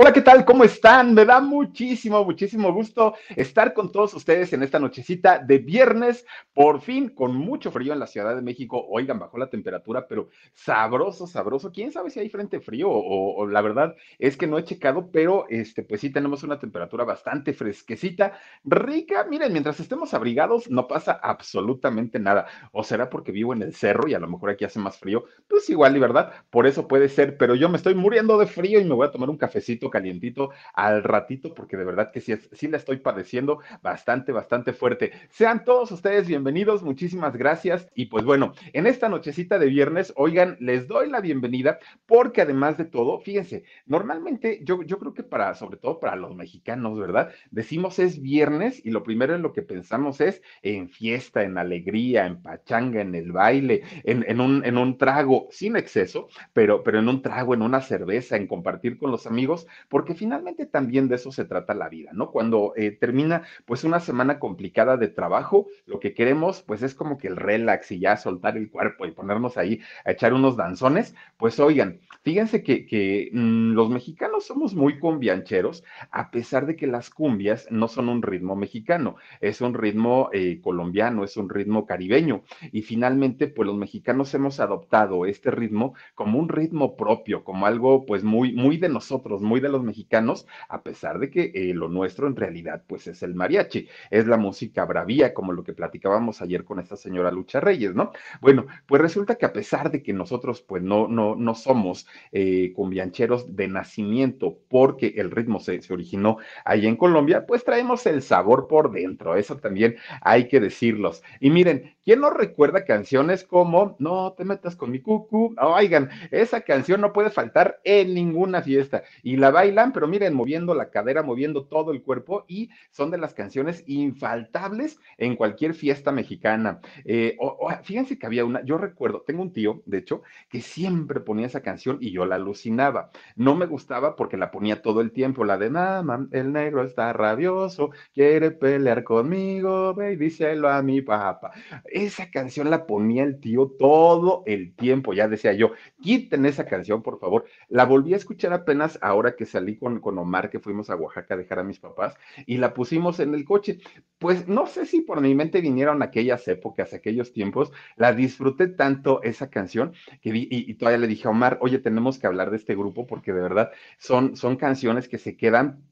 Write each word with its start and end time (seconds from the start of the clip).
Hola, 0.00 0.12
¿qué 0.12 0.20
tal? 0.20 0.44
¿Cómo 0.44 0.62
están? 0.62 1.12
Me 1.12 1.24
da 1.24 1.40
muchísimo, 1.40 2.24
muchísimo 2.24 2.72
gusto 2.72 3.14
estar 3.34 3.74
con 3.74 3.90
todos 3.90 4.14
ustedes 4.14 4.52
en 4.52 4.62
esta 4.62 4.78
nochecita 4.78 5.40
de 5.40 5.58
viernes, 5.58 6.24
por 6.54 6.80
fin, 6.80 7.08
con 7.08 7.34
mucho 7.34 7.72
frío 7.72 7.92
en 7.92 7.98
la 7.98 8.06
Ciudad 8.06 8.36
de 8.36 8.40
México. 8.42 8.86
Oigan, 8.90 9.18
bajó 9.18 9.38
la 9.38 9.50
temperatura, 9.50 10.06
pero 10.06 10.28
sabroso, 10.54 11.26
sabroso. 11.26 11.72
¿Quién 11.72 11.90
sabe 11.90 12.10
si 12.10 12.20
hay 12.20 12.28
frente 12.28 12.60
frío 12.60 12.88
o, 12.88 13.34
o 13.42 13.46
la 13.48 13.60
verdad 13.60 13.96
es 14.20 14.36
que 14.36 14.46
no 14.46 14.56
he 14.58 14.62
checado, 14.64 15.10
pero 15.10 15.46
este, 15.48 15.82
pues 15.82 16.00
sí 16.00 16.10
tenemos 16.10 16.44
una 16.44 16.60
temperatura 16.60 17.02
bastante 17.02 17.52
fresquecita, 17.52 18.38
rica. 18.62 19.26
Miren, 19.28 19.52
mientras 19.52 19.80
estemos 19.80 20.14
abrigados 20.14 20.70
no 20.70 20.86
pasa 20.86 21.18
absolutamente 21.20 22.20
nada. 22.20 22.46
O 22.70 22.84
será 22.84 23.10
porque 23.10 23.32
vivo 23.32 23.52
en 23.52 23.62
el 23.62 23.74
cerro 23.74 24.06
y 24.08 24.14
a 24.14 24.20
lo 24.20 24.28
mejor 24.28 24.50
aquí 24.50 24.64
hace 24.64 24.78
más 24.78 24.96
frío. 24.96 25.24
Pues 25.48 25.68
igual, 25.70 25.96
y 25.96 25.98
verdad, 26.00 26.32
por 26.50 26.68
eso 26.68 26.86
puede 26.86 27.08
ser, 27.08 27.36
pero 27.36 27.56
yo 27.56 27.68
me 27.68 27.78
estoy 27.78 27.96
muriendo 27.96 28.38
de 28.38 28.46
frío 28.46 28.78
y 28.80 28.84
me 28.84 28.94
voy 28.94 29.08
a 29.08 29.10
tomar 29.10 29.28
un 29.28 29.36
cafecito 29.36 29.87
calientito 29.90 30.50
al 30.74 31.02
ratito, 31.02 31.54
porque 31.54 31.76
de 31.76 31.84
verdad 31.84 32.10
que 32.12 32.20
sí, 32.20 32.34
sí 32.52 32.68
la 32.68 32.76
estoy 32.76 32.98
padeciendo 32.98 33.60
bastante, 33.82 34.32
bastante 34.32 34.72
fuerte. 34.72 35.12
Sean 35.30 35.64
todos 35.64 35.90
ustedes 35.92 36.26
bienvenidos, 36.26 36.82
muchísimas 36.82 37.36
gracias. 37.36 37.88
Y 37.94 38.06
pues 38.06 38.24
bueno, 38.24 38.52
en 38.72 38.86
esta 38.86 39.08
nochecita 39.08 39.58
de 39.58 39.66
viernes, 39.66 40.12
oigan, 40.16 40.56
les 40.60 40.88
doy 40.88 41.08
la 41.10 41.20
bienvenida, 41.20 41.78
porque 42.06 42.42
además 42.42 42.76
de 42.78 42.84
todo, 42.84 43.20
fíjense, 43.20 43.64
normalmente 43.86 44.60
yo, 44.64 44.82
yo 44.82 44.98
creo 44.98 45.14
que 45.14 45.22
para, 45.22 45.54
sobre 45.54 45.76
todo 45.76 46.00
para 46.00 46.16
los 46.16 46.34
mexicanos, 46.34 46.98
¿verdad? 46.98 47.30
Decimos 47.50 47.98
es 47.98 48.20
viernes 48.20 48.84
y 48.84 48.90
lo 48.90 49.02
primero 49.02 49.34
en 49.34 49.42
lo 49.42 49.52
que 49.52 49.62
pensamos 49.62 50.20
es 50.20 50.42
en 50.62 50.88
fiesta, 50.88 51.42
en 51.42 51.58
alegría, 51.58 52.26
en 52.26 52.42
pachanga, 52.42 53.00
en 53.00 53.14
el 53.14 53.32
baile, 53.32 53.82
en, 54.04 54.24
en, 54.28 54.40
un, 54.40 54.64
en 54.64 54.78
un 54.78 54.98
trago, 54.98 55.48
sin 55.50 55.76
exceso, 55.76 56.28
pero, 56.52 56.82
pero 56.82 56.98
en 56.98 57.08
un 57.08 57.22
trago, 57.22 57.54
en 57.54 57.62
una 57.62 57.80
cerveza, 57.80 58.36
en 58.36 58.46
compartir 58.46 58.98
con 58.98 59.10
los 59.10 59.26
amigos, 59.26 59.66
porque 59.88 60.14
finalmente 60.14 60.66
también 60.66 61.08
de 61.08 61.16
eso 61.16 61.32
se 61.32 61.44
trata 61.44 61.74
la 61.74 61.88
vida, 61.88 62.10
¿no? 62.12 62.30
Cuando 62.30 62.72
eh, 62.76 62.90
termina 62.90 63.42
pues 63.66 63.84
una 63.84 64.00
semana 64.00 64.38
complicada 64.38 64.96
de 64.96 65.08
trabajo, 65.08 65.66
lo 65.86 66.00
que 66.00 66.14
queremos 66.14 66.62
pues 66.62 66.82
es 66.82 66.94
como 66.94 67.18
que 67.18 67.28
el 67.28 67.36
relax 67.36 67.92
y 67.92 68.00
ya 68.00 68.16
soltar 68.16 68.56
el 68.56 68.70
cuerpo 68.70 69.06
y 69.06 69.12
ponernos 69.12 69.56
ahí 69.56 69.80
a 70.04 70.12
echar 70.12 70.32
unos 70.34 70.56
danzones, 70.56 71.14
pues 71.36 71.58
oigan, 71.60 72.00
fíjense 72.22 72.62
que, 72.62 72.86
que 72.86 73.30
mmm, 73.32 73.72
los 73.72 73.90
mexicanos 73.90 74.46
somos 74.46 74.74
muy 74.74 74.98
cumbiancheros, 74.98 75.84
a 76.10 76.30
pesar 76.30 76.66
de 76.66 76.76
que 76.76 76.86
las 76.86 77.10
cumbias 77.10 77.66
no 77.70 77.88
son 77.88 78.08
un 78.08 78.22
ritmo 78.22 78.56
mexicano, 78.56 79.16
es 79.40 79.60
un 79.60 79.74
ritmo 79.74 80.30
eh, 80.32 80.60
colombiano, 80.62 81.24
es 81.24 81.36
un 81.36 81.48
ritmo 81.48 81.86
caribeño, 81.86 82.42
y 82.72 82.82
finalmente 82.82 83.48
pues 83.48 83.66
los 83.66 83.76
mexicanos 83.76 84.32
hemos 84.34 84.60
adoptado 84.60 85.26
este 85.26 85.50
ritmo 85.50 85.94
como 86.14 86.38
un 86.38 86.48
ritmo 86.48 86.96
propio, 86.96 87.44
como 87.44 87.66
algo 87.66 88.04
pues 88.06 88.24
muy, 88.24 88.52
muy 88.52 88.76
de 88.76 88.88
nosotros, 88.88 89.42
muy 89.42 89.60
de 89.60 89.67
los 89.68 89.82
mexicanos, 89.82 90.46
a 90.68 90.82
pesar 90.82 91.18
de 91.18 91.30
que 91.30 91.52
eh, 91.54 91.74
lo 91.74 91.88
nuestro 91.88 92.26
en 92.26 92.36
realidad 92.36 92.82
pues 92.86 93.06
es 93.06 93.22
el 93.22 93.34
mariachi, 93.34 93.88
es 94.10 94.26
la 94.26 94.36
música 94.36 94.84
bravía, 94.84 95.34
como 95.34 95.52
lo 95.52 95.64
que 95.64 95.72
platicábamos 95.72 96.42
ayer 96.42 96.64
con 96.64 96.78
esta 96.80 96.96
señora 96.96 97.30
Lucha 97.30 97.60
Reyes, 97.60 97.94
¿no? 97.94 98.12
Bueno, 98.40 98.66
pues 98.86 99.00
resulta 99.00 99.36
que 99.36 99.46
a 99.46 99.52
pesar 99.52 99.90
de 99.90 100.02
que 100.02 100.12
nosotros 100.12 100.62
pues 100.62 100.82
no, 100.82 101.08
no, 101.08 101.34
no 101.36 101.54
somos 101.54 102.06
eh, 102.32 102.72
cumbiancheros 102.74 103.56
de 103.56 103.68
nacimiento, 103.68 104.58
porque 104.68 105.14
el 105.16 105.30
ritmo 105.30 105.60
se, 105.60 105.80
se 105.82 105.92
originó 105.92 106.38
ahí 106.64 106.86
en 106.86 106.96
Colombia, 106.96 107.46
pues 107.46 107.64
traemos 107.64 108.06
el 108.06 108.22
sabor 108.22 108.68
por 108.68 108.90
dentro, 108.90 109.36
eso 109.36 109.56
también 109.56 109.96
hay 110.22 110.48
que 110.48 110.60
decirlos. 110.60 111.22
Y 111.40 111.50
miren, 111.50 111.94
¿quién 112.04 112.20
no 112.20 112.30
recuerda 112.30 112.84
canciones 112.84 113.44
como 113.44 113.96
No 113.98 114.32
te 114.32 114.44
metas 114.44 114.76
con 114.76 114.90
mi 114.90 115.00
cucu? 115.00 115.54
Oigan, 115.60 116.10
esa 116.30 116.60
canción 116.62 117.00
no 117.00 117.12
puede 117.12 117.30
faltar 117.30 117.80
en 117.84 118.14
ninguna 118.14 118.62
fiesta 118.62 119.02
y 119.22 119.36
la 119.36 119.50
bailan, 119.58 119.92
pero 119.92 120.06
miren, 120.06 120.34
moviendo 120.34 120.72
la 120.72 120.88
cadera, 120.88 121.24
moviendo 121.24 121.64
todo 121.66 121.90
el 121.90 122.02
cuerpo 122.02 122.44
y 122.46 122.70
son 122.92 123.10
de 123.10 123.18
las 123.18 123.34
canciones 123.34 123.82
infaltables 123.88 125.00
en 125.16 125.34
cualquier 125.34 125.74
fiesta 125.74 126.12
mexicana. 126.12 126.80
Eh, 127.04 127.36
fíjense 127.82 128.20
que 128.20 128.26
había 128.26 128.44
una, 128.44 128.62
yo 128.64 128.78
recuerdo, 128.78 129.24
tengo 129.26 129.42
un 129.42 129.52
tío, 129.52 129.82
de 129.84 129.98
hecho, 129.98 130.22
que 130.48 130.60
siempre 130.60 131.18
ponía 131.18 131.46
esa 131.46 131.60
canción 131.60 131.98
y 132.00 132.12
yo 132.12 132.24
la 132.24 132.36
alucinaba. 132.36 133.10
No 133.34 133.56
me 133.56 133.66
gustaba 133.66 134.14
porque 134.14 134.36
la 134.36 134.52
ponía 134.52 134.80
todo 134.80 135.00
el 135.00 135.10
tiempo, 135.10 135.44
la 135.44 135.58
de 135.58 135.70
Mamá, 135.70 136.28
el 136.30 136.52
negro 136.52 136.84
está 136.84 137.12
rabioso, 137.12 137.90
quiere 138.14 138.52
pelear 138.52 139.02
conmigo, 139.02 139.92
ve 139.92 140.12
y 140.12 140.16
díselo 140.16 140.68
a 140.68 140.82
mi 140.82 141.02
papá. 141.02 141.50
Esa 141.84 142.30
canción 142.30 142.70
la 142.70 142.86
ponía 142.86 143.24
el 143.24 143.40
tío 143.40 143.72
todo 143.76 144.44
el 144.46 144.76
tiempo, 144.76 145.14
ya 145.14 145.26
decía 145.26 145.52
yo, 145.52 145.72
quiten 146.00 146.46
esa 146.46 146.64
canción, 146.64 147.02
por 147.02 147.18
favor. 147.18 147.46
La 147.68 147.84
volví 147.84 148.14
a 148.14 148.18
escuchar 148.18 148.52
apenas 148.52 149.00
ahora 149.02 149.34
que 149.38 149.46
salí 149.46 149.78
con, 149.78 150.00
con 150.00 150.18
Omar, 150.18 150.50
que 150.50 150.60
fuimos 150.60 150.90
a 150.90 150.96
Oaxaca 150.96 151.32
a 151.32 151.36
dejar 151.38 151.60
a 151.60 151.64
mis 151.64 151.78
papás, 151.78 152.14
y 152.44 152.58
la 152.58 152.74
pusimos 152.74 153.20
en 153.20 153.32
el 153.34 153.46
coche. 153.46 153.78
Pues 154.18 154.48
no 154.48 154.66
sé 154.66 154.84
si 154.84 155.00
por 155.00 155.22
mi 155.22 155.34
mente 155.34 155.62
vinieron 155.62 156.02
aquellas 156.02 156.46
épocas, 156.48 156.92
aquellos 156.92 157.32
tiempos, 157.32 157.72
la 157.96 158.12
disfruté 158.12 158.68
tanto 158.68 159.22
esa 159.22 159.48
canción 159.48 159.94
que 160.20 160.32
vi, 160.32 160.48
y, 160.50 160.70
y, 160.70 160.74
todavía 160.74 160.98
le 160.98 161.06
dije 161.06 161.28
a 161.28 161.30
Omar, 161.30 161.56
oye, 161.62 161.78
tenemos 161.78 162.18
que 162.18 162.26
hablar 162.26 162.50
de 162.50 162.58
este 162.58 162.74
grupo 162.74 163.06
porque 163.06 163.32
de 163.32 163.40
verdad 163.40 163.70
son, 163.98 164.36
son 164.36 164.56
canciones 164.56 165.08
que 165.08 165.16
se 165.16 165.36
quedan 165.36 165.84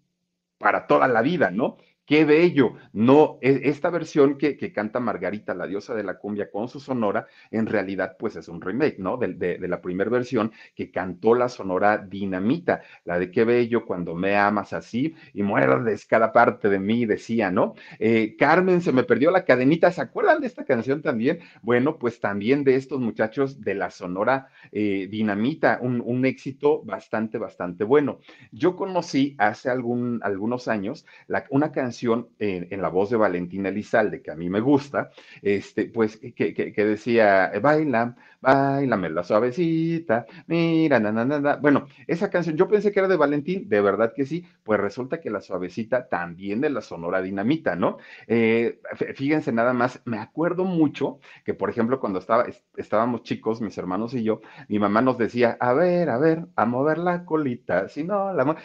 para 0.59 0.87
toda 0.87 1.09
la 1.09 1.23
vida, 1.23 1.51
¿no? 1.51 1.79
Qué 2.07 2.25
bello. 2.25 2.75
No, 2.93 3.39
esta 3.41 3.91
versión 3.91 4.39
que, 4.39 4.57
canta 4.73 5.01
Margarita, 5.01 5.55
la 5.55 5.67
diosa 5.67 5.93
de 5.93 6.05
la 6.05 6.19
cumbia, 6.19 6.49
con 6.53 6.69
su 6.69 6.79
sonora, 6.79 7.27
en 7.51 7.67
realidad, 7.67 8.17
pues 8.17 8.37
es 8.37 8.47
un 8.47 8.61
remake, 8.61 9.01
¿no? 9.01 9.17
De, 9.17 9.59
la 9.67 9.81
primera 9.81 10.09
versión 10.09 10.53
que 10.77 10.93
cantó 10.93 11.35
la 11.35 11.49
sonora 11.49 11.99
Dinamita, 11.99 12.83
la 13.05 13.19
de 13.19 13.33
qué 13.33 13.43
bello 13.45 13.85
cuando 13.85 14.15
me 14.15 14.37
amas 14.37 14.73
así 14.73 15.17
y 15.35 15.43
muerdes 15.43 16.07
cada 16.07 16.33
parte 16.33 16.69
de 16.69 16.79
mí, 16.79 17.07
decía, 17.07 17.51
¿no? 17.51 17.75
Eh, 17.99 18.37
Carmen, 18.39 18.83
se 18.83 18.93
me 18.93 19.03
perdió 19.03 19.33
la 19.33 19.45
cadenita, 19.45 19.91
¿se 19.91 20.01
acuerdan 20.01 20.41
de 20.41 20.47
esta 20.47 20.65
canción 20.65 21.03
también? 21.03 21.41
Bueno, 21.63 21.99
pues 21.99 22.21
también 22.21 22.63
de 22.63 22.77
estos 22.77 23.01
muchachos 23.01 23.61
de 23.63 23.75
la 23.75 23.91
sonora 23.91 24.47
eh, 24.71 25.09
Dinamita, 25.11 25.81
un, 25.83 26.25
éxito 26.25 26.83
bastante, 26.85 27.37
bastante 27.39 27.83
bueno. 27.83 28.21
Yo 28.53 28.77
conocí 28.77 29.35
hace 29.39 29.71
algún, 29.71 30.21
algunos 30.23 30.69
años 30.69 31.05
una 31.51 31.73
canción 31.73 31.96
en, 32.39 32.83
la 32.83 32.89
voz 32.89 33.11
de 33.11 33.17
Valentina 33.17 33.69
Elizalde, 33.69 34.23
que 34.23 34.31
a 34.31 34.37
mí 34.37 34.49
me 34.49 34.61
gusta, 34.61 35.11
este, 35.43 35.87
pues 35.87 36.19
que, 36.19 36.55
que, 36.55 36.85
decía, 36.85 37.53
baila, 37.63 38.17
bailame 38.41 39.11
la 39.11 39.25
suavecita, 39.25 40.27
mira, 40.47 41.01
na, 41.01 41.13
na, 41.13 41.25
na. 41.25 41.57
Bueno, 41.57 41.87
esa 42.07 42.31
canción, 42.31 42.57
yo 42.57 42.69
pensé 42.69 42.93
que 42.93 43.01
era 43.01 43.09
de 43.09 43.17
Valentín, 43.17 43.69
de 43.69 43.81
verdad 43.81 44.13
que 44.15 44.25
sí, 44.25 44.45
pues 44.63 44.79
resulta 44.81 45.21
que 45.21 45.31
la 45.31 45.41
suavecita 45.41 46.09
también 46.09 46.61
de 46.61 46.71
la 46.71 46.81
Sonora 46.81 47.23
Dinamita, 47.23 47.77
¿no? 47.77 47.99
Eh, 48.27 48.81
fíjense 49.15 49.53
nada 49.53 49.73
más, 49.73 50.01
me 50.05 50.19
acuerdo 50.19 50.65
mucho 50.65 51.19
que, 51.45 51.55
por 51.55 51.71
ejemplo, 51.71 52.01
cuando 52.01 52.19
estaba, 52.19 52.47
estábamos 52.77 53.23
chicos, 53.23 53.61
mis 53.61 53.77
hermanos 53.79 54.15
y 54.15 54.23
yo, 54.23 54.41
mi 54.69 54.79
mamá 54.79 55.01
nos 55.01 55.19
decía, 55.19 55.57
a 55.61 55.73
ver, 55.73 56.11
a 56.11 56.19
ver, 56.19 56.47
a 56.57 56.67
mover 56.67 56.99
la 56.99 57.25
colita, 57.25 57.89
si 57.89 58.05
no, 58.05 58.33
la... 58.33 58.57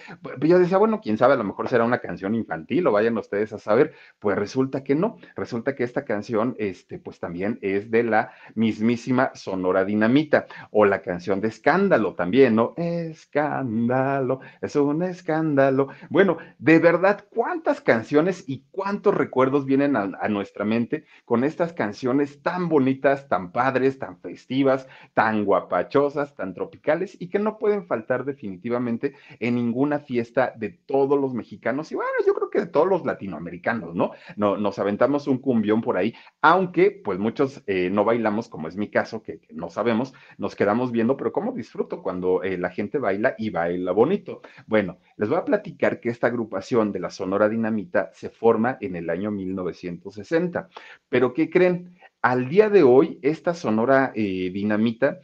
Yo 0.42 0.60
decía, 0.60 0.78
bueno, 0.78 1.02
quién 1.02 1.18
sabe, 1.18 1.34
a 1.34 1.38
lo 1.38 1.44
mejor 1.44 1.70
será 1.70 1.84
una 1.84 2.00
canción 2.00 2.36
infantil 2.36 2.88
o 2.88 2.92
vayan 2.92 3.18
ustedes 3.22 3.54
a 3.54 3.60
saber, 3.60 3.94
pues 4.20 4.38
resulta 4.38 4.84
que 4.84 4.96
no, 4.96 5.18
resulta 5.36 5.76
que 5.76 5.84
esta 5.84 6.06
canción, 6.06 6.56
este, 6.60 7.00
pues 7.00 7.20
también 7.20 7.58
es 7.62 7.90
de 7.90 8.04
la 8.04 8.34
mismísima 8.56 9.32
Sonora 9.34 9.86
Dinamita, 9.86 10.48
o 10.72 10.86
la 10.86 11.02
canción 11.02 11.42
de 11.42 11.48
Escándalo 11.48 12.14
también, 12.16 12.56
¿no? 12.56 12.74
Escándalo, 12.78 14.42
es 14.62 14.76
un 14.76 15.04
escándalo. 15.04 15.90
Bueno, 16.10 16.38
de 16.60 16.80
verdad, 16.80 17.26
¿cuántas 17.30 17.82
canciones 17.82 18.44
y 18.48 18.66
cuántos 18.72 19.16
recuerdos 19.16 19.66
vienen 19.66 19.96
a, 19.96 20.28
nuestra 20.30 20.66
mente 20.66 21.06
con 21.26 21.44
estas 21.44 21.74
canciones 21.74 22.42
tan 22.42 22.70
bonitas, 22.70 23.28
tan 23.28 23.52
padres, 23.52 24.00
tan 24.00 24.20
festivas, 24.20 24.88
tan 25.14 25.46
guapachosas, 25.46 26.36
tan 26.36 26.54
tropicales 26.54 27.18
y 27.20 27.28
que 27.30 27.40
no 27.40 27.58
pueden 27.58 27.86
faltar 27.86 28.26
definitivamente 28.26 29.14
en 29.40 29.56
ninguna 29.56 30.00
fiesta 30.00 30.54
de 30.56 30.70
todos 30.70 31.20
los 31.20 31.34
mexicanos 31.34 31.92
y 31.92 31.96
bueno, 31.96 32.12
yo 32.26 32.34
creo 32.34 32.50
que 32.50 32.60
de 32.60 32.68
todos 32.68 32.88
los 32.88 33.04
latinoamericanos, 33.12 33.96
¿no? 33.96 34.12
no 34.36 34.58
nos 34.58 34.80
aventamos 34.80 35.28
un 35.28 35.38
cumbión 35.40 35.82
por 35.82 35.98
ahí, 35.98 36.14
aunque 36.42 36.92
pues 36.92 37.20
muchos 37.20 37.64
eh, 37.68 37.90
no 37.90 38.04
bailamos, 38.04 38.50
como 38.50 38.68
es 38.68 38.76
mi 38.76 38.90
caso, 38.90 39.22
que, 39.22 39.42
no 39.52 39.70
sabemos, 39.70 40.14
nos 40.38 40.56
quedamos 40.56 40.92
viendo, 40.92 41.18
pero 41.18 41.32
¿cómo 41.32 41.52
disfruto 41.52 42.02
cuando 42.02 42.44
eh, 42.44 42.58
la 42.58 42.70
gente 42.70 42.98
baila 42.98 43.36
y 43.38 43.50
baila 43.50 43.92
bonito? 43.92 44.42
Bueno, 44.68 44.98
les 45.18 45.30
voy 45.30 45.38
a 45.38 45.46
platicar 45.46 46.00
que 46.00 46.10
esta 46.10 46.28
agrupación 46.28 46.92
de 46.92 47.00
la 47.00 47.10
Sonora 47.10 47.50
Dinamita 47.50 48.12
se 48.14 48.30
forma 48.30 48.78
en 48.82 48.96
el 48.96 49.10
año 49.10 49.32
1960, 49.32 50.70
pero 51.10 51.34
¿qué 51.34 51.50
creen? 51.50 51.96
Al 52.22 52.50
día 52.50 52.70
de 52.70 52.84
hoy, 52.84 53.18
esta 53.24 53.56
Sonora 53.56 54.12
eh, 54.14 54.52
Dinamita, 54.54 55.22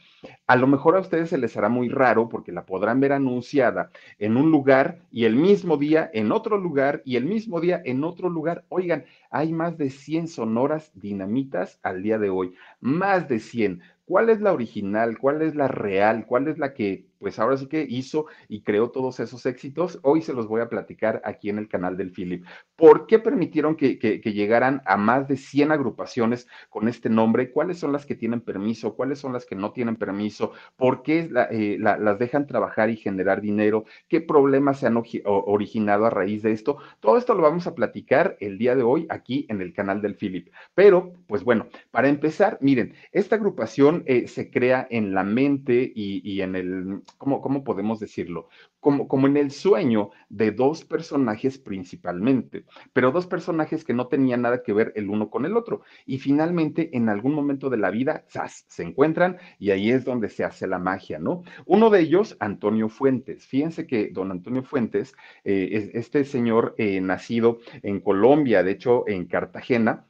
a 0.48 0.56
lo 0.56 0.66
mejor 0.66 0.96
a 0.96 1.00
ustedes 1.00 1.30
se 1.30 1.38
les 1.38 1.56
hará 1.56 1.70
muy 1.70 1.90
raro 1.90 2.28
porque 2.28 2.52
la 2.52 2.66
podrán 2.66 3.00
ver 3.00 3.14
anunciada 3.14 3.92
en 4.18 4.36
un 4.36 4.50
lugar 4.50 4.98
y 5.12 5.26
el 5.26 5.36
mismo 5.36 5.78
día 5.78 6.10
en 6.12 6.32
otro 6.32 6.58
lugar 6.58 7.04
y 7.06 7.18
el 7.18 7.26
mismo 7.26 7.62
día 7.62 7.80
en 7.86 8.04
otro 8.04 8.30
lugar. 8.30 8.66
Oigan, 8.70 9.06
hay 9.30 9.54
más 9.54 9.78
de 9.78 9.92
100 9.92 10.28
sonoras 10.28 10.92
dinamitas 10.96 11.80
al 11.84 12.02
día 12.02 12.18
de 12.18 12.32
hoy, 12.32 12.56
más 12.80 13.28
de 13.30 13.40
100. 13.40 13.82
¿Cuál 14.06 14.32
es 14.32 14.42
la 14.42 14.54
original? 14.54 15.20
¿Cuál 15.20 15.44
es 15.44 15.54
la 15.54 15.68
real? 15.68 16.26
¿Cuál 16.26 16.48
es 16.48 16.58
la 16.58 16.74
que 16.74 17.07
pues 17.20 17.40
ahora 17.40 17.58
sí 17.58 17.68
que 17.68 17.86
hizo 17.88 18.26
y 18.48 18.62
creó 18.62 18.90
todos 18.90 19.20
esos 19.20 19.46
éxitos. 19.46 20.00
Hoy 20.04 20.22
se 20.22 20.34
los 20.34 20.48
voy 20.48 20.62
a 20.62 20.70
platicar 20.70 21.22
aquí 21.26 21.50
en 21.50 21.58
el 21.58 21.68
canal 21.68 21.98
del 21.98 22.12
Philip. 22.12 22.46
¿Por 22.76 23.08
qué 23.08 23.20
permitieron 23.20 23.76
que, 23.76 23.98
que, 23.98 24.20
llegaran 24.34 24.84
a 24.86 24.98
más 24.98 25.28
de 25.28 25.36
100 25.36 25.72
agrupaciones 25.72 26.48
con 26.70 26.88
este 26.88 27.10
nombre? 27.10 27.52
¿Cuáles 27.52 27.80
son 27.80 27.92
las 27.92 28.06
que 28.06 28.16
tienen 28.16 28.42
permiso? 28.42 28.96
¿Cuáles 28.96 29.20
son 29.20 29.34
las 29.34 29.46
que 29.46 29.56
no 29.56 29.72
tienen 29.72 29.96
permiso? 29.96 30.52
¿Por 30.76 31.02
qué 31.02 31.30
eh, 31.52 31.78
la, 31.80 31.98
las 31.98 32.20
dejan 32.20 32.46
trabajar 32.46 32.90
y 32.90 32.98
generar 32.98 33.42
dinero? 33.42 33.86
¿Qué 34.08 34.22
problemas 34.22 34.80
se 34.80 34.88
han 34.88 35.02
originado 35.24 36.06
a 36.06 36.12
raíz 36.12 36.44
de 36.44 36.52
esto? 36.52 36.78
Todo 37.00 37.18
esto 37.18 37.34
lo 37.34 37.42
vamos 37.42 37.66
a 37.66 37.74
platicar 37.74 38.38
el 38.40 38.58
día 38.60 38.76
de 38.76 38.84
hoy 38.84 39.08
aquí 39.10 39.48
en 39.50 39.62
el 39.62 39.74
canal 39.74 40.02
del 40.02 40.16
Philip. 40.16 40.50
Pero, 40.76 41.14
pues 41.26 41.44
bueno, 41.44 41.68
para 41.90 42.10
empezar, 42.10 42.60
miren, 42.62 42.94
esta 43.12 43.38
agrupación 43.38 44.04
eh, 44.06 44.28
se 44.28 44.52
crea 44.52 44.88
en 44.92 45.16
la 45.16 45.24
mente 45.24 45.92
y 45.96 46.42
en 46.42 46.56
el 46.56 47.02
¿cómo, 47.18 47.42
cómo 47.42 47.64
podemos 47.64 48.00
decirlo? 48.00 48.50
Como, 48.80 49.08
como, 49.08 49.28
en 49.28 49.38
el 49.38 49.52
sueño 49.52 50.12
de 50.30 50.52
dos 50.52 50.86
personajes 50.86 51.58
principalmente, 51.58 52.66
pero 52.94 53.12
dos 53.12 53.28
personajes 53.28 53.84
que 53.84 53.94
no 53.94 54.08
tenían 54.08 54.42
nada 54.42 54.64
que 54.64 54.74
ver 54.74 54.94
el 54.96 55.10
uno 55.10 55.30
con 55.30 55.46
el 55.46 55.58
otro. 55.58 55.82
Y 56.06 56.20
finalmente, 56.20 56.96
en 56.96 57.10
algún 57.10 57.34
momento 57.34 57.70
de 57.70 57.78
la 57.78 57.92
vida, 57.92 58.26
¡zas! 58.30 58.66
se 58.68 58.84
encuentran 58.84 59.38
y 59.60 59.72
ahí 59.72 59.92
es 59.92 60.06
donde 60.06 60.30
se 60.30 60.44
hace 60.44 60.68
la 60.68 60.80
magia, 60.80 61.20
¿no? 61.20 61.44
Uno 61.66 61.90
de 61.90 62.02
ellos, 62.02 62.38
Antonio 62.40 62.90
Fuentes. 62.90 63.46
Fíjense 63.46 63.88
que 63.88 64.10
don 64.12 64.32
Antonio 64.32 64.64
Fuentes, 64.64 65.16
eh, 65.44 65.92
este 65.94 66.24
señor 66.24 66.76
eh, 66.78 67.02
nacido 67.02 67.60
en 67.84 68.00
Colombia, 68.00 68.64
de 68.64 68.72
hecho 68.72 69.08
en 69.08 69.26
Cartagena, 69.26 70.08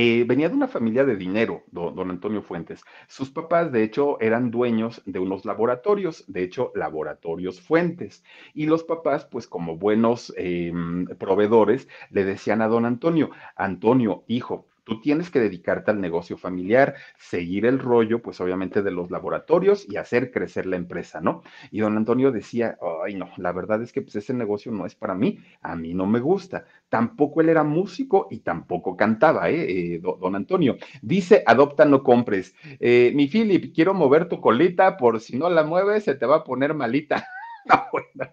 eh, 0.00 0.22
venía 0.22 0.48
de 0.48 0.54
una 0.54 0.68
familia 0.68 1.04
de 1.04 1.16
dinero, 1.16 1.64
don, 1.72 1.92
don, 1.96 2.08
Antonio 2.10 2.40
Fuentes. 2.40 2.84
Sus 3.08 3.30
papás, 3.30 3.72
de 3.72 3.82
hecho, 3.82 4.20
eran 4.20 4.52
dueños 4.52 5.02
de 5.06 5.18
unos 5.18 5.44
laboratorios, 5.44 6.24
de 6.28 6.44
hecho, 6.44 6.70
laboratorios 6.76 7.60
Fuentes. 7.60 8.22
Y 8.54 8.66
los 8.66 8.84
papás, 8.84 9.24
pues 9.24 9.48
como 9.48 9.76
buenos 9.76 10.32
eh, 10.36 10.72
proveedores, 11.18 11.88
le 12.10 12.24
decían 12.24 12.62
a 12.62 12.68
don 12.68 12.84
Antonio, 12.84 13.30
Antonio, 13.56 14.22
hijo, 14.28 14.67
Tú 14.88 15.00
tienes 15.02 15.30
que 15.30 15.38
dedicarte 15.38 15.90
al 15.90 16.00
negocio 16.00 16.38
familiar, 16.38 16.94
seguir 17.18 17.66
el 17.66 17.78
rollo, 17.78 18.22
pues 18.22 18.40
obviamente 18.40 18.82
de 18.82 18.90
los 18.90 19.10
laboratorios 19.10 19.86
y 19.86 19.96
hacer 19.98 20.30
crecer 20.30 20.64
la 20.64 20.76
empresa, 20.76 21.20
¿no? 21.20 21.42
Y 21.70 21.80
don 21.80 21.96
Antonio 21.98 22.32
decía, 22.32 22.78
ay 23.04 23.14
no, 23.14 23.28
la 23.36 23.52
verdad 23.52 23.82
es 23.82 23.92
que 23.92 24.00
pues 24.00 24.16
ese 24.16 24.32
negocio 24.32 24.72
no 24.72 24.86
es 24.86 24.94
para 24.94 25.14
mí, 25.14 25.40
a 25.60 25.76
mí 25.76 25.92
no 25.92 26.06
me 26.06 26.20
gusta. 26.20 26.64
Tampoco 26.88 27.42
él 27.42 27.50
era 27.50 27.64
músico 27.64 28.28
y 28.30 28.38
tampoco 28.40 28.96
cantaba, 28.96 29.50
¿eh? 29.50 29.94
eh 29.96 30.00
don 30.00 30.34
Antonio. 30.34 30.78
Dice, 31.02 31.42
adopta, 31.46 31.84
no 31.84 32.02
compres. 32.02 32.54
Eh, 32.80 33.12
mi 33.14 33.28
Philip, 33.28 33.74
quiero 33.74 33.92
mover 33.92 34.26
tu 34.28 34.40
colita, 34.40 34.96
por 34.96 35.20
si 35.20 35.36
no 35.38 35.50
la 35.50 35.64
mueves 35.64 36.04
se 36.04 36.14
te 36.14 36.24
va 36.26 36.36
a 36.36 36.44
poner 36.44 36.72
malita. 36.74 37.28
no, 37.66 37.84
bueno. 37.92 38.32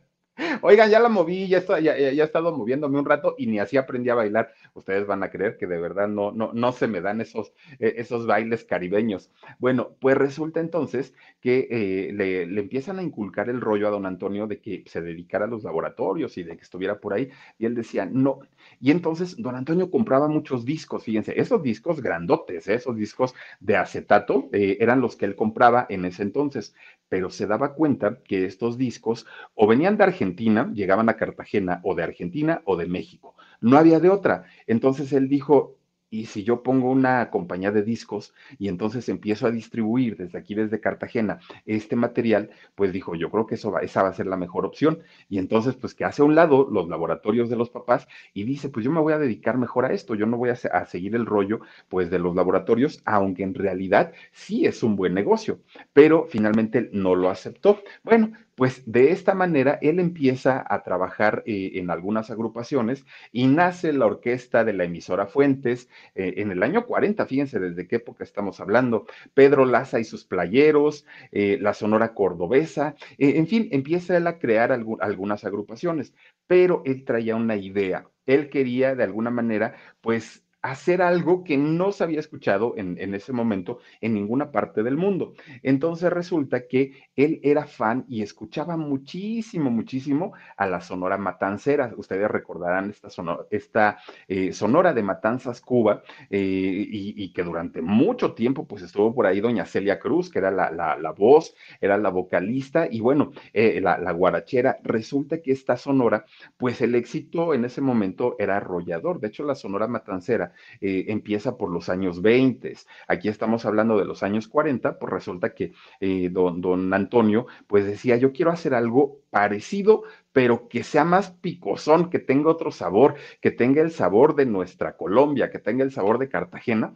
Oigan, 0.61 0.89
ya 0.89 0.99
la 0.99 1.07
moví, 1.07 1.47
ya, 1.47 1.63
ya, 1.79 1.95
he 1.95 2.21
estado 2.21 2.55
moviéndome 2.55 2.99
un 2.99 3.05
rato 3.05 3.35
y 3.37 3.47
ni 3.47 3.59
así 3.59 3.77
aprendí 3.77 4.09
a 4.09 4.15
bailar. 4.15 4.53
Ustedes 4.73 5.07
van 5.07 5.23
a 5.23 5.29
creer 5.29 5.57
que 5.57 5.65
de 5.65 5.79
verdad 5.79 6.09
no, 6.09 6.31
no, 6.31 6.71
se 6.73 6.87
me 6.87 6.99
dan 6.99 7.21
esos, 7.21 7.53
eh, 7.79 7.93
esos 7.97 8.27
bailes 8.27 8.65
caribeños. 8.65 9.31
Bueno, 9.59 9.95
pues 9.99 10.17
resulta 10.17 10.59
entonces 10.59 11.13
que 11.39 11.67
eh, 11.71 12.11
le, 12.13 12.43
empiezan 12.59 12.99
a 12.99 13.03
inculcar 13.03 13.49
el 13.49 13.61
rollo 13.61 13.87
a 13.87 13.91
don 13.91 14.05
Antonio 14.05 14.45
de 14.47 14.59
que 14.59 14.83
se 14.87 15.01
dedicara 15.01 15.45
a 15.45 15.47
los 15.47 15.63
laboratorios 15.63 16.37
y 16.37 16.43
de 16.43 16.57
que 16.57 16.63
estuviera 16.63 16.99
por 16.99 17.13
ahí. 17.13 17.29
Y 17.57 17.65
él 17.65 17.75
decía, 17.75 18.05
no. 18.05 18.39
Y 18.81 18.91
entonces 18.91 19.37
don 19.37 19.55
Antonio 19.55 19.89
compraba 19.89 20.27
muchos 20.27 20.65
discos, 20.65 21.03
fíjense, 21.03 21.39
esos 21.39 21.63
discos 21.63 22.01
grandotes, 22.01 22.67
¿eh? 22.67 22.73
esos 22.75 22.97
discos 22.97 23.35
de 23.59 23.77
acetato, 23.77 24.49
eran 24.51 24.99
los 25.01 25.15
que 25.15 25.25
él 25.25 25.35
compraba 25.35 25.85
en 25.89 26.03
ese 26.05 26.23
entonces. 26.23 26.75
Pero 27.07 27.29
se 27.29 27.45
daba 27.45 27.75
cuenta 27.75 28.19
que 28.23 28.45
estos 28.45 28.77
discos 28.77 29.27
o 29.53 29.67
venían 29.67 29.95
de 29.95 30.03
Argentina, 30.03 30.24
Argentina, 30.25 30.71
llegaban 30.73 31.09
a 31.09 31.17
Cartagena 31.17 31.81
o 31.83 31.93
de 31.93 32.03
Argentina 32.03 32.61
o 32.65 32.77
de 32.77 32.87
México. 32.87 33.35
No 33.61 33.77
había 33.77 33.99
de 33.99 34.09
otra. 34.09 34.45
Entonces 34.65 35.13
él 35.13 35.29
dijo, 35.29 35.77
y 36.09 36.25
si 36.25 36.43
yo 36.43 36.63
pongo 36.63 36.89
una 36.91 37.29
compañía 37.29 37.71
de 37.71 37.83
discos 37.83 38.33
y 38.57 38.69
entonces 38.69 39.09
empiezo 39.09 39.47
a 39.47 39.51
distribuir 39.51 40.15
desde 40.17 40.37
aquí, 40.37 40.55
desde 40.55 40.79
Cartagena, 40.79 41.39
este 41.65 41.95
material, 41.95 42.51
pues 42.75 42.93
dijo, 42.93 43.15
yo 43.15 43.29
creo 43.29 43.45
que 43.45 43.55
eso 43.55 43.71
va, 43.71 43.81
esa 43.81 44.01
va 44.01 44.09
a 44.09 44.13
ser 44.13 44.27
la 44.27 44.37
mejor 44.37 44.65
opción. 44.65 44.99
Y 45.29 45.39
entonces, 45.39 45.75
pues 45.75 45.93
que 45.93 46.05
hace 46.05 46.21
a 46.21 46.25
un 46.25 46.33
lado 46.33 46.67
los 46.71 46.87
laboratorios 46.87 47.49
de 47.49 47.57
los 47.57 47.69
papás 47.69 48.07
y 48.33 48.43
dice, 48.43 48.69
pues 48.69 48.85
yo 48.85 48.91
me 48.91 49.01
voy 49.01 49.13
a 49.13 49.19
dedicar 49.19 49.57
mejor 49.57 49.85
a 49.85 49.93
esto, 49.93 50.15
yo 50.15 50.25
no 50.25 50.37
voy 50.37 50.49
a, 50.49 50.53
a 50.53 50.85
seguir 50.85 51.15
el 51.15 51.25
rollo, 51.25 51.59
pues 51.89 52.09
de 52.09 52.19
los 52.19 52.35
laboratorios, 52.35 53.01
aunque 53.05 53.43
en 53.43 53.53
realidad 53.53 54.13
sí 54.31 54.65
es 54.65 54.83
un 54.83 54.95
buen 54.95 55.13
negocio, 55.13 55.59
pero 55.93 56.27
finalmente 56.29 56.89
no 56.93 57.15
lo 57.15 57.29
aceptó. 57.29 57.81
Bueno, 58.03 58.31
pues 58.55 58.83
de 58.85 59.11
esta 59.11 59.33
manera 59.35 59.77
él 59.81 59.99
empieza 59.99 60.65
a 60.67 60.83
trabajar 60.83 61.43
eh, 61.45 61.71
en 61.75 61.89
algunas 61.89 62.31
agrupaciones 62.31 63.05
y 63.31 63.47
nace 63.47 63.93
la 63.93 64.05
orquesta 64.05 64.63
de 64.63 64.73
la 64.73 64.85
emisora 64.85 65.27
Fuentes 65.27 65.89
eh, 66.15 66.35
en 66.37 66.51
el 66.51 66.63
año 66.63 66.85
40, 66.85 67.25
fíjense 67.25 67.59
desde 67.59 67.87
qué 67.87 67.97
época 67.97 68.23
estamos 68.23 68.59
hablando, 68.59 69.05
Pedro 69.33 69.65
Laza 69.65 69.99
y 69.99 70.05
sus 70.05 70.25
playeros, 70.25 71.05
eh, 71.31 71.57
la 71.61 71.73
Sonora 71.73 72.13
Cordobesa, 72.13 72.95
en 73.17 73.47
fin, 73.47 73.67
empieza 73.71 74.15
él 74.17 74.27
a 74.27 74.39
crear 74.39 74.71
alg 74.71 74.85
algunas 75.01 75.43
agrupaciones, 75.43 76.13
pero 76.47 76.81
él 76.85 77.03
traía 77.05 77.35
una 77.35 77.55
idea, 77.55 78.07
él 78.25 78.49
quería 78.49 78.95
de 78.95 79.03
alguna 79.03 79.31
manera, 79.31 79.75
pues 80.01 80.44
hacer 80.71 81.01
algo 81.01 81.43
que 81.43 81.57
no 81.57 81.91
se 81.91 82.03
había 82.03 82.19
escuchado 82.19 82.73
en, 82.77 82.97
en, 82.99 83.13
ese 83.13 83.31
momento 83.33 83.79
en 84.01 84.13
ninguna 84.13 84.51
parte 84.51 84.81
del 84.81 84.97
mundo. 84.97 85.33
Entonces 85.61 86.11
resulta 86.11 86.67
que 86.67 87.09
él 87.15 87.39
era 87.43 87.65
fan 87.65 88.05
y 88.07 88.23
escuchaba 88.23 88.75
muchísimo, 88.75 89.69
muchísimo 89.69 90.33
a 90.57 90.65
la 90.67 90.81
Sonora 90.81 91.17
Matancera. 91.17 91.93
Ustedes 91.97 92.29
recordarán 92.29 92.89
esta 92.89 93.09
sonora, 93.09 93.45
esta, 93.51 93.99
eh, 94.27 94.53
sonora 94.53 94.93
de 94.93 95.03
Matanzas, 95.03 95.61
Cuba, 95.61 96.01
eh, 96.29 96.87
y, 96.89 97.33
que 97.33 97.43
durante 97.43 97.81
mucho 97.81 98.33
tiempo 98.33 98.65
pues 98.65 98.81
estuvo 98.81 99.13
por 99.13 99.25
ahí 99.25 99.41
doña 99.41 99.65
Celia 99.65 99.99
Cruz, 99.99 100.29
que 100.29 100.39
era 100.39 100.51
la, 100.51 100.71
la, 100.71 101.11
voz, 101.11 101.53
era 101.81 101.97
la 101.97 102.09
vocalista, 102.09 102.87
y 102.89 103.01
bueno, 103.01 103.31
eh, 103.53 103.81
la 103.81 104.11
guarachera. 104.11 104.77
Resulta 104.83 105.41
que 105.41 105.51
esta 105.51 105.77
sonora, 105.77 106.25
pues 106.57 106.81
el 106.81 106.95
éxito 106.95 107.53
en 107.53 107.65
ese 107.65 107.81
momento 107.81 108.35
era 108.39 108.57
arrollador. 108.57 109.19
De 109.19 109.27
hecho, 109.27 109.43
la 109.43 109.55
Sonora 109.55 109.87
Matancera 109.87 110.53
eh, 110.81 111.05
empieza 111.07 111.57
por 111.57 111.71
los 111.71 111.89
años 111.89 112.21
20. 112.21 112.75
Aquí 113.07 113.29
estamos 113.29 113.65
hablando 113.65 113.97
de 113.97 114.05
los 114.05 114.23
años 114.23 114.47
40, 114.47 114.99
pues 114.99 115.11
resulta 115.11 115.53
que 115.53 115.73
eh, 115.99 116.29
don, 116.31 116.61
don 116.61 116.93
Antonio 116.93 117.47
pues 117.67 117.85
decía, 117.85 118.17
yo 118.17 118.31
quiero 118.31 118.51
hacer 118.51 118.73
algo 118.73 119.21
parecido, 119.29 120.03
pero 120.31 120.67
que 120.67 120.83
sea 120.83 121.03
más 121.03 121.31
picosón, 121.31 122.09
que 122.09 122.19
tenga 122.19 122.49
otro 122.49 122.71
sabor, 122.71 123.15
que 123.41 123.51
tenga 123.51 123.81
el 123.81 123.91
sabor 123.91 124.35
de 124.35 124.45
nuestra 124.45 124.97
Colombia, 124.97 125.49
que 125.49 125.59
tenga 125.59 125.83
el 125.83 125.91
sabor 125.91 126.19
de 126.19 126.29
Cartagena. 126.29 126.93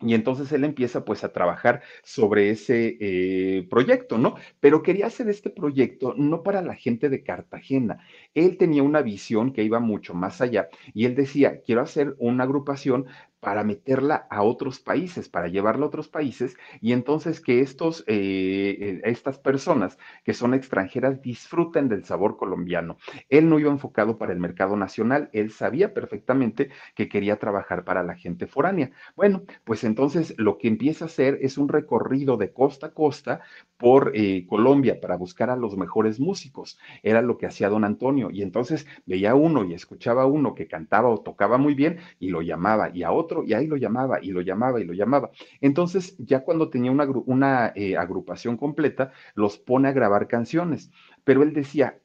Y 0.00 0.14
entonces 0.14 0.52
él 0.52 0.64
empieza 0.64 1.04
pues 1.04 1.24
a 1.24 1.32
trabajar 1.32 1.82
sobre 2.02 2.50
ese 2.50 2.96
eh, 3.00 3.66
proyecto, 3.70 4.18
¿no? 4.18 4.34
Pero 4.60 4.82
quería 4.82 5.06
hacer 5.06 5.28
este 5.28 5.50
proyecto 5.50 6.14
no 6.16 6.42
para 6.42 6.62
la 6.62 6.74
gente 6.74 7.08
de 7.08 7.22
Cartagena. 7.22 7.98
Él 8.34 8.58
tenía 8.58 8.82
una 8.82 9.02
visión 9.02 9.52
que 9.52 9.62
iba 9.62 9.80
mucho 9.80 10.12
más 10.14 10.40
allá 10.40 10.68
y 10.92 11.06
él 11.06 11.14
decía, 11.14 11.60
quiero 11.62 11.80
hacer 11.80 12.14
una 12.18 12.44
agrupación 12.44 13.06
para 13.44 13.62
meterla 13.62 14.26
a 14.30 14.42
otros 14.42 14.80
países, 14.80 15.28
para 15.28 15.48
llevarla 15.48 15.84
a 15.84 15.88
otros 15.88 16.08
países 16.08 16.56
y 16.80 16.92
entonces 16.92 17.40
que 17.40 17.60
estos, 17.60 18.02
eh, 18.06 19.00
estas 19.04 19.38
personas 19.38 19.98
que 20.24 20.34
son 20.34 20.54
extranjeras 20.54 21.22
disfruten 21.22 21.88
del 21.88 22.04
sabor 22.04 22.36
colombiano. 22.36 22.96
Él 23.28 23.48
no 23.48 23.58
iba 23.60 23.70
enfocado 23.70 24.18
para 24.18 24.32
el 24.32 24.40
mercado 24.40 24.76
nacional, 24.76 25.28
él 25.32 25.50
sabía 25.50 25.94
perfectamente 25.94 26.70
que 26.96 27.08
quería 27.08 27.36
trabajar 27.36 27.84
para 27.84 28.02
la 28.02 28.16
gente 28.16 28.46
foránea. 28.46 28.90
Bueno, 29.14 29.42
pues 29.64 29.84
entonces 29.84 30.34
lo 30.38 30.58
que 30.58 30.68
empieza 30.68 31.04
a 31.04 31.08
hacer 31.08 31.38
es 31.42 31.58
un 31.58 31.68
recorrido 31.68 32.36
de 32.36 32.52
costa 32.52 32.86
a 32.88 32.94
costa 32.94 33.42
por 33.76 34.12
eh, 34.14 34.46
Colombia 34.48 35.00
para 35.00 35.16
buscar 35.16 35.50
a 35.50 35.56
los 35.56 35.76
mejores 35.76 36.18
músicos. 36.18 36.78
Era 37.02 37.20
lo 37.20 37.36
que 37.36 37.46
hacía 37.46 37.68
don 37.68 37.84
Antonio 37.84 38.30
y 38.30 38.42
entonces 38.42 38.86
veía 39.04 39.34
uno 39.34 39.64
y 39.64 39.74
escuchaba 39.74 40.22
a 40.22 40.26
uno 40.26 40.54
que 40.54 40.66
cantaba 40.66 41.10
o 41.10 41.20
tocaba 41.20 41.58
muy 41.58 41.74
bien 41.74 41.98
y 42.18 42.30
lo 42.30 42.40
llamaba 42.40 42.90
y 42.94 43.02
a 43.02 43.12
otro 43.12 43.33
y 43.44 43.54
ahí 43.54 43.66
lo 43.66 43.76
llamaba 43.76 44.22
y 44.22 44.30
lo 44.30 44.40
llamaba 44.42 44.80
y 44.80 44.84
lo 44.84 44.92
llamaba. 44.92 45.30
Entonces, 45.60 46.16
ya 46.18 46.44
cuando 46.44 46.70
tenía 46.70 46.92
una, 46.92 47.72
eh, 47.74 47.96
agrupación 47.96 48.56
completa, 48.56 49.12
los 49.34 49.58
pone 49.58 49.88
a 49.88 49.92
grabar 49.92 50.28
canciones. 50.28 50.90
Pero 51.24 51.42
él 51.42 51.52
decía, 51.52 51.98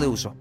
de 0.00 0.06
uso 0.06 0.34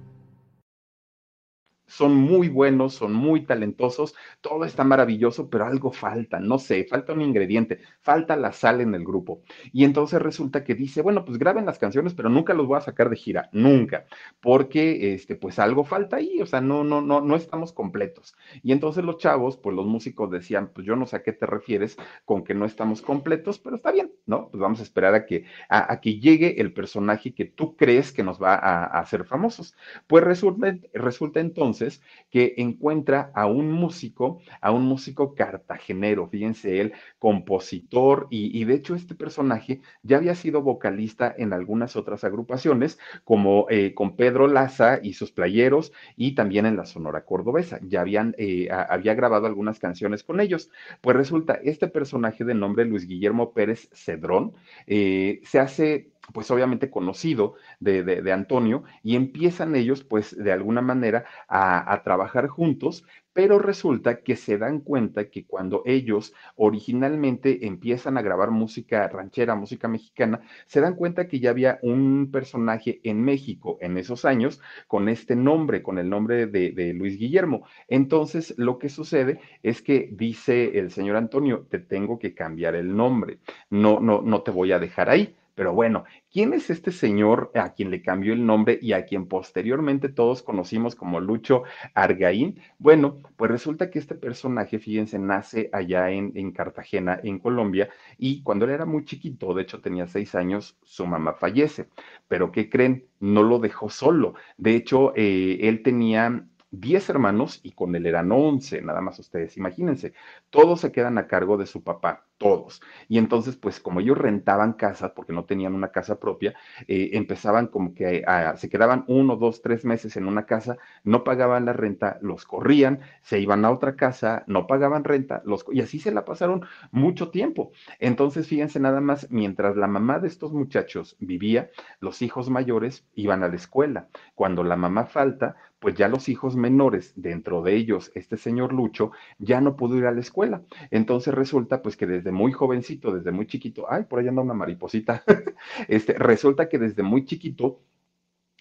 son 1.93 2.15
muy 2.15 2.49
buenos, 2.49 2.95
son 2.95 3.13
muy 3.13 3.45
talentosos, 3.45 4.15
todo 4.41 4.65
está 4.65 4.83
maravilloso, 4.83 5.49
pero 5.49 5.65
algo 5.65 5.91
falta, 5.91 6.39
no 6.39 6.57
sé, 6.57 6.85
falta 6.89 7.13
un 7.13 7.21
ingrediente, 7.21 7.81
falta 8.01 8.35
la 8.35 8.51
sal 8.51 8.81
en 8.81 8.95
el 8.95 9.03
grupo. 9.03 9.43
Y 9.71 9.83
entonces 9.83 10.19
resulta 10.19 10.63
que 10.63 10.73
dice, 10.73 11.03
bueno, 11.03 11.23
pues 11.23 11.37
graben 11.37 11.67
las 11.67 11.77
canciones, 11.77 12.15
pero 12.15 12.29
nunca 12.29 12.55
los 12.55 12.65
voy 12.65 12.77
a 12.77 12.81
sacar 12.81 13.09
de 13.11 13.15
gira, 13.15 13.49
nunca, 13.53 14.05
porque 14.41 15.13
este, 15.13 15.35
pues 15.35 15.59
algo 15.59 15.83
falta 15.83 16.17
ahí, 16.17 16.41
o 16.41 16.47
sea, 16.47 16.61
no, 16.61 16.83
no, 16.83 17.01
no, 17.01 17.21
no 17.21 17.35
estamos 17.35 17.73
completos. 17.73 18.35
Y 18.63 18.71
entonces 18.71 19.03
los 19.03 19.17
chavos, 19.17 19.57
pues 19.57 19.75
los 19.75 19.85
músicos 19.85 20.31
decían, 20.31 20.71
pues 20.73 20.87
yo 20.87 20.95
no 20.95 21.05
sé 21.05 21.17
a 21.17 21.23
qué 21.23 21.33
te 21.33 21.45
refieres 21.45 21.95
con 22.25 22.43
que 22.43 22.55
no 22.55 22.65
estamos 22.65 23.03
completos, 23.03 23.59
pero 23.59 23.75
está 23.75 23.91
bien, 23.91 24.11
¿no? 24.25 24.49
Pues 24.49 24.59
vamos 24.59 24.79
a 24.79 24.83
esperar 24.83 25.13
a 25.13 25.25
que, 25.27 25.45
a, 25.69 25.99
que 26.01 26.19
llegue 26.19 26.59
el 26.59 26.73
personaje 26.73 27.35
que 27.35 27.45
tú 27.45 27.75
crees 27.75 28.11
que 28.11 28.23
nos 28.23 28.41
va 28.41 28.55
a, 28.55 28.85
a 28.85 28.99
hacer 28.99 29.25
famosos. 29.25 29.75
Pues 30.07 30.23
resulta, 30.23 30.75
resulta 30.93 31.39
entonces 31.39 31.82
que 32.29 32.55
encuentra 32.57 33.31
a 33.33 33.45
un 33.45 33.71
músico, 33.71 34.41
a 34.61 34.71
un 34.71 34.83
músico 34.85 35.35
cartagenero, 35.35 36.27
fíjense 36.27 36.81
él, 36.81 36.93
compositor, 37.19 38.27
y, 38.29 38.63
de 38.65 38.73
hecho 38.73 38.95
este 38.95 39.15
personaje 39.15 39.81
ya 40.01 40.17
había 40.17 40.35
sido 40.35 40.61
vocalista 40.61 41.33
en 41.37 41.53
algunas 41.53 41.95
otras 41.95 42.23
agrupaciones, 42.23 42.99
como 43.23 43.67
eh, 43.69 43.93
con 43.93 44.15
Pedro 44.15 44.47
Laza 44.47 44.99
y 45.01 45.13
sus 45.13 45.31
playeros, 45.31 45.91
y 46.15 46.35
también 46.35 46.65
en 46.65 46.77
la 46.77 46.85
Sonora 46.85 47.25
Cordobesa, 47.25 47.79
ya 47.81 48.01
habían, 48.01 48.35
eh, 48.37 48.69
había 48.71 49.13
grabado 49.13 49.45
algunas 49.45 49.79
canciones 49.79 50.23
con 50.23 50.39
ellos. 50.39 50.69
Pues 51.01 51.15
resulta, 51.15 51.53
este 51.63 51.87
personaje 51.87 52.43
de 52.43 52.53
nombre 52.53 52.85
Luis 52.85 53.07
Guillermo 53.07 53.53
Pérez 53.53 53.89
Cedrón 53.93 54.53
eh, 54.87 55.41
se 55.43 55.59
hace 55.59 56.12
pues 56.31 56.49
obviamente 56.51 56.89
conocido 56.89 57.55
de, 57.79 58.03
de, 58.03 58.31
Antonio, 58.31 58.83
y 59.03 59.15
empiezan 59.15 59.75
ellos, 59.75 60.03
pues 60.03 60.37
de 60.37 60.51
alguna 60.53 60.81
manera, 60.81 61.25
a, 61.47 61.91
a, 61.91 62.03
trabajar 62.03 62.47
juntos, 62.47 63.05
pero 63.33 63.59
resulta 63.59 64.21
que 64.21 64.35
se 64.35 64.57
dan 64.57 64.79
cuenta 64.79 65.29
que 65.29 65.45
cuando 65.45 65.81
ellos 65.85 66.33
originalmente 66.55 67.65
empiezan 67.65 68.17
a 68.17 68.21
grabar 68.21 68.51
música 68.51 69.07
ranchera, 69.07 69.55
música 69.55 69.87
mexicana, 69.87 70.41
se 70.67 70.81
dan 70.81 70.95
cuenta 70.95 71.27
que 71.27 71.39
ya 71.39 71.49
había 71.49 71.79
un 71.81 72.29
personaje 72.31 73.01
en 73.03 73.21
México 73.23 73.77
en 73.81 73.97
esos 73.97 74.23
años 74.23 74.61
con 74.87 75.09
este 75.09 75.35
nombre, 75.35 75.81
con 75.81 75.97
el 75.97 76.09
nombre 76.09 76.45
de, 76.45 76.71
de 76.71 76.93
Luis 76.93 77.17
Guillermo. 77.17 77.65
Entonces, 77.87 78.53
lo 78.57 78.77
que 78.77 78.89
sucede 78.89 79.39
es 79.63 79.81
que 79.81 80.09
dice 80.11 80.77
el 80.79 80.91
señor 80.91 81.17
Antonio, 81.17 81.65
te 81.69 81.79
tengo 81.79 82.19
que 82.19 82.35
cambiar 82.35 82.75
el 82.75 82.95
nombre, 82.95 83.39
no, 83.69 83.99
no, 83.99 84.21
no 84.21 84.43
te 84.43 84.51
voy 84.51 84.71
a 84.71 84.79
dejar 84.79 85.09
ahí 85.09 85.35
pero 85.55 85.73
bueno, 85.73 86.03
¿quién 86.31 86.53
es 86.53 86.69
este 86.69 86.91
señor 86.91 87.51
a 87.55 87.73
quien 87.73 87.91
le 87.91 88.01
cambió 88.01 88.33
el 88.33 88.45
nombre 88.45 88.79
y 88.81 88.93
a 88.93 89.05
quien 89.05 89.27
posteriormente 89.27 90.09
todos 90.09 90.41
conocimos 90.43 90.95
como 90.95 91.19
Lucho 91.19 91.63
Argaín? 91.93 92.59
Bueno, 92.79 93.21
pues 93.35 93.51
resulta 93.51 93.89
que 93.89 93.99
este 93.99 94.15
personaje, 94.15 94.79
fíjense, 94.79 95.19
nace 95.19 95.69
allá 95.73 96.09
en, 96.11 96.31
en 96.35 96.51
Cartagena, 96.51 97.19
en 97.23 97.39
Colombia, 97.39 97.89
y 98.17 98.41
cuando 98.43 98.65
él 98.65 98.71
era 98.71 98.85
muy 98.85 99.05
chiquito, 99.05 99.53
de 99.53 99.63
hecho 99.63 99.81
tenía 99.81 100.07
seis 100.07 100.35
años, 100.35 100.77
su 100.83 101.05
mamá 101.05 101.33
fallece. 101.33 101.87
Pero 102.27 102.51
¿qué 102.51 102.69
creen? 102.69 103.05
No 103.19 103.43
lo 103.43 103.59
dejó 103.59 103.89
solo. 103.89 104.35
De 104.57 104.75
hecho, 104.75 105.13
eh, 105.15 105.59
él 105.61 105.83
tenía 105.83 106.45
10 106.73 107.09
hermanos 107.09 107.59
y 107.63 107.71
con 107.71 107.95
él 107.95 108.07
eran 108.07 108.31
11, 108.31 108.81
nada 108.81 108.99
más 108.99 109.19
ustedes 109.19 109.57
imagínense. 109.57 110.13
Todos 110.49 110.81
se 110.81 110.91
quedan 110.91 111.17
a 111.19 111.27
cargo 111.27 111.55
de 111.57 111.67
su 111.67 111.83
papá 111.83 112.25
todos. 112.43 112.81
Y 113.07 113.19
entonces, 113.19 113.55
pues 113.55 113.79
como 113.79 114.01
ellos 114.01 114.17
rentaban 114.17 114.73
casas, 114.73 115.11
porque 115.15 115.31
no 115.31 115.45
tenían 115.45 115.73
una 115.73 115.91
casa 115.91 116.19
propia, 116.19 116.53
eh, 116.87 117.11
empezaban 117.13 117.67
como 117.67 117.93
que 117.93 118.25
se 118.57 118.69
quedaban 118.69 119.05
uno, 119.07 119.37
dos, 119.37 119.61
tres 119.61 119.85
meses 119.85 120.17
en 120.17 120.27
una 120.27 120.45
casa, 120.45 120.77
no 121.05 121.23
pagaban 121.23 121.65
la 121.65 121.71
renta, 121.71 122.17
los 122.21 122.43
corrían, 122.45 122.99
se 123.21 123.39
iban 123.39 123.63
a 123.63 123.71
otra 123.71 123.95
casa, 123.95 124.43
no 124.47 124.67
pagaban 124.67 125.05
renta, 125.05 125.41
los, 125.45 125.65
y 125.71 125.79
así 125.79 125.99
se 125.99 126.11
la 126.11 126.25
pasaron 126.25 126.65
mucho 126.91 127.29
tiempo. 127.29 127.71
Entonces, 127.99 128.47
fíjense 128.47 128.79
nada 128.79 128.99
más, 128.99 129.27
mientras 129.31 129.77
la 129.77 129.87
mamá 129.87 130.19
de 130.19 130.27
estos 130.27 130.51
muchachos 130.51 131.15
vivía, 131.19 131.69
los 132.01 132.21
hijos 132.21 132.49
mayores 132.49 133.05
iban 133.15 133.43
a 133.43 133.47
la 133.47 133.55
escuela. 133.55 134.09
Cuando 134.35 134.65
la 134.65 134.75
mamá 134.75 135.05
falta, 135.05 135.55
pues 135.83 135.95
ya 135.95 136.07
los 136.07 136.29
hijos 136.29 136.55
menores, 136.55 137.11
dentro 137.17 137.61
de 137.61 137.75
ellos 137.75 138.09
este 138.15 138.37
señor 138.37 138.71
Lucho, 138.71 139.11
ya 139.37 139.59
no 139.59 139.75
pudo 139.75 139.97
ir 139.97 140.05
a 140.05 140.13
la 140.13 140.21
escuela. 140.21 140.63
Entonces 140.91 141.33
resulta 141.33 141.81
pues 141.81 141.97
que 141.97 142.07
desde 142.07 142.31
muy 142.31 142.53
jovencito, 142.53 143.13
desde 143.13 143.33
muy 143.33 143.47
chiquito, 143.47 143.91
ay, 143.91 144.05
por 144.05 144.19
ahí 144.19 144.29
anda 144.29 144.41
una 144.41 144.53
mariposita, 144.53 145.25
este, 145.89 146.13
resulta 146.13 146.69
que 146.69 146.79
desde 146.79 147.03
muy 147.03 147.25
chiquito 147.25 147.81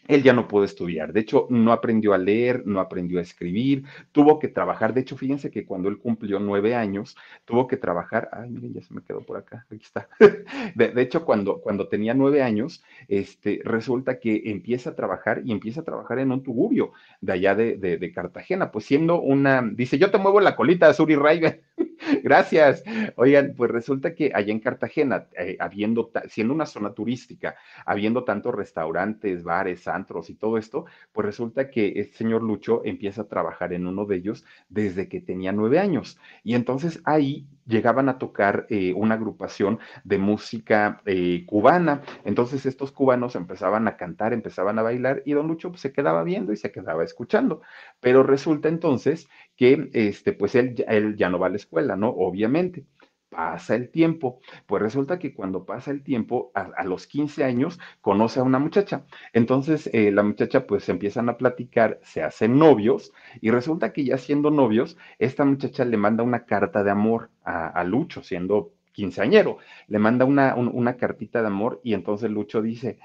él 0.08 0.22
ya 0.22 0.32
no 0.32 0.48
pudo 0.48 0.64
estudiar. 0.64 1.12
De 1.12 1.20
hecho, 1.20 1.46
no 1.48 1.72
aprendió 1.72 2.12
a 2.12 2.18
leer, 2.18 2.62
no 2.66 2.80
aprendió 2.80 3.18
a 3.18 3.22
escribir, 3.22 3.84
tuvo 4.10 4.38
que 4.38 4.48
trabajar. 4.48 4.94
De 4.94 5.00
hecho, 5.00 5.16
fíjense 5.16 5.50
que 5.50 5.64
cuando 5.64 5.88
él 5.88 5.98
cumplió 5.98 6.40
nueve 6.40 6.74
años, 6.74 7.16
tuvo 7.44 7.66
que 7.66 7.76
trabajar. 7.76 8.28
Ay, 8.32 8.50
miren, 8.50 8.74
ya 8.74 8.82
se 8.82 8.94
me 8.94 9.02
quedó 9.02 9.20
por 9.20 9.36
acá. 9.36 9.64
Aquí 9.70 9.84
está. 9.84 10.08
De, 10.74 11.02
hecho, 11.02 11.24
cuando, 11.24 11.60
cuando 11.60 11.88
tenía 11.88 12.14
nueve 12.14 12.42
años, 12.42 12.82
este, 13.08 13.60
resulta 13.64 14.18
que 14.18 14.42
empieza 14.46 14.90
a 14.90 14.96
trabajar 14.96 15.42
y 15.44 15.52
empieza 15.52 15.80
a 15.80 15.84
trabajar 15.84 16.18
en 16.18 16.32
un 16.32 16.42
tugurio 16.42 16.92
de 17.20 17.32
allá 17.32 17.54
de, 17.54 17.76
de, 17.76 18.12
Cartagena, 18.12 18.70
pues 18.70 18.84
siendo 18.84 19.20
una, 19.20 19.62
dice, 19.62 19.98
yo 19.98 20.10
te 20.10 20.18
muevo 20.18 20.40
la 20.40 20.56
colita, 20.56 20.92
Suri 20.92 21.16
Raiga. 21.16 21.58
Gracias. 22.22 22.82
Oigan, 23.16 23.54
pues 23.56 23.70
resulta 23.70 24.14
que 24.14 24.32
allá 24.34 24.52
en 24.52 24.60
Cartagena, 24.60 25.28
eh, 25.38 25.56
habiendo, 25.60 26.10
siendo 26.28 26.54
una 26.54 26.66
zona 26.66 26.92
turística, 26.94 27.56
habiendo 27.86 28.24
tantos 28.24 28.54
restaurantes, 28.54 29.42
bares, 29.44 29.88
antros 29.88 30.30
y 30.30 30.34
todo 30.34 30.58
esto, 30.58 30.86
pues 31.12 31.26
resulta 31.26 31.70
que 31.70 31.88
el 31.88 32.12
señor 32.12 32.42
Lucho 32.42 32.82
empieza 32.84 33.22
a 33.22 33.28
trabajar 33.28 33.72
en 33.72 33.86
uno 33.86 34.04
de 34.04 34.16
ellos 34.16 34.44
desde 34.68 35.08
que 35.08 35.20
tenía 35.20 35.52
nueve 35.52 35.78
años. 35.78 36.18
Y 36.42 36.54
entonces 36.54 37.00
ahí 37.04 37.46
llegaban 37.66 38.08
a 38.08 38.18
tocar 38.18 38.66
eh, 38.68 38.92
una 38.94 39.14
agrupación 39.14 39.78
de 40.04 40.18
música 40.18 41.02
eh, 41.06 41.44
cubana. 41.46 42.02
Entonces 42.24 42.66
estos 42.66 42.92
cubanos 42.92 43.36
empezaban 43.36 43.88
a 43.88 43.96
cantar, 43.96 44.32
empezaban 44.32 44.78
a 44.78 44.82
bailar 44.82 45.22
y 45.24 45.32
don 45.32 45.48
Lucho 45.48 45.70
pues, 45.70 45.80
se 45.80 45.92
quedaba 45.92 46.24
viendo 46.24 46.52
y 46.52 46.56
se 46.56 46.72
quedaba 46.72 47.04
escuchando. 47.04 47.62
Pero 48.00 48.22
resulta 48.22 48.68
entonces 48.68 49.28
que 49.56 49.90
este, 49.92 50.32
pues 50.32 50.54
él, 50.54 50.84
él 50.88 51.16
ya 51.16 51.28
no 51.28 51.38
va 51.38 51.46
a 51.48 51.50
la 51.50 51.56
escuela, 51.56 51.96
¿no? 51.96 52.08
Obviamente. 52.10 52.84
Pasa 53.32 53.74
el 53.74 53.88
tiempo. 53.90 54.40
Pues 54.66 54.82
resulta 54.82 55.18
que 55.18 55.34
cuando 55.34 55.64
pasa 55.64 55.90
el 55.90 56.02
tiempo, 56.02 56.52
a, 56.54 56.84
los 56.84 57.06
15 57.06 57.42
años, 57.44 57.80
conoce 58.00 58.40
a 58.40 58.42
una 58.42 58.58
muchacha. 58.58 59.04
Entonces, 59.32 59.88
eh, 59.92 60.12
la 60.12 60.22
muchacha 60.22 60.66
pues 60.66 60.88
empiezan 60.88 61.28
a 61.28 61.38
platicar, 61.38 61.98
se 62.02 62.22
hacen 62.22 62.58
novios 62.58 63.12
y 63.40 63.50
resulta 63.50 63.92
que 63.92 64.04
ya 64.04 64.18
siendo 64.18 64.50
novios, 64.50 64.98
esta 65.18 65.44
muchacha 65.44 65.84
le 65.84 65.96
manda 65.96 66.22
una 66.22 66.44
carta 66.44 66.84
de 66.84 66.90
amor 66.90 67.30
a, 67.44 67.82
Lucho, 67.84 68.22
siendo 68.22 68.72
quinceañero, 68.92 69.58
le 69.88 69.98
manda 69.98 70.24
una, 70.24 70.54
una 70.54 70.96
cartita 70.96 71.40
de 71.40 71.48
amor 71.48 71.80
y 71.82 71.94
entonces 71.94 72.30
Lucho 72.30 72.62
dice, 72.62 72.98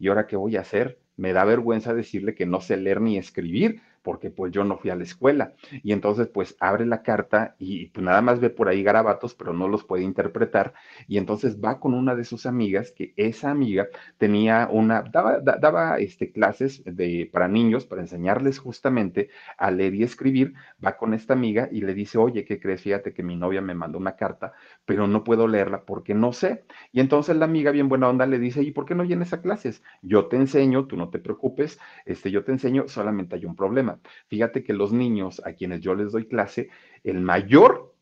¿y 0.00 0.08
ahora 0.08 0.26
qué 0.26 0.36
voy 0.36 0.56
a 0.56 0.62
hacer? 0.62 0.98
Me 1.16 1.32
da 1.32 1.44
vergüenza 1.44 1.94
decirle 1.94 2.34
que 2.34 2.46
no 2.46 2.60
sé 2.60 2.76
leer 2.76 3.00
ni 3.00 3.18
escribir, 3.18 3.82
porque 4.02 4.30
pues 4.30 4.52
yo 4.52 4.64
no 4.64 4.78
fui 4.78 4.90
a 4.90 4.96
la 4.96 5.04
escuela. 5.04 5.54
Y 5.82 5.92
entonces 5.92 6.28
pues 6.28 6.56
abre 6.60 6.86
la 6.86 7.02
carta 7.02 7.54
y 7.58 7.86
pues 7.86 8.04
nada 8.04 8.20
más 8.22 8.40
ve 8.40 8.50
por 8.50 8.68
ahí 8.68 8.82
garabatos, 8.82 9.34
pero 9.34 9.52
no 9.52 9.68
los 9.68 9.84
puede 9.84 10.02
interpretar. 10.04 10.74
Y 11.06 11.18
entonces 11.18 11.58
va 11.62 11.80
con 11.80 11.94
una 11.94 12.14
de 12.14 12.24
sus 12.24 12.46
amigas, 12.46 12.92
que 12.92 13.12
esa 13.16 13.50
amiga 13.50 13.88
tenía 14.18 14.68
una, 14.70 15.02
daba, 15.02 15.40
daba 15.40 15.98
este, 15.98 16.30
clases 16.32 16.82
de, 16.84 17.28
para 17.32 17.48
niños, 17.48 17.86
para 17.86 18.02
enseñarles 18.02 18.58
justamente 18.58 19.30
a 19.56 19.70
leer 19.70 19.94
y 19.94 20.02
escribir. 20.02 20.54
Va 20.84 20.96
con 20.96 21.14
esta 21.14 21.32
amiga 21.34 21.68
y 21.70 21.80
le 21.82 21.94
dice, 21.94 22.18
oye, 22.18 22.44
¿qué 22.44 22.60
crees? 22.60 22.82
Fíjate 22.82 23.12
que 23.12 23.22
mi 23.22 23.36
novia 23.36 23.60
me 23.60 23.74
mandó 23.74 23.98
una 23.98 24.16
carta, 24.16 24.52
pero 24.84 25.06
no 25.06 25.24
puedo 25.24 25.46
leerla 25.48 25.82
porque 25.84 26.14
no 26.14 26.32
sé. 26.32 26.64
Y 26.92 27.00
entonces 27.00 27.36
la 27.36 27.44
amiga, 27.44 27.70
bien 27.70 27.88
buena 27.88 28.08
onda, 28.08 28.26
le 28.26 28.38
dice, 28.38 28.62
¿y 28.62 28.70
por 28.72 28.84
qué 28.86 28.94
no 28.94 29.04
vienes 29.04 29.32
a 29.32 29.40
clases? 29.40 29.82
Yo 30.02 30.26
te 30.26 30.36
enseño, 30.36 30.86
tú 30.86 30.96
no 30.96 31.08
te 31.10 31.18
preocupes, 31.18 31.78
este, 32.06 32.30
yo 32.30 32.44
te 32.44 32.52
enseño, 32.52 32.88
solamente 32.88 33.36
hay 33.36 33.44
un 33.44 33.56
problema 33.56 33.87
Fíjate 34.28 34.64
que 34.64 34.72
los 34.72 34.92
niños 34.92 35.42
a 35.44 35.52
quienes 35.52 35.80
yo 35.80 35.94
les 35.94 36.12
doy 36.12 36.26
clase, 36.26 36.68
el 37.04 37.20
mayor 37.20 37.94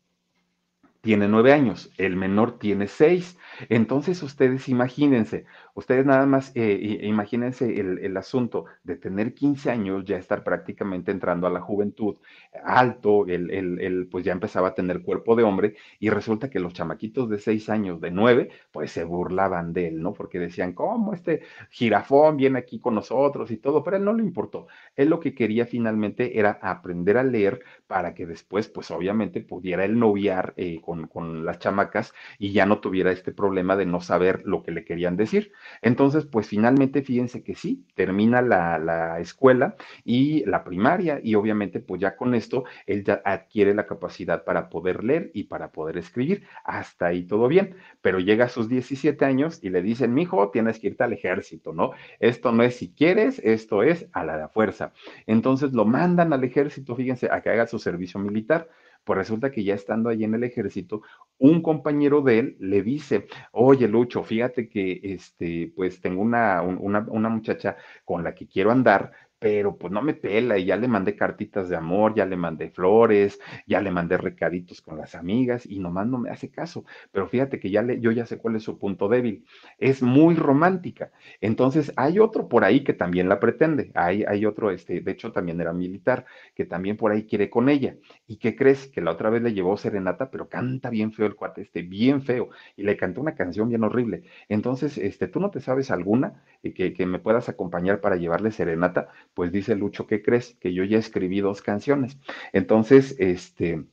tiene 1.01 1.27
nueve 1.27 1.53
años, 1.53 1.91
el 1.97 2.15
menor 2.15 2.59
tiene 2.59 2.87
seis. 2.87 3.37
Entonces 3.69 4.21
ustedes 4.23 4.69
imagínense, 4.69 5.45
ustedes 5.73 6.05
nada 6.05 6.25
más 6.25 6.51
eh, 6.55 6.99
imagínense 7.03 7.79
el, 7.79 8.17
asunto 8.17 8.65
de 8.83 8.95
tener 8.95 9.33
15 9.33 9.69
años, 9.69 10.03
ya 10.05 10.17
estar 10.17 10.43
prácticamente 10.43 11.11
entrando 11.11 11.47
a 11.47 11.49
la 11.51 11.61
juventud, 11.61 12.17
alto, 12.63 13.25
el, 13.27 14.07
pues 14.11 14.25
ya 14.25 14.31
empezaba 14.31 14.69
a 14.69 14.75
tener 14.75 15.01
cuerpo 15.01 15.35
de 15.35 15.43
hombre 15.43 15.75
y 15.99 16.09
resulta 16.09 16.49
que 16.49 16.59
los 16.59 16.73
chamaquitos 16.73 17.29
de 17.29 17.39
seis 17.39 17.69
años, 17.69 18.01
de 18.01 18.11
nueve, 18.11 18.49
pues 18.71 18.91
se 18.91 19.03
burlaban 19.03 19.73
de 19.73 19.89
él, 19.89 20.01
¿no? 20.01 20.13
Porque 20.13 20.39
decían, 20.39 20.73
¿cómo 20.73 21.13
este 21.13 21.43
jirafón 21.69 22.37
viene 22.37 22.59
aquí 22.59 22.79
con 22.79 22.95
nosotros 22.95 23.51
y 23.51 23.57
todo? 23.57 23.83
Pero 23.83 23.97
él 23.97 24.03
no 24.05 24.13
le 24.13 24.23
importó. 24.23 24.67
Él 24.95 25.09
lo 25.09 25.19
que 25.19 25.33
quería 25.33 25.65
finalmente 25.65 26.39
era 26.39 26.59
aprender 26.61 27.17
a 27.17 27.23
leer 27.23 27.61
para 27.87 28.13
que 28.13 28.25
después, 28.25 28.67
pues 28.67 28.91
obviamente 28.91 29.41
pudiera 29.41 29.85
él 29.85 29.99
noviar 29.99 30.53
eh, 30.57 30.81
con 30.81 30.96
con, 31.05 31.45
las 31.45 31.59
chamacas 31.59 32.13
y 32.39 32.51
ya 32.51 32.65
no 32.65 32.79
tuviera 32.79 33.11
este 33.11 33.31
problema 33.31 33.75
de 33.75 33.85
no 33.85 34.01
saber 34.01 34.41
lo 34.45 34.63
que 34.63 34.71
le 34.71 34.83
querían 34.83 35.17
decir. 35.17 35.51
Entonces, 35.81 36.25
pues 36.25 36.47
finalmente 36.47 37.01
fíjense 37.03 37.43
que 37.43 37.55
sí, 37.55 37.85
termina 37.95 38.41
la, 38.41 38.79
la 38.79 39.19
escuela 39.19 39.75
y 40.03 40.43
la 40.45 40.63
primaria 40.63 41.19
y 41.21 41.35
obviamente 41.35 41.79
pues 41.79 42.01
ya 42.01 42.15
con 42.15 42.33
esto 42.33 42.63
él 42.85 43.03
ya 43.03 43.21
adquiere 43.23 43.73
la 43.73 43.85
capacidad 43.85 44.43
para 44.43 44.69
poder 44.69 45.03
leer 45.03 45.31
y 45.33 45.43
para 45.43 45.71
poder 45.71 45.97
escribir. 45.97 46.43
Hasta 46.63 47.07
ahí 47.07 47.23
todo 47.23 47.47
bien, 47.47 47.75
pero 48.01 48.19
llega 48.19 48.45
a 48.45 48.49
sus 48.49 48.69
17 48.69 49.23
años 49.25 49.59
y 49.61 49.69
le 49.69 49.81
dicen, 49.81 50.13
mijo, 50.13 50.49
tienes 50.49 50.79
que 50.79 50.87
irte 50.87 51.03
al 51.03 51.13
ejército, 51.13 51.73
¿no? 51.73 51.91
Esto 52.19 52.51
no 52.51 52.63
es 52.63 52.75
si 52.75 52.93
quieres, 52.93 53.39
esto 53.43 53.83
es 53.83 54.07
a 54.13 54.23
la 54.23 54.49
fuerza. 54.49 54.93
Entonces 55.25 55.73
lo 55.73 55.85
mandan 55.85 56.33
al 56.33 56.43
ejército, 56.43 56.95
fíjense, 56.95 57.29
a 57.31 57.41
que 57.41 57.49
haga 57.49 57.67
su 57.67 57.79
servicio 57.79 58.19
militar. 58.19 58.69
Pues 59.07 59.19
resulta 59.19 59.51
que 59.51 59.63
ya 59.63 59.73
estando 59.73 60.09
ahí 60.09 60.25
en 60.25 60.35
el 60.35 60.43
ejército, 60.43 61.01
un 61.37 61.61
compañero 61.61 62.21
de 62.21 62.39
él 62.39 62.57
le 62.59 62.83
dice, 62.83 63.27
oye 63.53 63.87
Lucho, 63.87 64.21
fíjate 64.21 64.67
que 64.67 64.99
este, 65.01 65.71
pues 65.77 66.01
tengo 66.01 66.21
una, 66.21 66.61
una, 66.61 67.05
una 67.07 67.29
muchacha 67.29 67.77
con 68.03 68.25
la 68.25 68.35
que 68.35 68.47
quiero 68.47 68.69
andar, 68.69 69.13
pero 69.39 69.77
pues 69.77 69.93
no 69.93 70.01
me 70.01 70.13
pela 70.13 70.57
y 70.57 70.65
ya 70.65 70.77
le 70.77 70.87
mandé 70.87 71.15
cartitas 71.15 71.69
de 71.69 71.75
amor, 71.75 72.15
ya 72.15 72.25
le 72.25 72.37
mandé 72.37 72.69
flores, 72.69 73.39
ya 73.67 73.81
le 73.81 73.91
mandé 73.91 74.17
recaditos 74.17 74.81
con 74.81 74.97
las 74.97 75.15
amigas 75.15 75.65
y 75.65 75.79
nomás 75.79 76.07
no 76.07 76.17
me 76.17 76.29
hace 76.29 76.49
caso. 76.49 76.85
Pero 77.11 77.27
fíjate 77.27 77.59
que 77.59 77.69
ya 77.69 77.81
le, 77.83 77.99
yo 77.99 78.11
ya 78.11 78.25
sé 78.25 78.37
cuál 78.37 78.55
es 78.55 78.63
su 78.63 78.79
punto 78.79 79.07
débil. 79.07 79.45
Es 79.77 80.01
muy 80.01 80.35
romántica. 80.35 81.11
Entonces 81.41 81.93
hay 81.95 82.19
otro 82.19 82.47
por 82.47 82.63
ahí 82.63 82.83
que 82.83 82.93
también 82.93 83.29
la 83.29 83.39
pretende. 83.39 83.91
Hay, 83.95 84.23
hay 84.23 84.45
otro, 84.45 84.71
este, 84.71 85.01
de 85.01 85.11
hecho 85.11 85.31
también 85.31 85.61
era 85.61 85.73
militar, 85.73 86.25
que 86.55 86.65
también 86.65 86.97
por 86.97 87.11
ahí 87.11 87.25
quiere 87.25 87.49
con 87.49 87.69
ella. 87.69 87.95
¿Y 88.27 88.37
qué 88.37 88.55
crees? 88.55 88.87
Que 88.87 89.01
la 89.01 89.11
otra 89.11 89.29
vez 89.29 89.41
le 89.41 89.53
llevó 89.53 89.77
serenata, 89.77 90.31
pero 90.31 90.49
canta 90.49 90.89
bien 90.89 91.11
feo 91.13 91.25
el 91.27 91.35
cuate, 91.35 91.61
este, 91.61 91.81
bien 91.83 92.21
feo. 92.23 92.49
Y 92.75 92.83
le 92.83 92.97
cantó 92.97 93.21
una 93.21 93.35
canción 93.35 93.69
bien 93.69 93.83
horrible. 93.83 94.23
Entonces, 94.49 94.97
este, 94.97 95.27
tú 95.27 95.39
no 95.39 95.51
te 95.51 95.59
sabes 95.59 95.91
alguna 95.91 96.43
eh, 96.63 96.73
que, 96.73 96.93
que 96.93 97.05
me 97.05 97.19
puedas 97.19 97.49
acompañar 97.49 98.01
para 98.01 98.15
llevarle 98.15 98.51
serenata 98.51 99.09
pues 99.37 99.51
dice 99.51 99.75
Lucho, 99.75 100.07
¿qué 100.07 100.23
crees? 100.23 100.55
Que 100.59 100.73
yo 100.73 100.83
ya 100.83 100.97
escribí 100.97 101.41
dos 101.41 101.61
canciones. 101.61 102.17
Entonces, 102.53 103.15
este, 103.19 103.85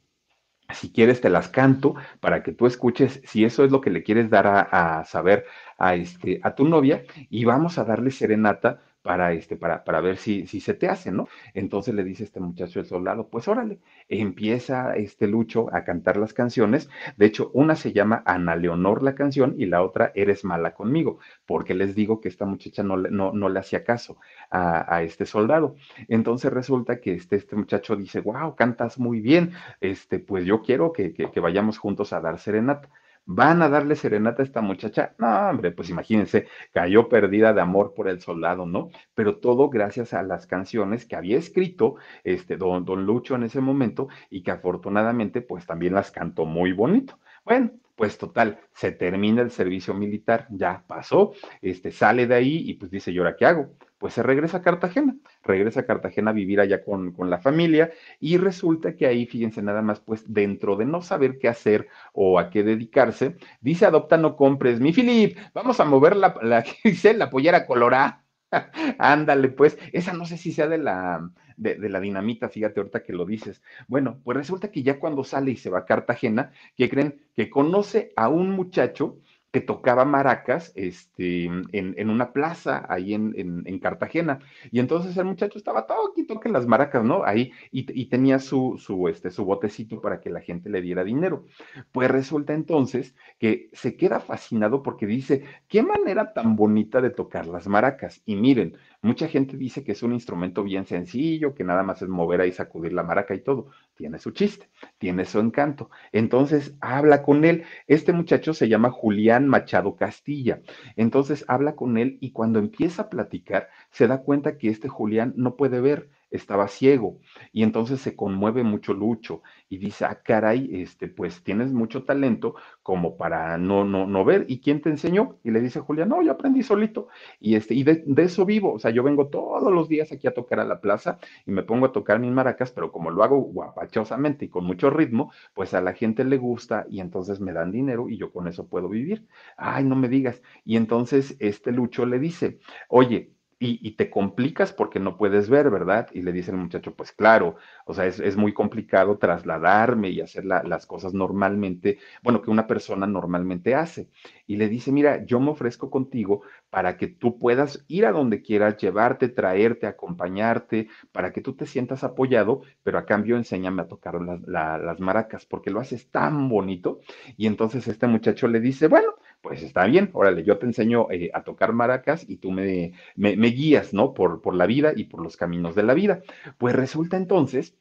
si 0.72 0.90
quieres 0.90 1.20
te 1.20 1.28
las 1.28 1.48
canto 1.48 1.96
para 2.20 2.42
que 2.42 2.52
tú 2.52 2.66
escuches 2.66 3.20
si 3.26 3.44
eso 3.44 3.62
es 3.62 3.70
lo 3.70 3.82
que 3.82 3.90
le 3.90 4.02
quieres 4.02 4.30
dar 4.30 4.46
a, 4.46 5.00
a 5.00 5.04
saber 5.04 5.44
a, 5.76 5.96
este, 5.96 6.40
a 6.42 6.54
tu 6.54 6.66
novia 6.66 7.04
y 7.28 7.44
vamos 7.44 7.76
a 7.76 7.84
darle 7.84 8.10
serenata 8.10 8.80
para, 9.04 9.34
este, 9.34 9.56
para, 9.56 9.84
para 9.84 10.00
ver 10.00 10.16
si, 10.16 10.46
si 10.46 10.60
se 10.60 10.72
te 10.72 10.88
hace, 10.88 11.12
¿no? 11.12 11.28
Entonces 11.52 11.94
le 11.94 12.04
dice 12.04 12.24
este 12.24 12.40
muchacho 12.40 12.80
el 12.80 12.86
soldado, 12.86 13.28
pues 13.28 13.46
órale, 13.48 13.78
empieza 14.08 14.96
este 14.96 15.26
Lucho 15.28 15.68
a 15.74 15.84
cantar 15.84 16.16
las 16.16 16.32
canciones. 16.32 16.88
De 17.18 17.26
hecho, 17.26 17.50
una 17.52 17.76
se 17.76 17.92
llama 17.92 18.22
Ana 18.24 18.56
Leonor 18.56 19.02
la 19.02 19.14
canción 19.14 19.56
y 19.58 19.66
la 19.66 19.82
otra 19.82 20.10
Eres 20.14 20.42
mala 20.42 20.72
conmigo, 20.72 21.18
porque 21.44 21.74
les 21.74 21.94
digo 21.94 22.22
que 22.22 22.28
esta 22.30 22.46
muchacha 22.46 22.82
no, 22.82 22.96
no, 22.96 23.32
no 23.34 23.48
le 23.50 23.60
hacía 23.60 23.84
caso 23.84 24.16
a, 24.50 24.94
a, 24.96 25.02
este 25.02 25.26
soldado. 25.26 25.76
Entonces 26.08 26.50
resulta 26.50 27.02
que 27.02 27.12
este, 27.12 27.36
este 27.36 27.56
muchacho 27.56 27.96
dice, 27.96 28.20
wow, 28.20 28.54
cantas 28.56 28.98
muy 28.98 29.20
bien, 29.20 29.52
este, 29.82 30.18
pues 30.18 30.46
yo 30.46 30.62
quiero 30.62 30.92
que, 30.92 31.12
que, 31.12 31.30
que 31.30 31.40
vayamos 31.40 31.76
juntos 31.76 32.14
a 32.14 32.20
dar 32.20 32.38
serenata 32.38 32.88
van 33.26 33.62
a 33.62 33.68
darle 33.68 33.96
serenata 33.96 34.42
a 34.42 34.44
esta 34.44 34.60
muchacha. 34.60 35.14
No, 35.18 35.26
hombre, 35.50 35.72
pues 35.72 35.90
imagínense, 35.90 36.46
cayó 36.72 37.08
perdida 37.08 37.52
de 37.52 37.60
amor 37.60 37.94
por 37.94 38.08
el 38.08 38.20
soldado, 38.20 38.66
¿no? 38.66 38.90
Pero 39.14 39.38
todo 39.38 39.68
gracias 39.70 40.14
a 40.14 40.22
las 40.22 40.46
canciones 40.46 41.06
que 41.06 41.16
había 41.16 41.38
escrito 41.38 41.96
este 42.24 42.56
don, 42.56 42.84
don 42.84 43.06
Lucho 43.06 43.34
en 43.34 43.44
ese 43.44 43.60
momento 43.60 44.08
y 44.30 44.42
que 44.42 44.50
afortunadamente 44.50 45.40
pues 45.42 45.66
también 45.66 45.94
las 45.94 46.10
cantó 46.10 46.44
muy 46.46 46.72
bonito. 46.72 47.18
Bueno, 47.44 47.70
pues 47.96 48.18
total, 48.18 48.60
se 48.74 48.92
termina 48.92 49.42
el 49.42 49.50
servicio 49.50 49.94
militar, 49.94 50.46
ya 50.50 50.84
pasó, 50.86 51.32
este 51.62 51.90
sale 51.92 52.26
de 52.26 52.34
ahí 52.34 52.62
y 52.68 52.74
pues 52.74 52.90
dice, 52.90 53.10
¿y 53.10 53.18
ahora 53.18 53.36
qué 53.36 53.46
hago? 53.46 53.74
pues 54.04 54.12
se 54.12 54.22
regresa 54.22 54.58
a 54.58 54.62
Cartagena, 54.62 55.16
regresa 55.42 55.80
a 55.80 55.86
Cartagena 55.86 56.30
a 56.30 56.34
vivir 56.34 56.60
allá 56.60 56.84
con, 56.84 57.12
con, 57.12 57.30
la 57.30 57.38
familia 57.38 57.90
y 58.20 58.36
resulta 58.36 58.96
que 58.96 59.06
ahí, 59.06 59.24
fíjense 59.24 59.62
nada 59.62 59.80
más, 59.80 60.00
pues 60.00 60.30
dentro 60.30 60.76
de 60.76 60.84
no 60.84 61.00
saber 61.00 61.38
qué 61.38 61.48
hacer 61.48 61.88
o 62.12 62.38
a 62.38 62.50
qué 62.50 62.62
dedicarse, 62.62 63.36
dice 63.62 63.86
adopta 63.86 64.18
no 64.18 64.36
compres, 64.36 64.78
mi 64.78 64.92
Filip, 64.92 65.38
vamos 65.54 65.80
a 65.80 65.86
mover 65.86 66.16
la, 66.16 66.36
la, 66.42 66.64
la 67.16 67.30
pollera 67.30 67.66
colorada. 67.66 68.23
Ándale, 68.98 69.48
pues, 69.48 69.78
esa 69.92 70.12
no 70.12 70.26
sé 70.26 70.36
si 70.36 70.52
sea 70.52 70.68
de 70.68 70.78
la, 70.78 71.30
de, 71.56 71.88
la 71.88 72.00
dinamita, 72.00 72.48
fíjate 72.48 72.80
ahorita 72.80 73.02
que 73.02 73.12
lo 73.12 73.24
dices. 73.24 73.62
Bueno, 73.88 74.20
pues 74.24 74.36
resulta 74.36 74.70
que 74.70 74.82
ya 74.82 74.98
cuando 74.98 75.24
sale 75.24 75.52
y 75.52 75.56
se 75.56 75.70
va 75.70 75.80
a 75.80 75.84
Cartagena, 75.86 76.52
que 76.76 76.88
creen 76.88 77.20
que 77.34 77.50
conoce 77.50 78.12
a 78.16 78.28
un 78.28 78.50
muchacho 78.50 79.18
que 79.54 79.60
tocaba 79.60 80.04
maracas 80.04 80.72
este, 80.74 81.44
en, 81.44 81.64
en 81.72 82.10
una 82.10 82.32
plaza 82.32 82.84
ahí 82.88 83.14
en, 83.14 83.32
en, 83.36 83.62
en, 83.66 83.78
Cartagena. 83.78 84.40
Y 84.72 84.80
entonces 84.80 85.16
el 85.16 85.26
muchacho 85.26 85.58
estaba 85.58 85.86
todo 85.86 86.10
aquí, 86.10 86.26
toque 86.26 86.48
las 86.48 86.66
maracas, 86.66 87.04
¿no? 87.04 87.22
Ahí, 87.24 87.52
y, 87.70 87.86
y, 88.00 88.06
tenía 88.06 88.40
su, 88.40 88.76
su, 88.78 89.06
este, 89.06 89.30
su 89.30 89.44
botecito 89.44 90.00
para 90.00 90.18
que 90.18 90.28
la 90.28 90.40
gente 90.40 90.70
le 90.70 90.82
diera 90.82 91.04
dinero. 91.04 91.44
Pues 91.92 92.10
resulta 92.10 92.52
entonces 92.52 93.14
que 93.38 93.70
se 93.72 93.96
queda 93.96 94.18
fascinado 94.18 94.82
porque 94.82 95.06
dice, 95.06 95.44
qué 95.68 95.84
manera 95.84 96.32
tan 96.32 96.56
bonita 96.56 97.00
de 97.00 97.10
tocar 97.10 97.46
las 97.46 97.68
maracas. 97.68 98.22
Y 98.26 98.34
miren, 98.34 98.76
mucha 99.04 99.28
gente 99.28 99.56
dice 99.56 99.84
que 99.84 99.92
es 99.92 100.02
un 100.02 100.12
instrumento 100.12 100.64
bien 100.64 100.86
sencillo, 100.86 101.54
que 101.54 101.62
nada 101.62 101.82
más 101.82 102.02
es 102.02 102.08
mover 102.08 102.40
ahí, 102.40 102.52
sacudir 102.52 102.92
la 102.92 103.02
maraca 103.02 103.34
y 103.34 103.40
todo. 103.40 103.68
Tiene 103.94 104.18
su 104.18 104.32
chiste, 104.32 104.68
tiene 104.98 105.24
su 105.24 105.38
encanto. 105.38 105.90
Entonces 106.12 106.74
habla 106.80 107.22
con 107.22 107.44
él. 107.44 107.64
Este 107.86 108.12
muchacho 108.12 108.54
se 108.54 108.68
llama 108.68 108.90
Julián 108.90 109.46
Machado 109.46 109.94
Castilla. 109.94 110.62
Entonces 110.96 111.44
habla 111.48 111.76
con 111.76 111.98
él 111.98 112.18
y 112.20 112.32
cuando 112.32 112.58
empieza 112.58 113.02
a 113.02 113.10
platicar, 113.10 113.68
se 113.90 114.08
da 114.08 114.22
cuenta 114.22 114.58
que 114.58 114.68
este 114.68 114.88
Julián 114.88 115.34
no 115.36 115.56
puede 115.56 115.80
ver, 115.80 116.08
estaba 116.30 116.68
ciego 116.68 117.18
y 117.52 117.62
entonces 117.62 118.00
se 118.00 118.16
conmueve 118.16 118.62
mucho 118.62 118.92
Lucho 118.94 119.42
y 119.68 119.78
dice, 119.78 120.04
ah, 120.04 120.20
caray, 120.24 120.68
este, 120.72 121.08
pues 121.08 121.42
tienes 121.42 121.72
mucho 121.72 122.04
talento 122.04 122.54
como 122.82 123.16
para 123.16 123.58
no, 123.58 123.84
no, 123.84 124.06
no 124.06 124.24
ver. 124.24 124.44
¿Y 124.48 124.60
quién 124.60 124.80
te 124.80 124.90
enseñó? 124.90 125.38
Y 125.42 125.50
le 125.50 125.60
dice 125.60 125.80
Julia, 125.80 126.04
no, 126.06 126.22
yo 126.22 126.32
aprendí 126.32 126.62
solito 126.62 127.08
y, 127.40 127.54
este, 127.56 127.74
y 127.74 127.82
de, 127.84 128.02
de 128.06 128.22
eso 128.22 128.44
vivo. 128.44 128.74
O 128.74 128.78
sea, 128.78 128.90
yo 128.90 129.02
vengo 129.02 129.28
todos 129.28 129.72
los 129.72 129.88
días 129.88 130.12
aquí 130.12 130.26
a 130.26 130.34
tocar 130.34 130.60
a 130.60 130.64
la 130.64 130.80
plaza 130.80 131.18
y 131.46 131.50
me 131.52 131.62
pongo 131.62 131.86
a 131.86 131.92
tocar 131.92 132.18
mis 132.20 132.30
maracas, 132.32 132.70
pero 132.72 132.92
como 132.92 133.10
lo 133.10 133.22
hago 133.24 133.38
guapachosamente 133.40 134.46
y 134.46 134.48
con 134.48 134.64
mucho 134.64 134.90
ritmo, 134.90 135.32
pues 135.54 135.74
a 135.74 135.80
la 135.80 135.92
gente 135.94 136.24
le 136.24 136.36
gusta 136.38 136.86
y 136.90 137.00
entonces 137.00 137.40
me 137.40 137.52
dan 137.52 137.70
dinero 137.72 138.08
y 138.08 138.16
yo 138.18 138.32
con 138.32 138.48
eso 138.48 138.68
puedo 138.68 138.88
vivir. 138.88 139.26
Ay, 139.56 139.84
no 139.84 139.96
me 139.96 140.08
digas. 140.08 140.42
Y 140.64 140.76
entonces 140.76 141.36
este 141.40 141.72
Lucho 141.72 142.06
le 142.06 142.18
dice, 142.18 142.58
oye, 142.88 143.32
y, 143.58 143.92
te 143.92 144.10
complicas 144.10 144.72
porque 144.72 144.98
no 145.00 145.16
puedes 145.16 145.48
ver, 145.48 145.70
¿verdad? 145.70 146.08
Y 146.12 146.22
le 146.22 146.32
dice 146.32 146.50
el 146.50 146.56
muchacho, 146.56 146.94
pues 146.94 147.12
claro, 147.12 147.56
o 147.86 147.94
sea, 147.94 148.06
es, 148.06 148.36
muy 148.36 148.52
complicado 148.52 149.18
trasladarme 149.18 150.10
y 150.10 150.20
hacer 150.20 150.44
las 150.44 150.86
cosas 150.86 151.14
normalmente, 151.14 151.98
bueno, 152.22 152.42
que 152.42 152.50
una 152.50 152.66
persona 152.66 153.06
normalmente 153.06 153.74
hace. 153.74 154.08
Y 154.46 154.56
le 154.56 154.68
dice, 154.68 154.92
mira, 154.92 155.24
yo 155.24 155.40
me 155.40 155.50
ofrezco 155.50 155.90
contigo 155.90 156.42
para 156.70 156.96
que 156.96 157.06
tú 157.06 157.38
puedas 157.38 157.84
ir 157.88 158.06
a 158.06 158.12
donde 158.12 158.42
quieras, 158.42 158.76
llevarte, 158.76 159.28
traerte, 159.28 159.86
acompañarte, 159.86 160.88
para 161.12 161.32
que 161.32 161.40
tú 161.40 161.54
te 161.54 161.66
sientas 161.66 162.04
apoyado, 162.04 162.62
pero 162.82 162.98
a 162.98 163.06
cambio 163.06 163.36
enséñame 163.36 163.82
a 163.82 163.88
tocar 163.88 164.20
las 164.20 165.00
maracas, 165.00 165.46
porque 165.46 165.70
lo 165.70 165.80
haces 165.80 166.10
tan 166.10 166.48
bonito. 166.48 167.00
Y 167.36 167.46
entonces 167.46 167.88
este 167.88 168.06
muchacho 168.06 168.48
le 168.48 168.60
dice, 168.60 168.88
bueno, 168.88 169.14
pues 169.44 169.62
está 169.62 169.84
bien, 169.84 170.08
órale, 170.14 170.42
yo 170.42 170.56
te 170.56 170.64
enseño 170.64 171.06
eh, 171.10 171.30
a 171.34 171.42
tocar 171.44 171.74
maracas 171.74 172.24
y 172.26 172.38
tú 172.38 172.50
me, 172.50 172.94
me, 173.14 173.34
guías, 173.48 173.92
¿no? 173.92 174.14
Por, 174.14 174.40
por 174.40 174.54
la 174.54 174.64
vida 174.64 174.94
y 174.96 175.04
por 175.04 175.22
los 175.22 175.36
caminos 175.36 175.74
de 175.74 175.82
la 175.82 175.92
vida. 175.92 176.22
Pues 176.56 176.74
resulta 176.74 177.18
entonces 177.18 177.76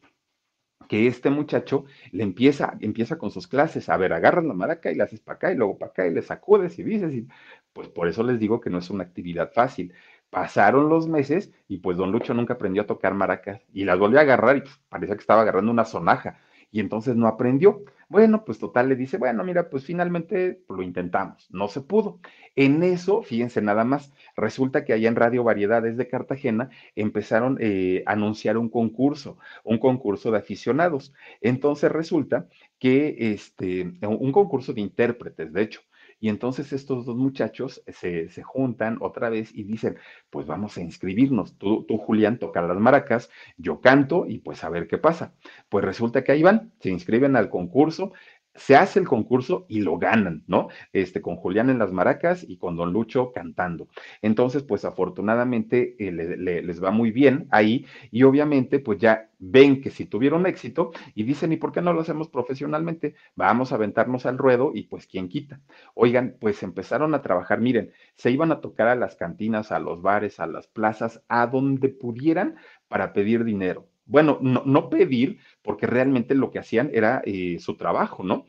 que 0.89 1.07
este 1.07 1.29
muchacho 1.29 1.85
le 2.11 2.23
empieza, 2.23 2.75
empieza 2.81 3.17
con 3.17 3.31
sus 3.31 3.47
clases, 3.47 3.87
a 3.87 3.95
ver, 3.95 4.11
agarras 4.11 4.43
la 4.43 4.53
maraca 4.53 4.91
y 4.91 4.95
la 4.95 5.05
haces 5.05 5.21
para 5.21 5.37
acá 5.37 5.51
y 5.53 5.55
luego 5.55 5.77
para 5.77 5.91
acá 5.91 6.05
y 6.05 6.13
le 6.13 6.21
sacudes 6.21 6.77
y 6.79 6.83
dices, 6.83 7.23
pues 7.71 7.87
por 7.87 8.09
eso 8.09 8.23
les 8.23 8.41
digo 8.41 8.59
que 8.59 8.69
no 8.69 8.79
es 8.79 8.89
una 8.89 9.05
actividad 9.05 9.53
fácil. 9.53 9.93
Pasaron 10.29 10.89
los 10.89 11.07
meses 11.07 11.53
y 11.69 11.77
pues 11.77 11.95
don 11.95 12.11
Lucho 12.11 12.33
nunca 12.33 12.55
aprendió 12.55 12.81
a 12.81 12.87
tocar 12.87 13.13
maracas 13.13 13.61
y 13.71 13.85
las 13.85 13.97
volvió 13.97 14.19
a 14.19 14.23
agarrar 14.23 14.57
y 14.57 14.61
pues, 14.61 14.81
parecía 14.89 15.15
que 15.15 15.21
estaba 15.21 15.43
agarrando 15.43 15.71
una 15.71 15.85
sonaja 15.85 16.41
y 16.73 16.79
entonces 16.79 17.15
no 17.15 17.27
aprendió. 17.27 17.85
Bueno, 18.09 18.43
pues 18.43 18.59
total 18.59 18.89
le 18.89 18.95
dice, 18.95 19.17
bueno, 19.17 19.43
mira, 19.43 19.69
pues 19.69 19.85
finalmente 19.85 20.61
lo 20.67 20.81
intentamos, 20.81 21.47
no 21.51 21.67
se 21.67 21.81
pudo. 21.81 22.19
En 22.55 22.83
eso, 22.83 23.21
fíjense 23.21 23.61
nada 23.61 23.85
más, 23.85 24.11
resulta 24.35 24.83
que 24.83 24.93
allá 24.93 25.07
en 25.07 25.15
Radio 25.15 25.43
Variedades 25.43 25.97
de 25.97 26.07
Cartagena 26.07 26.69
empezaron 26.95 27.57
eh, 27.61 28.03
a 28.07 28.13
anunciar 28.13 28.57
un 28.57 28.69
concurso, 28.69 29.37
un 29.63 29.77
concurso 29.77 30.31
de 30.31 30.39
aficionados. 30.39 31.13
Entonces 31.41 31.91
resulta 31.91 32.47
que 32.79 33.15
este, 33.19 33.93
un 34.01 34.31
concurso 34.31 34.73
de 34.73 34.81
intérpretes, 34.81 35.53
de 35.53 35.61
hecho, 35.61 35.81
y 36.23 36.29
entonces 36.29 36.71
estos 36.71 37.05
dos 37.05 37.17
muchachos 37.17 37.83
se, 37.85 38.29
juntan 38.43 38.97
otra 39.01 39.29
vez 39.29 39.53
y 39.53 39.65
dicen, 39.65 39.97
pues 40.29 40.47
vamos 40.47 40.77
a 40.77 40.81
inscribirnos. 40.81 41.57
Tú, 41.57 41.83
tú, 41.83 41.97
Julián, 41.97 42.39
toca 42.39 42.61
las 42.61 42.77
maracas, 42.77 43.29
yo 43.57 43.81
canto 43.81 44.25
y 44.25 44.37
pues 44.37 44.63
a 44.63 44.69
ver 44.69 44.87
qué 44.87 44.97
pasa. 44.97 45.33
Pues 45.67 45.83
resulta 45.83 46.23
que 46.23 46.31
ahí 46.31 46.41
van, 46.41 46.71
se 46.79 46.91
inscriben 46.91 47.35
al 47.35 47.49
concurso, 47.49 48.13
se 48.55 48.75
hace 48.75 48.99
el 48.99 49.07
concurso 49.07 49.65
y 49.67 49.81
lo 49.81 49.97
ganan, 49.97 50.43
¿no? 50.47 50.67
Este, 50.91 51.21
con 51.21 51.35
Julián 51.35 51.69
en 51.69 51.79
las 51.79 51.91
maracas 51.91 52.45
y 52.47 52.57
con 52.57 52.75
Don 52.75 52.93
Lucho 52.93 53.31
cantando. 53.31 53.87
Entonces, 54.21 54.63
pues 54.63 54.85
afortunadamente 54.85 55.95
eh, 55.99 56.11
les 56.11 56.83
va 56.83 56.91
muy 56.91 57.11
bien 57.11 57.47
ahí 57.51 57.85
y 58.11 58.23
obviamente 58.23 58.79
pues 58.79 58.99
ya 58.99 59.29
ven 59.39 59.81
que 59.81 59.89
si 59.89 60.05
tuvieron 60.05 60.45
éxito 60.45 60.91
y 61.15 61.23
dicen, 61.23 61.51
¿y 61.51 61.57
por 61.57 61.71
qué 61.71 61.81
no 61.81 61.93
lo 61.93 62.01
hacemos 62.01 62.29
profesionalmente? 62.29 63.15
Vamos 63.35 63.71
a 63.71 63.75
aventarnos 63.75 64.25
al 64.25 64.37
ruedo 64.37 64.71
y 64.73 64.83
pues 64.83 65.07
quién 65.07 65.29
quita. 65.29 65.59
Oigan, 65.95 66.37
pues 66.39 66.63
empezaron 66.63 67.13
a 67.15 67.21
trabajar, 67.21 67.59
miren, 67.59 67.91
se 68.15 68.31
iban 68.31 68.51
a 68.51 68.61
tocar 68.61 68.87
a 68.87 68.95
las 68.95 69.15
cantinas, 69.15 69.71
a 69.71 69.79
los 69.79 70.01
bares, 70.01 70.39
a 70.39 70.47
las 70.47 70.67
plazas, 70.67 71.23
a 71.27 71.47
donde 71.47 71.89
pudieran 71.89 72.55
para 72.87 73.13
pedir 73.13 73.43
dinero 73.43 73.87
bueno, 74.05 74.39
no, 74.41 74.89
pedir, 74.89 75.39
porque 75.61 75.87
realmente 75.87 76.35
lo 76.35 76.51
que 76.51 76.59
hacían 76.59 76.89
era 76.93 77.21
eh, 77.25 77.57
su 77.59 77.77
trabajo, 77.77 78.23
¿no? 78.23 78.45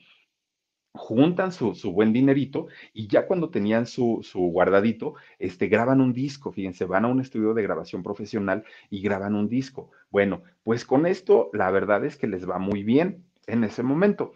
juntan 0.94 1.50
su, 1.50 1.74
buen 1.92 2.12
dinerito 2.12 2.68
y 2.92 3.08
ya 3.08 3.26
cuando 3.26 3.50
tenían 3.50 3.86
su, 3.86 4.20
su, 4.22 4.38
guardadito, 4.38 5.14
este, 5.40 5.66
graban 5.66 6.00
un 6.00 6.12
disco, 6.12 6.52
fíjense, 6.52 6.84
van 6.84 7.04
a 7.04 7.08
un 7.08 7.20
estudio 7.20 7.52
de 7.52 7.64
grabación 7.64 8.04
profesional 8.04 8.64
y 8.90 9.02
graban 9.02 9.34
un 9.34 9.48
disco. 9.48 9.90
Bueno, 10.10 10.42
pues 10.62 10.84
con 10.84 11.06
esto 11.06 11.50
la 11.52 11.70
verdad 11.72 12.04
es 12.04 12.16
que 12.16 12.28
les 12.28 12.48
va 12.48 12.60
muy 12.60 12.84
bien 12.84 13.24
en 13.48 13.64
ese 13.64 13.82
momento. 13.82 14.34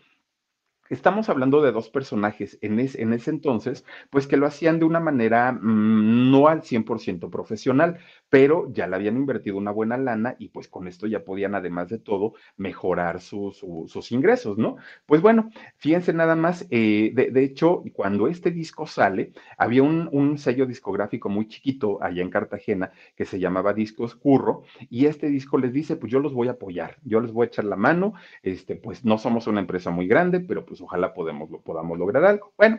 Estamos 0.90 1.28
hablando 1.28 1.60
de 1.62 1.72
dos 1.72 1.90
personajes 1.90 2.58
en, 2.62 2.80
en 2.80 3.12
ese 3.12 3.30
entonces, 3.30 3.84
pues 4.10 4.26
que 4.26 4.36
lo 4.36 4.46
hacían 4.46 4.78
de 4.78 4.86
una 4.86 5.00
manera 5.00 5.52
mm, 5.52 6.30
no 6.30 6.48
al 6.48 6.62
100% 6.62 7.30
profesional, 7.30 7.98
pero 8.30 8.72
ya 8.72 8.86
le 8.86 8.96
habían 8.96 9.16
invertido 9.16 9.56
una 9.56 9.70
buena 9.70 9.96
lana 9.96 10.36
y 10.38 10.48
pues 10.48 10.68
con 10.68 10.88
esto 10.88 11.06
ya 11.06 11.24
podían, 11.24 11.54
además 11.54 11.88
de 11.88 11.98
todo, 11.98 12.34
mejorar 12.56 13.20
sus 13.20 14.12
ingresos, 14.12 14.58
¿no? 14.58 14.76
Pues 15.06 15.20
bueno, 15.22 15.50
fíjense 15.76 16.12
nada 16.12 16.36
más, 16.36 16.66
eh, 16.70 17.12
de, 17.14 17.42
hecho, 17.42 17.82
cuando 17.92 18.28
este 18.28 18.50
disco 18.50 18.86
sale, 18.86 19.32
había 19.56 19.82
un, 19.82 20.38
sello 20.38 20.66
discográfico 20.66 21.28
muy 21.28 21.48
chiquito 21.48 22.02
allá 22.02 22.22
en 22.22 22.30
Cartagena 22.30 22.92
que 23.16 23.24
se 23.24 23.40
llamaba 23.40 23.72
Discos 23.72 24.14
Curro 24.14 24.62
y 24.88 25.06
este 25.06 25.28
disco 25.28 25.58
les 25.58 25.72
dice, 25.72 25.96
pues 25.96 26.12
yo 26.12 26.20
los 26.20 26.32
voy 26.32 26.48
a 26.48 26.52
apoyar, 26.52 26.98
yo 27.02 27.20
les 27.20 27.32
voy 27.32 27.44
a 27.44 27.48
echar 27.48 27.64
la 27.64 27.76
mano, 27.76 28.14
este, 28.42 28.76
pues 28.76 29.04
no 29.04 29.18
somos 29.18 29.46
una 29.46 29.60
empresa 29.60 29.90
muy 29.90 30.06
grande, 30.06 30.40
pero 30.40 30.64
pues 30.64 30.77
ojalá 30.80 31.12
podemos, 31.14 31.48
podamos 31.64 31.98
lograr 31.98 32.24
algo. 32.24 32.52
Bueno. 32.56 32.77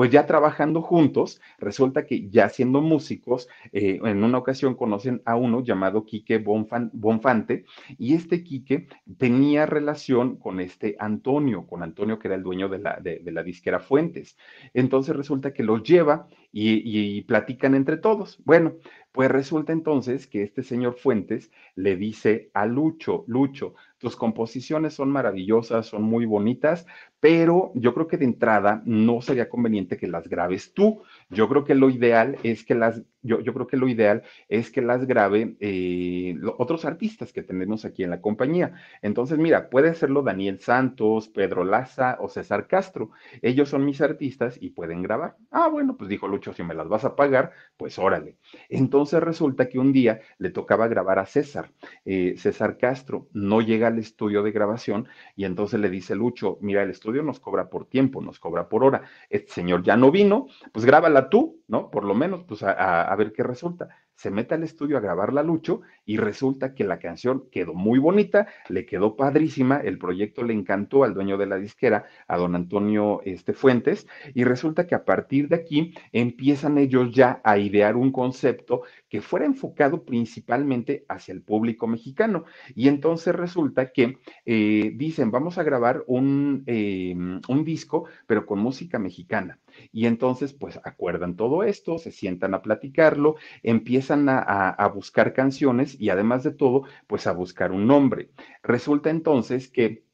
pues 0.00 0.10
ya 0.10 0.24
trabajando 0.24 0.80
juntos, 0.80 1.42
resulta 1.58 2.06
que 2.06 2.30
ya 2.30 2.48
siendo 2.48 2.80
músicos, 2.80 3.50
eh, 3.70 4.00
en 4.02 4.24
una 4.24 4.38
ocasión 4.38 4.74
conocen 4.74 5.20
a 5.26 5.36
uno 5.36 5.62
llamado 5.62 6.06
Quique 6.06 6.38
Bonfante, 6.38 7.66
y 7.98 8.14
este 8.14 8.42
Quique 8.42 8.88
tenía 9.18 9.66
relación 9.66 10.36
con 10.36 10.58
este 10.60 10.96
Antonio, 10.98 11.66
con 11.66 11.82
Antonio 11.82 12.18
que 12.18 12.28
era 12.28 12.34
el 12.36 12.42
dueño 12.42 12.70
de 12.70 12.78
la, 12.78 12.98
de, 12.98 13.20
la 13.30 13.42
disquera 13.42 13.78
Fuentes. 13.78 14.38
Entonces 14.72 15.14
resulta 15.14 15.52
que 15.52 15.64
los 15.64 15.82
lleva 15.82 16.28
y, 16.52 17.22
platican 17.22 17.74
entre 17.74 17.96
todos. 17.96 18.40
Bueno, 18.44 18.74
pues 19.12 19.30
resulta 19.30 19.72
entonces 19.72 20.26
que 20.26 20.42
este 20.42 20.62
señor 20.62 20.94
Fuentes 20.94 21.50
le 21.74 21.96
dice 21.96 22.50
a 22.54 22.66
Lucho, 22.66 23.24
Lucho, 23.26 23.74
tus 23.98 24.16
composiciones 24.16 24.94
son 24.94 25.10
maravillosas, 25.10 25.86
son 25.86 26.02
muy 26.02 26.26
bonitas, 26.26 26.86
pero 27.20 27.72
yo 27.74 27.92
creo 27.94 28.06
que 28.06 28.16
de 28.16 28.24
entrada 28.24 28.82
no 28.84 29.20
sería 29.20 29.48
conveniente 29.48 29.96
que 29.96 30.06
las 30.06 30.28
grabes 30.28 30.72
tú. 30.72 31.02
Yo 31.28 31.48
creo 31.48 31.64
que 31.64 31.74
lo 31.74 31.90
ideal 31.90 32.36
es 32.42 32.64
que 32.64 32.74
las 32.74 33.02
yo, 33.22 33.42
creo 33.42 33.66
que 33.66 33.76
lo 33.76 33.88
ideal 33.88 34.22
es 34.48 34.70
que 34.70 34.82
las 34.82 35.06
grabe 35.06 35.56
eh, 35.60 36.36
otros 36.58 36.84
artistas 36.84 37.32
que 37.32 37.42
tenemos 37.42 37.84
aquí 37.84 38.02
en 38.02 38.10
la 38.10 38.20
compañía. 38.20 38.74
Entonces, 39.02 39.38
mira, 39.38 39.68
puede 39.68 39.90
hacerlo 39.90 40.22
Daniel 40.22 40.60
Santos, 40.60 41.28
Pedro 41.28 41.64
Laza 41.64 42.16
o 42.20 42.28
César 42.28 42.66
Castro. 42.66 43.10
Ellos 43.42 43.68
son 43.68 43.84
mis 43.84 44.00
artistas 44.00 44.56
y 44.60 44.70
pueden 44.70 45.02
grabar. 45.02 45.36
Ah, 45.50 45.68
bueno, 45.68 45.96
pues 45.96 46.08
dijo 46.08 46.28
Lucho, 46.28 46.52
si 46.52 46.62
me 46.62 46.74
las 46.74 46.88
vas 46.88 47.04
a 47.04 47.16
pagar, 47.16 47.52
pues 47.76 47.98
órale. 47.98 48.36
Entonces 48.68 49.22
resulta 49.22 49.68
que 49.68 49.78
un 49.78 49.92
día 49.92 50.20
le 50.38 50.50
tocaba 50.50 50.88
grabar 50.88 51.18
a 51.18 51.26
César. 51.26 51.72
Eh, 52.04 52.34
César 52.36 52.78
Castro 52.78 53.28
no 53.32 53.60
llega 53.60 53.88
al 53.88 53.98
estudio 53.98 54.42
de 54.42 54.52
grabación 54.52 55.08
y 55.36 55.44
entonces 55.44 55.80
le 55.80 55.90
dice 55.90 56.14
Lucho, 56.14 56.58
mira, 56.60 56.82
el 56.82 56.90
estudio 56.90 57.22
nos 57.22 57.40
cobra 57.40 57.68
por 57.68 57.86
tiempo, 57.86 58.20
nos 58.22 58.38
cobra 58.38 58.68
por 58.68 58.84
hora. 58.84 59.02
Este 59.28 59.52
señor 59.52 59.82
ya 59.82 59.96
no 59.96 60.10
vino, 60.10 60.46
pues 60.72 60.84
grábala 60.84 61.28
tú, 61.28 61.60
¿no? 61.68 61.90
Por 61.90 62.04
lo 62.04 62.14
menos, 62.14 62.44
pues 62.44 62.62
a, 62.62 63.09
ver 63.16 63.32
qué 63.32 63.42
resulta 63.42 63.88
se 64.20 64.30
mete 64.30 64.54
al 64.54 64.64
estudio 64.64 64.98
a 64.98 65.00
grabar 65.00 65.32
la 65.32 65.42
Lucho 65.42 65.80
y 66.04 66.18
resulta 66.18 66.74
que 66.74 66.84
la 66.84 66.98
canción 66.98 67.44
quedó 67.50 67.72
muy 67.72 67.98
bonita, 67.98 68.48
le 68.68 68.84
quedó 68.84 69.16
padrísima, 69.16 69.78
el 69.78 69.96
proyecto 69.96 70.42
le 70.42 70.52
encantó 70.52 71.04
al 71.04 71.14
dueño 71.14 71.38
de 71.38 71.46
la 71.46 71.56
disquera, 71.56 72.04
a 72.28 72.36
don 72.36 72.54
Antonio 72.54 73.22
este, 73.24 73.54
Fuentes, 73.54 74.06
y 74.34 74.44
resulta 74.44 74.86
que 74.86 74.94
a 74.94 75.06
partir 75.06 75.48
de 75.48 75.56
aquí 75.56 75.94
empiezan 76.12 76.76
ellos 76.76 77.14
ya 77.14 77.40
a 77.44 77.56
idear 77.56 77.96
un 77.96 78.12
concepto 78.12 78.82
que 79.08 79.22
fuera 79.22 79.46
enfocado 79.46 80.04
principalmente 80.04 81.06
hacia 81.08 81.32
el 81.32 81.40
público 81.40 81.86
mexicano. 81.86 82.44
Y 82.74 82.88
entonces 82.88 83.34
resulta 83.34 83.90
que 83.90 84.18
eh, 84.44 84.92
dicen, 84.96 85.30
vamos 85.30 85.56
a 85.56 85.62
grabar 85.62 86.04
un, 86.06 86.62
eh, 86.66 87.14
un 87.16 87.64
disco, 87.64 88.04
pero 88.26 88.44
con 88.44 88.58
música 88.58 88.98
mexicana. 88.98 89.58
Y 89.92 90.06
entonces, 90.06 90.52
pues 90.52 90.80
acuerdan 90.84 91.36
todo 91.36 91.62
esto, 91.62 91.98
se 91.98 92.12
sientan 92.12 92.54
a 92.54 92.62
platicarlo, 92.62 93.36
empiezan 93.62 94.28
a, 94.28 94.90
buscar 94.94 95.32
canciones 95.32 96.00
y 96.00 96.10
además 96.10 96.42
de 96.42 96.52
todo, 96.52 96.84
pues 97.06 97.26
a 97.26 97.32
buscar 97.32 97.72
un 97.72 97.86
nombre. 97.86 98.30
Resulta 98.62 99.10
entonces 99.10 99.68
que 99.68 100.04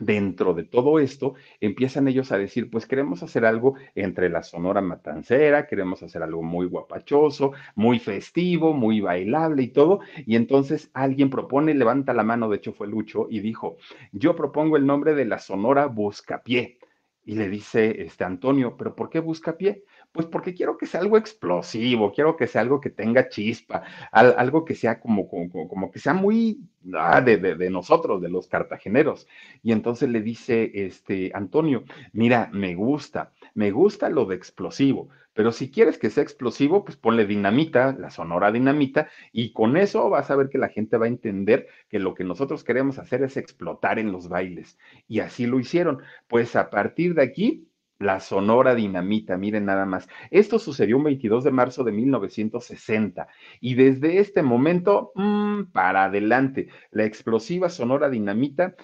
dentro 0.00 0.54
de 0.54 0.64
todo 0.64 0.98
esto, 0.98 1.34
empiezan 1.60 2.08
ellos 2.08 2.32
a 2.32 2.38
decir, 2.38 2.70
pues 2.70 2.86
queremos 2.86 3.22
hacer 3.22 3.44
algo 3.44 3.74
entre 3.94 4.28
la 4.28 4.42
Sonora 4.42 4.80
Matancera, 4.80 5.66
queremos 5.66 6.02
hacer 6.02 6.22
algo 6.22 6.42
muy 6.42 6.66
guapachoso, 6.66 7.52
muy 7.74 7.98
festivo, 7.98 8.72
muy 8.72 9.00
bailable 9.00 9.62
y 9.62 9.68
todo. 9.68 10.00
Y 10.26 10.36
entonces 10.36 10.90
alguien 10.94 11.30
propone, 11.30 11.74
levanta 11.74 12.12
la 12.12 12.24
mano, 12.24 12.48
de 12.48 12.56
hecho 12.56 12.72
fue 12.72 12.88
Lucho, 12.88 13.28
y 13.30 13.40
dijo, 13.40 13.76
yo 14.12 14.34
propongo 14.34 14.76
el 14.76 14.86
nombre 14.86 15.14
de 15.14 15.26
la 15.26 15.38
Sonora 15.38 15.86
Buscapié. 15.86 16.78
Y 17.24 17.34
le 17.36 17.48
dice 17.48 18.02
este 18.02 18.24
Antonio, 18.24 18.76
¿pero 18.76 18.94
por 18.94 19.10
qué 19.10 19.20
busca 19.20 19.56
pie? 19.56 19.84
Pues 20.14 20.28
porque 20.28 20.54
quiero 20.54 20.78
que 20.78 20.86
sea 20.86 21.00
algo 21.00 21.18
explosivo, 21.18 22.12
quiero 22.12 22.36
que 22.36 22.46
sea 22.46 22.60
algo 22.60 22.80
que 22.80 22.88
tenga 22.88 23.28
chispa, 23.28 23.82
algo 24.12 24.64
que 24.64 24.76
sea 24.76 25.00
como, 25.00 25.28
como, 25.28 25.68
como 25.68 25.90
que 25.90 25.98
sea 25.98 26.14
muy 26.14 26.60
ah, 26.94 27.20
de, 27.20 27.68
nosotros, 27.68 28.22
de 28.22 28.28
los 28.28 28.46
cartageneros. 28.46 29.26
Y 29.64 29.72
entonces 29.72 30.08
le 30.08 30.22
dice 30.22 30.70
este 30.72 31.32
Antonio, 31.34 31.82
mira, 32.12 32.48
me 32.52 32.76
gusta, 32.76 33.32
me 33.54 33.72
gusta 33.72 34.08
lo 34.08 34.24
de 34.24 34.36
explosivo, 34.36 35.08
pero 35.32 35.50
si 35.50 35.68
quieres 35.68 35.98
que 35.98 36.10
sea 36.10 36.22
explosivo, 36.22 36.84
pues 36.84 36.96
ponle 36.96 37.26
dinamita, 37.26 37.92
la 37.98 38.10
sonora 38.10 38.52
dinamita, 38.52 39.08
y 39.32 39.52
con 39.52 39.76
eso 39.76 40.10
vas 40.10 40.30
a 40.30 40.36
ver 40.36 40.48
que 40.48 40.58
la 40.58 40.68
gente 40.68 40.96
va 40.96 41.06
a 41.06 41.08
entender 41.08 41.66
que 41.88 41.98
lo 41.98 42.14
que 42.14 42.22
nosotros 42.22 42.62
queremos 42.62 43.00
hacer 43.00 43.24
es 43.24 43.36
explotar 43.36 43.98
en 43.98 44.12
los 44.12 44.28
bailes. 44.28 44.78
Y 45.08 45.18
así 45.18 45.46
lo 45.46 45.58
hicieron. 45.58 46.02
Pues 46.28 46.54
a 46.54 46.70
partir 46.70 47.14
de 47.16 47.22
aquí, 47.22 47.66
la 48.04 48.20
Sonora 48.20 48.74
Dinamita, 48.74 49.36
miren 49.36 49.64
nada 49.64 49.86
más. 49.86 50.06
Esto 50.30 50.58
sucedió 50.58 50.96
un 50.96 51.04
22 51.04 51.44
de 51.44 51.50
marzo 51.50 51.82
de 51.84 51.92
1960 51.92 53.26
y 53.60 53.74
desde 53.74 54.18
este 54.18 54.42
momento, 54.42 55.12
mmm, 55.14 55.64
para 55.72 56.04
adelante, 56.04 56.68
la 56.90 57.04
explosiva 57.04 57.68
Sonora 57.68 58.10
Dinamita 58.10 58.76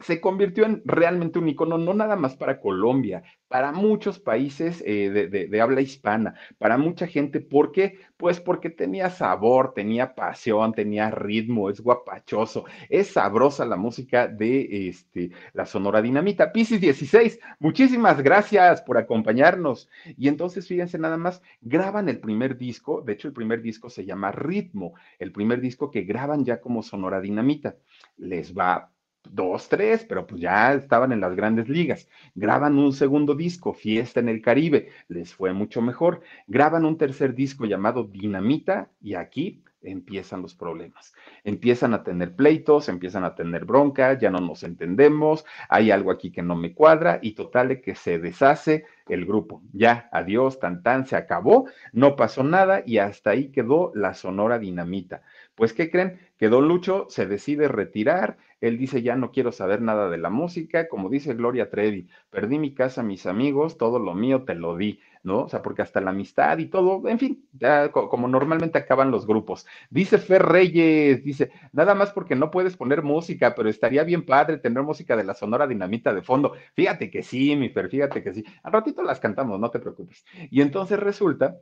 se 0.00 0.20
convirtió 0.20 0.64
en 0.64 0.82
realmente 0.84 1.38
un 1.38 1.48
icono, 1.48 1.78
no 1.78 1.94
nada 1.94 2.16
más 2.16 2.36
para 2.36 2.60
Colombia, 2.60 3.22
para 3.48 3.72
muchos 3.72 4.18
países 4.18 4.82
eh, 4.84 5.10
de, 5.10 5.60
habla 5.60 5.80
hispana, 5.80 6.34
para 6.58 6.76
mucha 6.76 7.06
gente. 7.06 7.40
¿Por 7.40 7.70
qué? 7.70 8.00
Pues 8.16 8.40
porque 8.40 8.70
tenía 8.70 9.10
sabor, 9.10 9.74
tenía 9.74 10.14
pasión, 10.14 10.72
tenía 10.72 11.10
ritmo, 11.10 11.70
es 11.70 11.80
guapachoso, 11.80 12.64
es 12.88 13.12
sabrosa 13.12 13.64
la 13.64 13.76
música 13.76 14.26
de 14.26 14.88
este, 14.88 15.30
la 15.52 15.66
Sonora 15.66 16.02
Dinamita. 16.02 16.52
Piscis 16.52 16.80
16, 16.80 17.38
muchísimas 17.60 18.20
gracias 18.20 18.82
por 18.82 18.98
acompañarnos. 18.98 19.88
Y 20.16 20.28
entonces, 20.28 20.66
fíjense 20.66 20.98
nada 20.98 21.16
más, 21.16 21.40
graban 21.60 22.08
el 22.08 22.18
primer 22.18 22.58
disco, 22.58 23.02
de 23.02 23.12
hecho 23.12 23.28
el 23.28 23.34
primer 23.34 23.62
disco 23.62 23.88
se 23.88 24.04
llama 24.04 24.32
Ritmo, 24.32 24.94
el 25.18 25.30
primer 25.30 25.60
disco 25.60 25.90
que 25.90 26.02
graban 26.02 26.44
ya 26.44 26.60
como 26.60 26.82
Sonora 26.82 27.20
Dinamita. 27.20 27.76
Les 28.16 28.52
va 28.56 28.90
dos, 29.24 29.68
tres, 29.68 30.04
pero 30.04 30.26
pues 30.26 30.40
ya 30.40 30.74
estaban 30.74 31.12
en 31.12 31.20
las 31.20 31.34
grandes 31.34 31.68
ligas. 31.68 32.08
Graban 32.34 32.78
un 32.78 32.92
segundo 32.92 33.34
disco, 33.34 33.72
Fiesta 33.72 34.20
en 34.20 34.28
el 34.28 34.42
Caribe, 34.42 34.90
les 35.08 35.34
fue 35.34 35.52
mucho 35.52 35.82
mejor. 35.82 36.20
Graban 36.46 36.84
un 36.84 36.98
tercer 36.98 37.34
disco 37.34 37.64
llamado 37.64 38.04
Dinamita 38.04 38.90
y 39.00 39.14
aquí 39.14 39.62
empiezan 39.84 40.42
los 40.42 40.54
problemas. 40.54 41.14
Empiezan 41.44 41.94
a 41.94 42.02
tener 42.02 42.34
pleitos, 42.34 42.88
empiezan 42.88 43.24
a 43.24 43.34
tener 43.34 43.64
bronca, 43.64 44.18
ya 44.18 44.30
no 44.30 44.40
nos 44.40 44.62
entendemos, 44.62 45.44
hay 45.68 45.90
algo 45.90 46.10
aquí 46.10 46.30
que 46.32 46.42
no 46.42 46.56
me 46.56 46.74
cuadra 46.74 47.18
y 47.22 47.32
total 47.32 47.68
de 47.68 47.80
que 47.80 47.94
se 47.94 48.18
deshace 48.18 48.86
el 49.08 49.26
grupo. 49.26 49.62
Ya, 49.72 50.08
adiós, 50.12 50.58
tan 50.58 50.82
tan, 50.82 51.06
se 51.06 51.16
acabó, 51.16 51.66
no 51.92 52.16
pasó 52.16 52.42
nada 52.42 52.82
y 52.84 52.98
hasta 52.98 53.30
ahí 53.30 53.48
quedó 53.50 53.92
la 53.94 54.14
Sonora 54.14 54.58
Dinamita. 54.58 55.22
Pues, 55.54 55.72
¿qué 55.72 55.90
creen? 55.90 56.18
Que 56.36 56.48
Don 56.48 56.66
Lucho 56.66 57.06
se 57.08 57.26
decide 57.26 57.68
retirar, 57.68 58.38
él 58.60 58.76
dice, 58.78 59.02
ya 59.02 59.14
no 59.14 59.30
quiero 59.30 59.52
saber 59.52 59.80
nada 59.82 60.10
de 60.10 60.18
la 60.18 60.30
música, 60.30 60.88
como 60.88 61.08
dice 61.08 61.34
Gloria 61.34 61.70
Trevi, 61.70 62.08
perdí 62.30 62.58
mi 62.58 62.74
casa, 62.74 63.02
mis 63.02 63.26
amigos, 63.26 63.78
todo 63.78 63.98
lo 63.98 64.14
mío 64.14 64.44
te 64.44 64.54
lo 64.54 64.76
di, 64.76 65.00
¿no? 65.22 65.42
O 65.42 65.48
sea, 65.48 65.62
porque 65.62 65.82
hasta 65.82 66.00
la 66.00 66.10
amistad 66.10 66.58
y 66.58 66.66
todo, 66.66 67.06
en 67.08 67.18
fin, 67.18 67.48
como 67.92 68.26
normalmente 68.26 68.78
acaban 68.78 69.10
los 69.10 69.26
grupos. 69.26 69.66
Dice 69.90 70.18
Fer 70.18 70.42
Reyes, 70.42 71.22
dice, 71.22 71.52
nada 71.72 71.94
más 71.94 72.10
porque 72.12 72.34
no 72.34 72.50
puedes 72.50 72.76
poner 72.76 73.02
música, 73.02 73.54
pero 73.54 73.68
estaría 73.68 74.02
bien 74.02 74.24
padre 74.26 74.58
tener 74.58 74.82
música 74.82 75.16
de 75.16 75.24
la 75.24 75.34
Sonora 75.34 75.66
Dinamita 75.66 76.12
de 76.14 76.22
fondo. 76.22 76.54
Fíjate 76.74 77.10
que 77.10 77.22
sí, 77.22 77.54
mi 77.56 77.68
Fer, 77.68 77.88
fíjate 77.90 78.22
que 78.22 78.32
sí. 78.34 78.44
Al 78.62 78.72
ratito 78.72 79.02
las 79.02 79.20
cantamos, 79.20 79.60
no 79.60 79.70
te 79.70 79.78
preocupes. 79.78 80.24
Y 80.50 80.62
entonces 80.62 80.98
resulta 80.98 81.58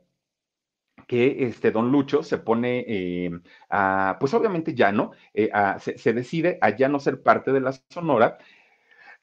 que 1.07 1.45
este 1.45 1.71
don 1.71 1.91
Lucho 1.91 2.23
se 2.23 2.37
pone, 2.37 2.85
eh, 2.87 3.31
a, 3.69 4.17
pues 4.19 4.33
obviamente 4.33 4.73
ya 4.73 4.91
no, 4.91 5.11
eh, 5.33 5.49
se, 5.79 6.13
decide 6.13 6.57
a 6.61 6.69
ya 6.75 6.89
no 6.89 6.99
ser 6.99 7.21
parte 7.21 7.51
de 7.51 7.61
la 7.61 7.73
Sonora. 7.89 8.37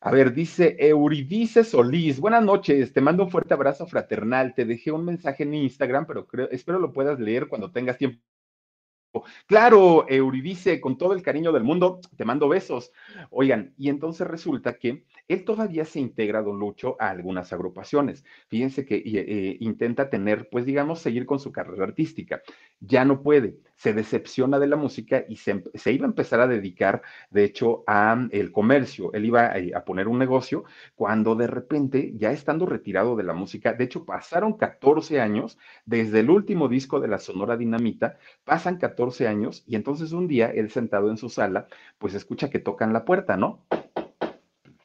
A 0.01 0.11
ver, 0.11 0.33
dice 0.33 0.77
Euridice 0.79 1.65
Solís, 1.65 2.21
buenas 2.21 2.43
noches, 2.43 2.93
te 2.93 3.01
mando 3.01 3.25
un 3.25 3.31
fuerte 3.31 3.55
abrazo 3.55 3.87
fraternal, 3.87 4.55
te 4.55 4.65
dejé 4.65 4.93
un 4.93 5.05
mensaje 5.05 5.43
en 5.43 5.55
Instagram, 5.55 6.07
pero 6.07 6.27
creo, 6.27 6.49
espero 6.51 6.79
lo 6.79 6.93
puedas 6.93 7.21
leer 7.21 7.49
cuando 7.49 7.71
tengas 7.71 7.99
tiempo. 7.99 8.23
Claro, 9.47 10.07
Euridice, 10.09 10.81
con 10.81 10.97
todo 10.97 11.15
el 11.15 11.23
cariño 11.23 11.51
del 11.53 11.65
mundo, 11.65 12.01
te 12.17 12.25
mando 12.25 12.49
besos. 12.49 12.93
Oigan, 13.31 13.75
y 13.77 13.89
entonces 13.89 14.27
resulta 14.27 14.75
que 14.75 15.05
él 15.27 15.45
todavía 15.45 15.85
se 15.85 15.99
integra, 16.01 16.43
don 16.43 16.59
Lucho, 16.59 16.97
a 17.01 17.11
algunas 17.11 17.53
agrupaciones. 17.53 18.25
Fíjense 18.49 18.85
que 18.85 18.97
eh, 19.05 19.57
intenta 19.61 20.11
tener, 20.11 20.49
pues 20.51 20.65
digamos, 20.65 21.01
seguir 21.01 21.27
con 21.27 21.41
su 21.41 21.51
carrera 21.51 21.85
artística. 21.85 22.43
Ya 22.81 23.05
no 23.05 23.23
puede, 23.23 23.59
se 23.77 23.93
decepciona 23.93 24.59
de 24.59 24.69
la 24.69 24.77
música 24.77 25.25
y 25.29 25.37
se, 25.37 25.63
iba 25.87 26.07
a 26.07 26.09
empezar 26.09 26.41
a 26.41 26.47
dedicar, 26.47 27.03
de 27.31 27.45
hecho, 27.45 27.83
a 27.87 28.29
el 28.31 28.53
comercio. 28.53 29.13
Él 29.13 29.25
iba 29.25 29.47
a, 29.47 29.57
a, 29.75 29.85
poner 29.85 30.07
un 30.07 30.19
negocio 30.19 30.65
cuando 30.95 31.35
de 31.35 31.49
repente, 31.49 32.13
ya 32.17 32.31
estando 32.31 32.67
retirado 32.67 33.17
de 33.17 33.25
la 33.25 33.35
música, 33.35 33.73
de 33.73 33.85
hecho, 33.85 34.05
pasaron 34.05 34.55
14 34.57 35.21
años 35.21 35.59
desde 35.85 36.21
el 36.21 36.31
último 36.31 36.69
disco 36.69 37.01
de 37.01 37.09
la 37.09 37.19
Sonora 37.19 37.57
Dinamita, 37.57 38.19
pasan 38.45 38.79
14 38.79 39.00
años 39.29 39.65
y 39.67 39.77
entonces 39.77 40.13
un 40.13 40.29
día 40.29 40.51
él 40.51 40.71
sentado 40.71 41.11
en 41.11 41.17
su 41.17 41.29
sala, 41.29 41.67
pues 41.99 42.15
escucha 42.15 42.51
que 42.51 42.59
tocan 42.59 42.93
la 42.93 43.05
puerta, 43.05 43.37
¿no? 43.37 43.61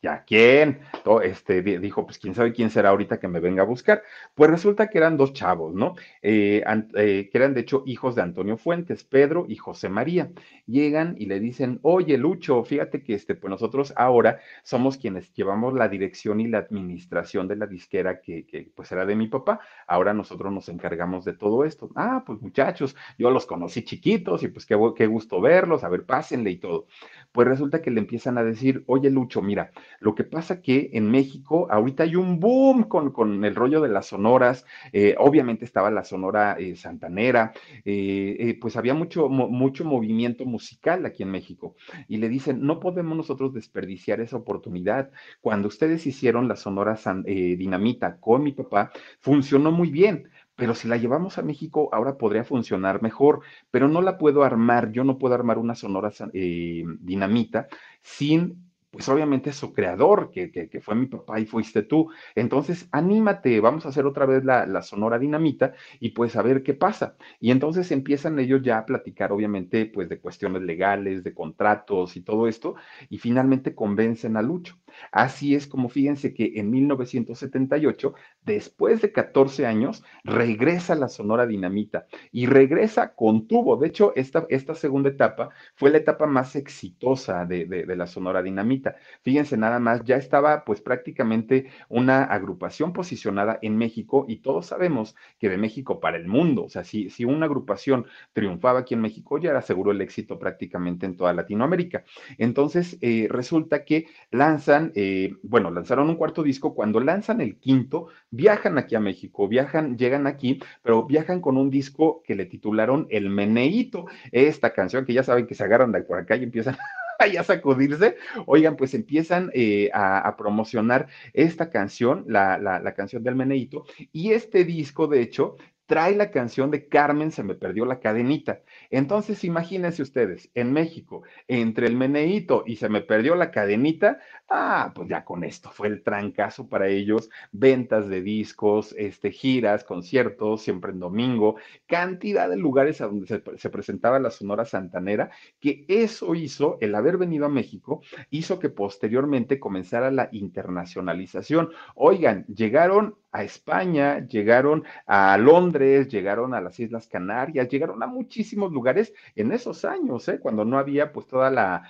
Ya, 0.05 0.23
¿quién? 0.23 0.81
Este, 1.23 1.63
dijo, 1.63 2.05
pues 2.05 2.19
quién 2.19 2.35
sabe 2.35 2.53
quién 2.53 2.69
será 2.69 2.89
ahorita 2.89 3.19
que 3.19 3.27
me 3.27 3.39
venga 3.39 3.63
a 3.63 3.65
buscar. 3.65 4.03
Pues 4.35 4.51
resulta 4.51 4.87
que 4.87 4.99
eran 4.99 5.17
dos 5.17 5.33
chavos, 5.33 5.73
¿no? 5.73 5.95
Eh, 6.21 6.63
eh, 6.95 7.29
que 7.31 7.37
eran 7.37 7.55
de 7.55 7.61
hecho 7.61 7.81
hijos 7.87 8.13
de 8.13 8.21
Antonio 8.21 8.55
Fuentes, 8.57 9.03
Pedro 9.03 9.45
y 9.49 9.55
José 9.55 9.89
María. 9.89 10.31
Llegan 10.67 11.15
y 11.17 11.25
le 11.25 11.39
dicen, 11.39 11.79
oye, 11.81 12.19
Lucho, 12.19 12.63
fíjate 12.63 13.01
que 13.01 13.15
este, 13.15 13.33
pues 13.33 13.49
nosotros 13.49 13.93
ahora 13.95 14.39
somos 14.63 14.97
quienes 14.97 15.33
llevamos 15.33 15.73
la 15.73 15.87
dirección 15.87 16.39
y 16.39 16.47
la 16.47 16.59
administración 16.59 17.47
de 17.47 17.55
la 17.55 17.65
disquera 17.65 18.21
que, 18.21 18.71
pues 18.75 18.91
era 18.91 19.07
de 19.07 19.15
mi 19.15 19.27
papá. 19.27 19.59
Ahora 19.87 20.13
nosotros 20.13 20.53
nos 20.53 20.69
encargamos 20.69 21.25
de 21.25 21.33
todo 21.33 21.65
esto. 21.65 21.89
Ah, 21.95 22.23
pues 22.25 22.39
muchachos, 22.41 22.95
yo 23.17 23.31
los 23.31 23.47
conocí 23.47 23.83
chiquitos 23.83 24.43
y 24.43 24.49
pues 24.49 24.67
qué, 24.67 24.77
qué 24.95 25.07
gusto 25.07 25.41
verlos, 25.41 25.83
a 25.83 25.89
ver, 25.89 26.05
pásenle 26.05 26.51
y 26.51 26.57
todo. 26.57 26.85
Pues 27.31 27.47
resulta 27.47 27.81
que 27.81 27.89
le 27.89 27.99
empiezan 27.99 28.37
a 28.37 28.43
decir, 28.43 28.83
oye, 28.85 29.09
Lucho, 29.09 29.41
mira, 29.41 29.71
lo 29.99 30.15
que 30.15 30.23
pasa 30.23 30.61
que 30.61 30.89
en 30.93 31.09
México 31.09 31.67
ahorita 31.69 32.03
hay 32.03 32.15
un 32.15 32.39
boom 32.39 32.83
con, 32.83 33.43
el 33.43 33.55
rollo 33.55 33.81
de 33.81 33.89
las 33.89 34.07
sonoras, 34.07 34.65
eh, 34.91 35.15
obviamente 35.17 35.65
estaba 35.65 35.91
la 35.91 36.03
sonora 36.03 36.57
eh, 36.59 36.75
santanera, 36.75 37.53
eh, 37.83 38.57
pues 38.59 38.75
había 38.77 38.93
mucho, 38.93 39.29
mucho 39.29 39.85
movimiento 39.85 40.45
musical 40.45 41.05
aquí 41.05 41.23
en 41.23 41.31
México. 41.31 41.75
Y 42.07 42.17
le 42.17 42.29
dicen, 42.29 42.61
no 42.61 42.79
podemos 42.79 43.17
nosotros 43.17 43.53
desperdiciar 43.53 44.21
esa 44.21 44.37
oportunidad. 44.37 45.11
Cuando 45.41 45.67
ustedes 45.67 46.05
hicieron 46.05 46.47
la 46.47 46.55
sonora 46.55 46.97
dinamita 47.25 48.17
con 48.17 48.43
mi 48.43 48.51
papá, 48.51 48.91
funcionó 49.19 49.71
muy 49.71 49.89
bien 49.89 50.29
pero 50.57 50.73
si 50.73 50.87
la 50.87 50.95
llevamos 50.95 51.37
a 51.37 51.41
México 51.41 51.89
ahora 51.91 52.17
podría 52.17 52.45
funcionar 52.45 53.01
mejor, 53.01 53.41
pero 53.71 53.89
no 53.89 54.01
la 54.01 54.17
puedo 54.17 54.43
armar, 54.43 54.91
yo 54.91 55.03
no 55.03 55.17
puedo 55.17 55.35
armar 55.35 55.57
una 55.57 55.75
sonora 55.75 56.11
dinamita 56.31 57.67
sin 58.01 58.64
pues 58.95 59.09
obviamente 59.09 59.51
su 59.51 59.73
creador, 59.73 60.31
que, 60.31 60.49
que, 60.49 60.79
fue 60.79 60.95
mi 60.95 61.07
papá 61.07 61.37
y 61.37 61.45
fuiste 61.45 61.83
tú. 61.83 62.09
Entonces, 62.33 62.87
anímate, 62.93 63.59
vamos 63.59 63.85
a 63.85 63.89
hacer 63.89 64.05
otra 64.05 64.25
vez 64.25 64.45
la, 64.45 64.65
la 64.65 64.81
Sonora 64.81 65.19
Dinamita 65.19 65.73
y 65.99 66.11
pues 66.11 66.37
a 66.37 66.41
ver 66.41 66.63
qué 66.63 66.73
pasa. 66.73 67.17
Y 67.41 67.51
entonces 67.51 67.91
empiezan 67.91 68.39
ellos 68.39 68.61
ya 68.63 68.77
a 68.77 68.85
platicar, 68.85 69.33
obviamente, 69.33 69.85
pues 69.85 70.07
de 70.07 70.21
cuestiones 70.21 70.61
legales, 70.61 71.25
de 71.25 71.33
contratos 71.33 72.15
y 72.15 72.21
todo 72.21 72.47
esto, 72.47 72.75
y 73.09 73.17
finalmente 73.17 73.75
convencen 73.75 74.37
a 74.37 74.41
Lucho. 74.41 74.77
Así 75.11 75.55
es 75.55 75.67
como 75.67 75.89
fíjense 75.89 76.33
que 76.33 76.53
en 76.55 76.69
1978, 76.69 78.13
después 78.45 79.01
de 79.01 79.11
14 79.11 79.65
años, 79.65 80.03
regresa 80.23 80.95
la 80.95 81.09
Sonora 81.09 81.45
Dinamita 81.45 82.07
y 82.31 82.45
regresa 82.45 83.13
con 83.13 83.47
tubo. 83.47 83.77
De 83.77 83.87
hecho, 83.87 84.13
esta, 84.15 84.45
esta 84.49 84.75
segunda 84.75 85.09
etapa 85.09 85.49
fue 85.75 85.89
la 85.89 85.97
etapa 85.97 86.25
más 86.25 86.55
exitosa 86.55 87.45
de, 87.45 87.65
de, 87.65 87.95
la 87.95 88.07
Sonora 88.07 88.41
Dinamita. 88.41 88.95
Fíjense 89.21 89.57
nada 89.57 89.79
más, 89.79 90.03
ya 90.03 90.17
estaba 90.17 90.65
pues 90.65 90.81
prácticamente 90.81 91.69
una 91.89 92.23
agrupación 92.23 92.93
posicionada 92.93 93.59
en 93.61 93.77
México 93.77 94.25
y 94.27 94.37
todos 94.37 94.67
sabemos 94.67 95.15
que 95.39 95.49
de 95.49 95.57
México 95.57 95.99
para 95.99 96.17
el 96.17 96.27
mundo, 96.27 96.65
o 96.65 96.69
sea, 96.69 96.83
si, 96.83 97.09
si 97.09 97.25
una 97.25 97.45
agrupación 97.45 98.05
triunfaba 98.33 98.79
aquí 98.79 98.93
en 98.93 99.01
México, 99.01 99.37
ya 99.37 99.51
era 99.51 99.61
seguro 99.61 99.91
el 99.91 100.01
éxito 100.01 100.39
prácticamente 100.39 101.05
en 101.05 101.15
toda 101.15 101.33
Latinoamérica. 101.33 102.03
Entonces, 102.37 102.97
eh, 103.01 103.27
resulta 103.29 103.85
que 103.85 104.07
lanzan 104.31 104.91
eh, 104.95 105.33
bueno, 105.43 105.71
lanzaron 105.71 106.09
un 106.09 106.15
cuarto 106.15 106.43
disco, 106.43 106.73
cuando 106.73 106.99
lanzan 106.99 107.41
el 107.41 107.57
quinto, 107.59 108.07
viajan 108.35 108.77
aquí 108.77 108.95
a 108.95 108.99
México, 108.99 109.47
viajan, 109.47 109.97
llegan 109.97 110.27
aquí, 110.27 110.59
pero 110.83 111.05
viajan 111.05 111.41
con 111.41 111.57
un 111.57 111.69
disco 111.69 112.21
que 112.23 112.35
le 112.35 112.45
titularon 112.45 113.07
El 113.09 113.29
Meneíto, 113.29 114.05
esta 114.31 114.73
canción 114.73 115.05
que 115.05 115.13
ya 115.13 115.23
saben 115.23 115.47
que 115.47 115.55
se 115.55 115.63
agarran 115.63 115.91
de 115.91 116.01
por 116.01 116.19
acá 116.19 116.35
y 116.35 116.43
empiezan 116.43 116.77
a 117.39 117.43
sacudirse, 117.43 118.17
oigan, 118.45 118.75
pues 118.75 118.93
empiezan 118.93 119.49
eh, 119.53 119.89
a, 119.93 120.35
promocionar 120.37 121.07
esta 121.33 121.69
canción, 121.69 122.25
la, 122.27 122.57
la, 122.57 122.93
canción 122.93 123.23
del 123.23 123.35
Meneíto, 123.35 123.85
y 124.11 124.31
este 124.31 124.65
disco, 124.65 125.07
de 125.07 125.21
hecho, 125.21 125.55
trae 125.85 126.15
la 126.15 126.31
canción 126.31 126.71
de 126.71 126.87
Carmen 126.87 127.31
se 127.31 127.43
me 127.43 127.55
perdió 127.55 127.85
la 127.85 127.99
cadenita. 127.99 128.61
Entonces, 128.89 129.43
imagínense 129.43 130.01
ustedes, 130.01 130.49
en 130.55 130.73
México, 130.73 131.23
entre 131.47 131.87
el 131.87 131.95
meneíto 131.95 132.63
y 132.65 132.77
se 132.77 132.89
me 132.89 133.01
perdió 133.01 133.35
la 133.35 133.51
cadenita, 133.51 134.19
ah, 134.49 134.91
pues 134.95 135.09
ya 135.09 135.23
con 135.23 135.43
esto 135.43 135.69
fue 135.71 135.87
el 135.87 136.03
trancazo 136.03 136.67
para 136.67 136.87
ellos, 136.87 137.29
ventas 137.51 138.07
de 138.07 138.21
discos, 138.21 138.95
este, 138.97 139.31
giras, 139.31 139.83
conciertos, 139.83 140.61
siempre 140.61 140.91
en 140.91 140.99
domingo, 140.99 141.55
cantidad 141.85 142.49
de 142.49 142.57
lugares 142.57 143.01
a 143.01 143.07
donde 143.07 143.27
se, 143.27 143.43
se 143.57 143.69
presentaba 143.69 144.19
la 144.19 144.31
Sonora 144.31 144.65
Santanera, 144.65 145.29
que 145.59 145.85
eso 145.87 146.35
hizo, 146.35 146.77
el 146.81 146.95
haber 146.95 147.17
venido 147.17 147.45
a 147.45 147.49
México, 147.49 148.01
hizo 148.29 148.59
que 148.59 148.69
posteriormente 148.69 149.59
comenzara 149.59 150.11
la 150.11 150.29
internacionalización. 150.31 151.69
Oigan, 151.95 152.45
llegaron 152.47 153.15
a 153.35 153.43
España, 153.43 154.25
llegaron 154.27 154.85
a 155.05 155.37
Londres, 155.37 156.07
llegaron 156.07 156.53
a 156.53 156.61
las 156.61 156.79
Islas 156.79 157.07
Canarias, 157.07 157.67
llegaron 157.67 158.01
a 158.01 158.07
muchísimos 158.07 158.71
lugares 158.71 159.13
en 159.35 159.51
esos 159.51 159.83
años, 159.83 160.25
¿eh? 160.29 160.39
cuando 160.39 160.63
no 160.63 160.77
había 160.77 161.11
pues 161.11 161.27
toda 161.27 161.51
la, 161.51 161.83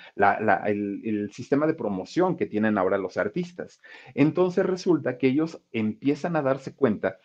el, 0.65 1.01
el 1.05 1.31
sistema 1.31 1.67
de 1.67 1.75
promoción 1.75 2.35
que 2.35 2.47
tienen 2.47 2.79
ahora 2.79 2.97
los 2.97 3.17
artistas. 3.17 3.79
Entonces 4.15 4.65
resulta 4.65 5.19
que 5.19 5.27
ellos 5.27 5.61
empiezan 5.71 6.35
a 6.35 6.41
darse 6.41 6.73
cuenta 6.73 7.19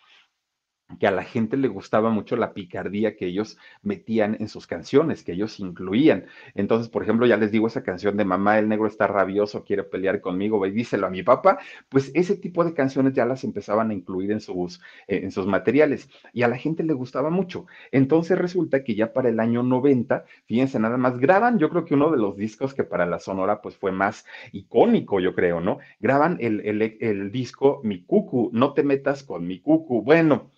que 0.99 1.07
a 1.07 1.11
la 1.11 1.23
gente 1.23 1.57
le 1.57 1.67
gustaba 1.67 2.09
mucho 2.09 2.35
la 2.35 2.53
picardía 2.53 3.15
que 3.15 3.27
ellos 3.27 3.57
metían 3.81 4.37
en 4.39 4.47
sus 4.47 4.67
canciones, 4.67 5.23
que 5.23 5.33
ellos 5.33 5.59
incluían. 5.59 6.25
Entonces, 6.55 6.89
por 6.89 7.03
ejemplo, 7.03 7.25
ya 7.25 7.37
les 7.37 7.51
digo 7.51 7.67
esa 7.67 7.83
canción 7.83 8.17
de 8.17 8.25
Mamá, 8.25 8.59
el 8.59 8.69
negro 8.69 8.87
está 8.87 9.07
rabioso, 9.07 9.63
quiere 9.63 9.83
pelear 9.83 10.21
conmigo, 10.21 10.63
díselo 10.65 11.07
a 11.07 11.09
mi 11.09 11.23
papá, 11.23 11.59
pues 11.89 12.11
ese 12.13 12.35
tipo 12.35 12.63
de 12.63 12.73
canciones 12.73 13.13
ya 13.13 13.25
las 13.25 13.43
empezaban 13.43 13.91
a 13.91 13.93
incluir 13.93 14.31
en 14.31 14.41
sus, 14.41 14.81
eh, 15.07 15.21
en 15.23 15.31
sus 15.31 15.45
materiales 15.47 16.09
y 16.33 16.43
a 16.43 16.47
la 16.47 16.57
gente 16.57 16.83
le 16.83 16.93
gustaba 16.93 17.29
mucho. 17.29 17.65
Entonces 17.91 18.37
resulta 18.37 18.83
que 18.83 18.95
ya 18.95 19.13
para 19.13 19.29
el 19.29 19.39
año 19.39 19.63
90, 19.63 20.25
fíjense 20.45 20.79
nada 20.79 20.97
más, 20.97 21.19
graban, 21.19 21.59
yo 21.59 21.69
creo 21.69 21.85
que 21.85 21.93
uno 21.93 22.11
de 22.11 22.17
los 22.17 22.37
discos 22.37 22.73
que 22.73 22.83
para 22.83 23.05
la 23.05 23.19
Sonora 23.19 23.61
pues 23.61 23.77
fue 23.77 23.91
más 23.91 24.25
icónico, 24.51 25.19
yo 25.19 25.35
creo, 25.35 25.61
¿no? 25.61 25.79
Graban 25.99 26.37
el, 26.39 26.61
el, 26.61 26.97
el 26.99 27.31
disco 27.31 27.81
Mi 27.83 28.03
Cucu, 28.03 28.49
no 28.53 28.73
te 28.73 28.83
metas 28.83 29.23
con 29.23 29.47
mi 29.47 29.59
Cucu. 29.59 30.01
Bueno, 30.01 30.51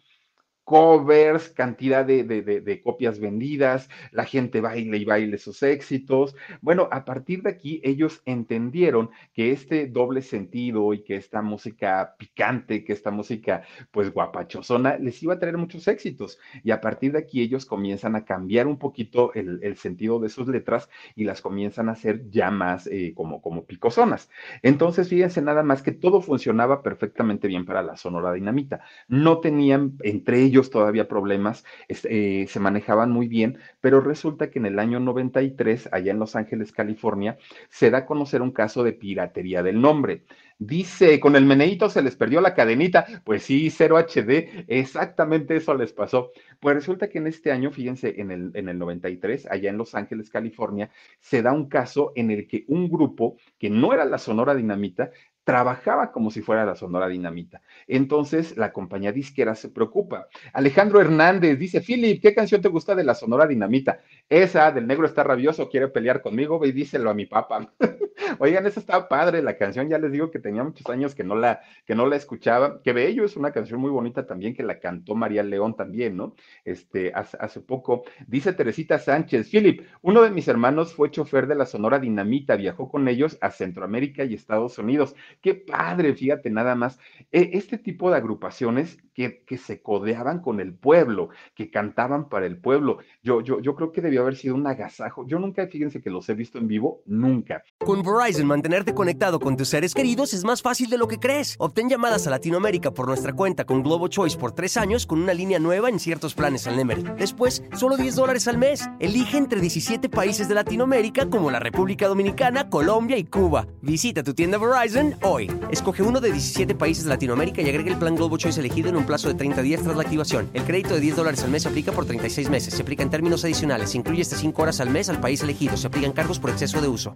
covers, 0.64 1.50
cantidad 1.50 2.06
de, 2.06 2.82
copias 2.84 3.20
vendidas, 3.20 3.90
la 4.12 4.26
gente 4.26 4.62
baile 4.62 4.98
y 4.98 5.06
baile 5.06 5.38
sus 5.38 5.62
éxitos. 5.64 6.36
Bueno, 6.62 6.88
a 6.92 7.06
partir 7.06 7.44
de 7.44 7.50
aquí 7.50 7.82
ellos 7.84 8.22
entendieron 8.26 9.10
que 9.34 9.52
este 9.52 9.88
doble 9.88 10.22
sentido 10.22 10.94
y 10.94 11.04
que 11.04 11.16
esta 11.16 11.42
música 11.42 12.16
picante, 12.18 12.84
que 12.84 12.94
esta 12.94 13.12
música 13.12 13.64
pues 13.92 14.14
guapachosona, 14.14 14.98
les 14.98 15.22
iba 15.22 15.34
a 15.34 15.40
traer 15.40 15.58
muchos 15.58 15.88
éxitos. 15.88 16.40
Y 16.64 16.72
a 16.72 16.80
partir 16.80 17.12
de 17.12 17.20
aquí 17.20 17.42
ellos 17.42 17.66
comienzan 17.66 18.16
a 18.16 18.26
cambiar 18.26 18.68
un 18.68 18.78
poquito 18.78 19.34
el, 19.34 19.74
sentido 19.74 20.20
de 20.20 20.30
sus 20.30 20.48
letras 20.48 20.88
y 21.16 21.24
las 21.24 21.42
comienzan 21.42 21.90
a 21.90 21.94
hacer 21.94 22.30
ya 22.30 22.52
más 22.52 22.88
eh, 22.88 23.14
como, 23.16 23.42
como 23.42 23.66
picosonas. 23.66 24.30
Entonces, 24.62 25.10
fíjense 25.10 25.42
nada 25.42 25.64
más 25.64 25.82
que 25.82 25.92
todo 25.92 26.22
funcionaba 26.22 26.84
perfectamente 26.84 27.48
bien 27.48 27.66
para 27.66 27.82
la 27.82 27.98
Sonora 27.98 28.32
Dinamita. 28.32 28.82
No 29.08 29.40
tenían 29.40 29.98
entre 30.04 30.42
ellos 30.42 30.53
ellos 30.54 30.70
todavía 30.70 31.08
problemas, 31.08 31.66
eh, 31.90 32.46
se 32.48 32.60
manejaban 32.60 33.10
muy 33.10 33.28
bien, 33.28 33.58
pero 33.82 34.02
resulta 34.02 34.52
que 34.52 34.60
en 34.60 34.68
el 34.68 34.78
año 34.78 35.00
93, 35.00 35.90
allá 35.92 36.12
en 36.12 36.20
Los 36.20 36.36
Ángeles, 36.36 36.72
California, 36.72 37.38
se 37.70 37.90
da 37.90 38.00
a 38.00 38.06
conocer 38.06 38.44
un 38.44 38.52
caso 38.52 38.84
de 38.84 38.94
piratería 38.94 39.64
del 39.64 39.82
nombre. 39.82 40.26
Dice, 40.60 41.20
con 41.20 41.36
el 41.36 41.46
meneito 41.46 41.90
se 41.90 42.04
les 42.04 42.16
perdió 42.16 42.40
la 42.40 42.54
cadenita. 42.54 43.06
Pues 43.26 43.44
sí, 43.44 43.72
0 43.72 43.98
HD, 43.98 44.66
exactamente 44.68 45.56
eso 45.56 45.74
les 45.74 45.92
pasó. 45.92 46.32
Pues 46.60 46.76
resulta 46.76 47.10
que 47.10 47.18
en 47.18 47.28
este 47.28 47.52
año, 47.52 47.72
fíjense, 47.72 48.22
en 48.22 48.30
el, 48.30 48.52
en 48.54 48.70
el 48.70 48.78
93, 48.78 49.48
allá 49.50 49.72
en 49.72 49.78
Los 49.78 49.96
Ángeles, 49.96 50.30
California, 50.30 50.92
se 51.20 51.42
da 51.42 51.52
un 51.52 51.68
caso 51.68 52.14
en 52.16 52.30
el 52.30 52.48
que 52.48 52.64
un 52.68 52.88
grupo 52.88 53.38
que 53.58 53.72
no 53.72 53.92
era 53.92 54.06
la 54.06 54.20
Sonora 54.20 54.54
Dinamita 54.54 55.10
trabajaba 55.44 56.12
como 56.12 56.32
si 56.32 56.42
fuera 56.42 56.66
la 56.66 56.76
Sonora 56.76 57.08
Dinamita. 57.08 57.62
Entonces 57.88 58.56
la 58.58 58.72
compañía 58.72 59.12
disquera 59.12 59.56
se 59.56 59.70
preocupa. 59.70 60.28
Alejandro 60.54 61.02
Hernández 61.02 61.60
dice, 61.60 61.82
Philip, 61.82 62.22
¿qué 62.22 62.34
canción 62.34 62.62
te 62.62 62.70
gusta 62.70 62.96
de 62.96 63.04
la 63.04 63.16
Sonora 63.16 63.46
Dinamita? 63.46 64.00
Esa 64.30 64.72
del 64.72 64.88
negro 64.88 65.06
está 65.06 65.24
rabioso, 65.24 65.70
quiere 65.70 65.90
pelear 65.90 66.22
conmigo, 66.22 66.66
y 66.66 66.72
díselo 66.72 67.10
a 67.10 67.14
mi 67.14 67.26
papá. 67.26 67.72
Oigan, 68.40 68.66
esa 68.66 68.80
está 68.80 69.08
padre, 69.08 69.42
la 69.42 69.58
canción, 69.58 69.90
ya 69.90 69.98
les 69.98 70.12
digo 70.12 70.32
que 70.32 70.40
tenía 70.40 70.64
muchos 70.64 70.88
años 70.90 71.14
que 71.14 71.24
no 71.24 71.36
la, 71.36 71.62
que 71.86 71.96
no 71.96 72.08
la 72.08 72.16
escuchaba. 72.16 72.82
Que 72.82 72.94
Bello 72.94 73.26
es 73.26 73.36
una 73.36 73.52
canción 73.52 73.80
muy 73.80 73.92
bonita 73.92 74.26
también, 74.26 74.56
que 74.56 74.64
la 74.64 74.80
cantó 74.80 75.16
María 75.16 75.44
León 75.44 75.76
también, 75.76 76.18
¿no? 76.18 76.36
Este, 76.64 77.12
hace, 77.14 77.38
hace 77.40 77.62
poco. 77.62 78.04
Dice 78.28 78.54
Teresita 78.54 78.98
Sánchez, 79.00 79.50
Philip, 79.50 79.86
uno 80.02 80.22
de 80.22 80.32
mis 80.32 80.48
hermanos 80.48 80.94
fue 80.94 81.12
chofer 81.12 81.48
de 81.48 81.56
la 81.56 81.66
Sonora 81.66 82.00
Dinamita, 82.00 82.56
viajó 82.56 82.90
con 82.90 83.08
ellos 83.08 83.38
a 83.42 83.52
Centroamérica 83.52 84.24
y 84.24 84.34
Estados 84.34 84.78
Unidos. 84.78 85.16
Qué 85.42 85.56
padre, 85.56 86.14
fíjate 86.14 86.50
nada 86.50 86.76
más. 86.76 87.00
E, 87.32 87.52
este 87.54 87.78
tipo 87.78 88.10
de 88.10 88.18
agrupaciones 88.18 88.98
que, 89.14 89.44
que, 89.44 89.58
se 89.58 89.82
codeaban 89.82 90.40
con 90.42 90.60
el 90.60 90.74
pueblo, 90.74 91.30
que 91.56 91.70
cantaban 91.70 92.30
para 92.30 92.46
el 92.46 92.58
pueblo. 92.58 93.00
Yo, 93.22 93.42
yo, 93.42 93.60
yo 93.60 93.76
creo 93.76 93.92
que 93.92 94.02
debió 94.14 94.22
haber 94.22 94.36
sido 94.36 94.56
un 94.56 94.68
agasajo. 94.68 95.26
Yo 95.28 95.40
nunca, 95.40 95.66
fíjense 95.68 96.02
que 96.02 96.12
los 96.12 96.30
he 96.30 96.36
visto 96.36 96.60
en 96.60 96.68
vivo, 96.68 97.02
nunca. 97.06 97.64
Con 97.80 98.04
Verizon, 98.04 98.46
mantenerte 98.46 98.94
conectado 98.94 99.40
con 99.40 99.58
tus 99.58 99.70
seres 99.70 99.94
queridos 99.94 100.34
es 100.34 100.44
más 100.44 100.62
fácil 100.62 100.90
de 100.90 100.98
lo 100.98 101.08
que 101.08 101.20
crees. 101.20 101.56
Obtén 101.58 101.90
llamadas 101.90 102.28
a 102.28 102.30
Latinoamérica 102.30 102.92
por 102.92 103.08
nuestra 103.08 103.34
cuenta 103.34 103.66
con 103.66 103.82
Globo 103.82 104.08
Choice 104.08 104.38
por 104.38 104.52
tres 104.52 104.78
años 104.78 105.08
con 105.08 105.20
una 105.20 105.34
línea 105.34 105.58
nueva 105.58 105.90
en 105.90 106.00
ciertos 106.00 106.36
planes 106.36 106.68
al 106.68 106.78
Nemery. 106.78 107.04
Después, 107.18 107.64
solo 107.76 107.98
10 107.98 108.16
dólares 108.16 108.48
al 108.48 108.58
mes. 108.60 108.88
Elige 109.00 109.38
entre 109.38 109.60
17 109.60 110.10
países 110.10 110.48
de 110.48 110.54
Latinoamérica 110.54 111.28
como 111.30 111.50
la 111.50 111.60
República 111.60 112.08
Dominicana, 112.08 112.70
Colombia 112.70 113.18
y 113.18 113.24
Cuba. 113.24 113.68
Visita 113.82 114.22
tu 114.22 114.36
tienda 114.36 114.60
Verizon 114.60 115.16
hoy. 115.24 115.52
Escoge 115.72 116.04
uno 116.04 116.22
de 116.22 116.32
17 116.32 116.76
países 116.76 117.06
de 117.06 117.10
Latinoamérica 117.10 117.62
y 117.62 117.70
agrega 117.70 117.90
el 117.90 117.98
plan 117.98 118.16
Globo 118.16 118.38
Choice 118.38 118.60
elegido 118.60 118.90
en 118.90 118.96
un 118.96 119.06
plazo 119.06 119.28
de 119.28 119.34
30 119.34 119.62
días 119.64 119.82
tras 119.82 119.96
la 119.96 120.04
activación. 120.04 120.50
El 120.54 120.64
crédito 120.64 120.94
de 120.94 121.00
10 121.00 121.16
dólares 121.16 121.44
al 121.44 121.50
mes 121.50 121.64
se 121.64 121.70
aplica 121.70 121.92
por 121.92 122.06
36 122.06 122.50
meses. 122.50 122.76
Se 122.76 122.82
aplica 122.84 123.02
en 123.02 123.10
términos 123.10 123.44
adicionales. 123.44 123.90
Se 123.90 124.03
incluye 124.04 124.22
hasta 124.22 124.36
5 124.36 124.62
horas 124.62 124.82
al 124.82 124.90
mes 124.90 125.08
al 125.10 125.22
país 125.22 125.42
elegido. 125.42 125.78
Se 125.78 125.88
aplican 125.88 126.12
cargos 126.12 126.38
por 126.38 126.50
exceso 126.50 126.82
de 126.82 126.90
uso. 126.90 127.16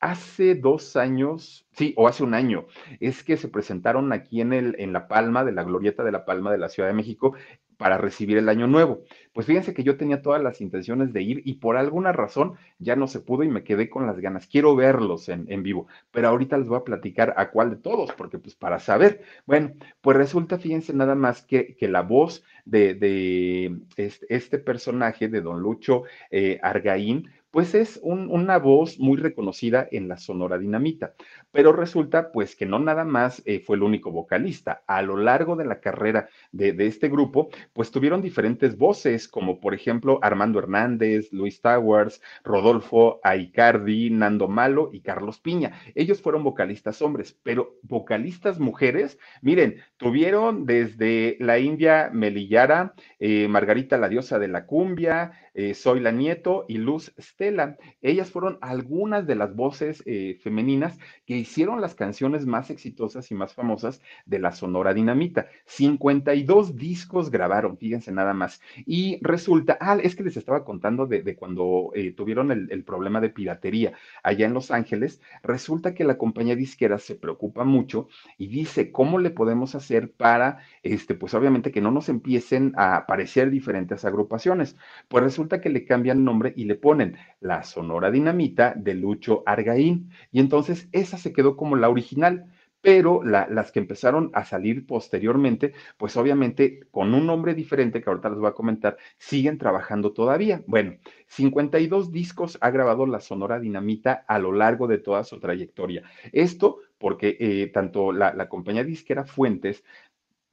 Hace 0.00 0.56
dos 0.56 0.96
años, 0.96 1.66
sí, 1.70 1.94
o 1.96 2.08
hace 2.08 2.24
un 2.24 2.34
año, 2.34 2.66
es 3.00 3.22
que 3.22 3.36
se 3.36 3.48
presentaron 3.48 4.12
aquí 4.12 4.40
en, 4.40 4.52
el, 4.52 4.74
en 4.78 4.92
La 4.92 5.06
Palma, 5.06 5.44
de 5.44 5.52
la 5.52 5.62
Glorieta 5.62 6.02
de 6.02 6.12
La 6.12 6.26
Palma 6.26 6.50
de 6.50 6.58
la 6.58 6.68
Ciudad 6.68 6.88
de 6.88 6.94
México, 6.94 7.34
para 7.76 7.98
recibir 7.98 8.38
el 8.38 8.48
año 8.48 8.66
nuevo. 8.66 9.02
Pues 9.32 9.46
fíjense 9.46 9.74
que 9.74 9.82
yo 9.82 9.96
tenía 9.96 10.22
todas 10.22 10.42
las 10.42 10.60
intenciones 10.60 11.12
de 11.12 11.22
ir 11.22 11.42
y 11.44 11.54
por 11.54 11.76
alguna 11.76 12.12
razón 12.12 12.54
ya 12.78 12.96
no 12.96 13.06
se 13.08 13.20
pudo 13.20 13.42
y 13.42 13.48
me 13.48 13.64
quedé 13.64 13.90
con 13.90 14.06
las 14.06 14.20
ganas. 14.20 14.46
Quiero 14.46 14.76
verlos 14.76 15.28
en, 15.28 15.62
vivo, 15.62 15.86
pero 16.10 16.28
ahorita 16.28 16.56
les 16.58 16.68
voy 16.68 16.78
a 16.78 16.84
platicar 16.84 17.34
a 17.36 17.50
cuál 17.50 17.70
de 17.70 17.76
todos, 17.76 18.12
porque 18.12 18.38
pues 18.38 18.54
para 18.54 18.78
saber. 18.78 19.22
Bueno, 19.46 19.72
pues 20.00 20.16
resulta, 20.16 20.58
fíjense 20.58 20.92
nada 20.92 21.14
más 21.14 21.42
que, 21.42 21.74
que 21.76 21.88
la 21.88 22.02
voz 22.02 22.44
de, 22.64 23.76
este, 23.96 24.58
personaje 24.58 25.28
de 25.28 25.40
don 25.40 25.60
Lucho 25.60 26.04
eh, 26.30 26.58
Argaín, 26.62 27.30
pues 27.54 27.72
es 27.76 28.00
una 28.02 28.58
voz 28.58 28.98
muy 28.98 29.16
reconocida 29.16 29.86
en 29.92 30.08
la 30.08 30.16
Sonora 30.16 30.58
Dinamita. 30.58 31.14
Pero 31.52 31.72
resulta 31.72 32.32
pues 32.32 32.56
que 32.56 32.66
no 32.66 32.80
nada 32.80 33.04
más 33.04 33.42
eh, 33.46 33.62
fue 33.64 33.76
el 33.76 33.84
único 33.84 34.10
vocalista. 34.10 34.82
A 34.88 35.02
lo 35.02 35.16
largo 35.16 35.54
de 35.54 35.64
la 35.64 35.78
carrera 35.78 36.28
de, 36.50 36.74
este 36.84 37.08
grupo, 37.08 37.50
pues 37.72 37.92
tuvieron 37.92 38.22
diferentes 38.22 38.76
voces, 38.76 39.28
como 39.28 39.60
por 39.60 39.72
ejemplo 39.72 40.18
Armando 40.20 40.58
Hernández, 40.58 41.32
Luis 41.32 41.60
Towers, 41.60 42.20
Rodolfo 42.42 43.20
Aicardi, 43.22 44.10
Nando 44.10 44.48
Malo 44.48 44.90
y 44.92 45.02
Carlos 45.02 45.38
Piña. 45.38 45.80
Ellos 45.94 46.20
fueron 46.20 46.42
vocalistas 46.42 47.00
hombres, 47.02 47.38
pero 47.44 47.76
vocalistas 47.82 48.58
mujeres, 48.58 49.16
miren, 49.42 49.76
tuvieron 49.96 50.66
desde 50.66 51.36
la 51.38 51.60
India 51.60 52.10
Melillara, 52.12 52.94
eh, 53.20 53.46
Margarita 53.46 53.96
la 53.96 54.08
diosa 54.08 54.40
de 54.40 54.48
la 54.48 54.66
cumbia, 54.66 55.30
eh, 55.54 55.74
Soy 55.74 56.00
la 56.00 56.10
Nieto 56.10 56.64
y 56.68 56.78
Luz 56.78 57.14
Stella. 57.18 57.76
Ellas 58.02 58.30
fueron 58.30 58.58
algunas 58.60 59.26
de 59.26 59.36
las 59.36 59.54
voces 59.54 60.02
eh, 60.06 60.38
femeninas 60.42 60.98
que 61.26 61.36
hicieron 61.36 61.80
las 61.80 61.94
canciones 61.94 62.46
más 62.46 62.70
exitosas 62.70 63.30
y 63.30 63.34
más 63.34 63.54
famosas 63.54 64.00
de 64.26 64.38
la 64.38 64.52
Sonora 64.52 64.94
Dinamita. 64.94 65.46
52 65.66 66.76
discos 66.76 67.30
grabaron, 67.30 67.78
fíjense 67.78 68.12
nada 68.12 68.34
más. 68.34 68.60
Y 68.84 69.18
resulta, 69.22 69.78
ah, 69.80 69.98
es 70.02 70.16
que 70.16 70.24
les 70.24 70.36
estaba 70.36 70.64
contando 70.64 71.06
de, 71.06 71.36
cuando 71.36 71.90
eh, 71.94 72.12
tuvieron 72.12 72.50
el, 72.50 72.68
el, 72.70 72.84
problema 72.84 73.20
de 73.20 73.30
piratería 73.30 73.92
allá 74.22 74.46
en 74.46 74.54
Los 74.54 74.70
Ángeles. 74.70 75.20
Resulta 75.42 75.94
que 75.94 76.04
la 76.04 76.18
compañía 76.18 76.56
disquera 76.56 76.98
se 76.98 77.14
preocupa 77.14 77.64
mucho 77.64 78.08
y 78.38 78.48
dice, 78.48 78.90
¿cómo 78.90 79.18
le 79.18 79.30
podemos 79.30 79.74
hacer 79.74 80.12
para, 80.12 80.58
este, 80.82 81.14
pues 81.14 81.34
obviamente 81.34 81.70
que 81.70 81.80
no 81.80 81.90
nos 81.90 82.08
empiecen 82.08 82.72
a 82.76 82.96
aparecer 82.96 83.50
diferentes 83.50 84.04
agrupaciones? 84.04 84.76
Pues 85.08 85.22
resulta 85.24 85.43
que 85.48 85.70
le 85.70 85.84
cambian 85.84 86.24
nombre 86.24 86.52
y 86.56 86.64
le 86.64 86.74
ponen 86.74 87.16
la 87.40 87.62
Sonora 87.62 88.10
Dinamita 88.10 88.74
de 88.76 88.94
Lucho 88.94 89.42
Argaín. 89.46 90.10
Y 90.32 90.40
entonces 90.40 90.88
esa 90.92 91.18
se 91.18 91.32
quedó 91.32 91.56
como 91.56 91.76
la 91.76 91.88
original 91.88 92.46
pero 92.84 93.22
las 93.24 93.72
que 93.72 93.78
empezaron 93.78 94.30
a 94.34 94.44
salir 94.44 94.86
posteriormente, 94.86 95.72
pues 95.96 96.18
obviamente 96.18 96.80
con 96.90 97.14
un 97.14 97.26
nombre 97.26 97.54
diferente 97.54 98.02
que 98.02 98.10
ahorita 98.10 98.28
les 98.28 98.38
voy 98.38 98.48
a 98.48 98.52
comentar, 98.52 98.98
siguen 99.16 99.56
trabajando 99.56 100.12
todavía. 100.12 100.62
Bueno, 100.66 100.98
52 101.28 102.12
discos 102.12 102.58
ha 102.60 102.68
grabado 102.70 103.06
la 103.06 103.20
Sonora 103.20 103.58
Dinamita 103.58 104.26
a 104.28 104.38
lo 104.38 104.52
largo 104.52 104.86
de 104.86 104.98
toda 104.98 105.24
su 105.24 105.40
trayectoria. 105.40 106.02
Esto 106.30 106.80
porque 106.98 107.38
eh, 107.40 107.70
tanto 107.72 108.12
la, 108.12 108.34
la 108.34 108.50
compañía 108.50 108.84
disquera 108.84 109.24
Fuentes 109.24 109.82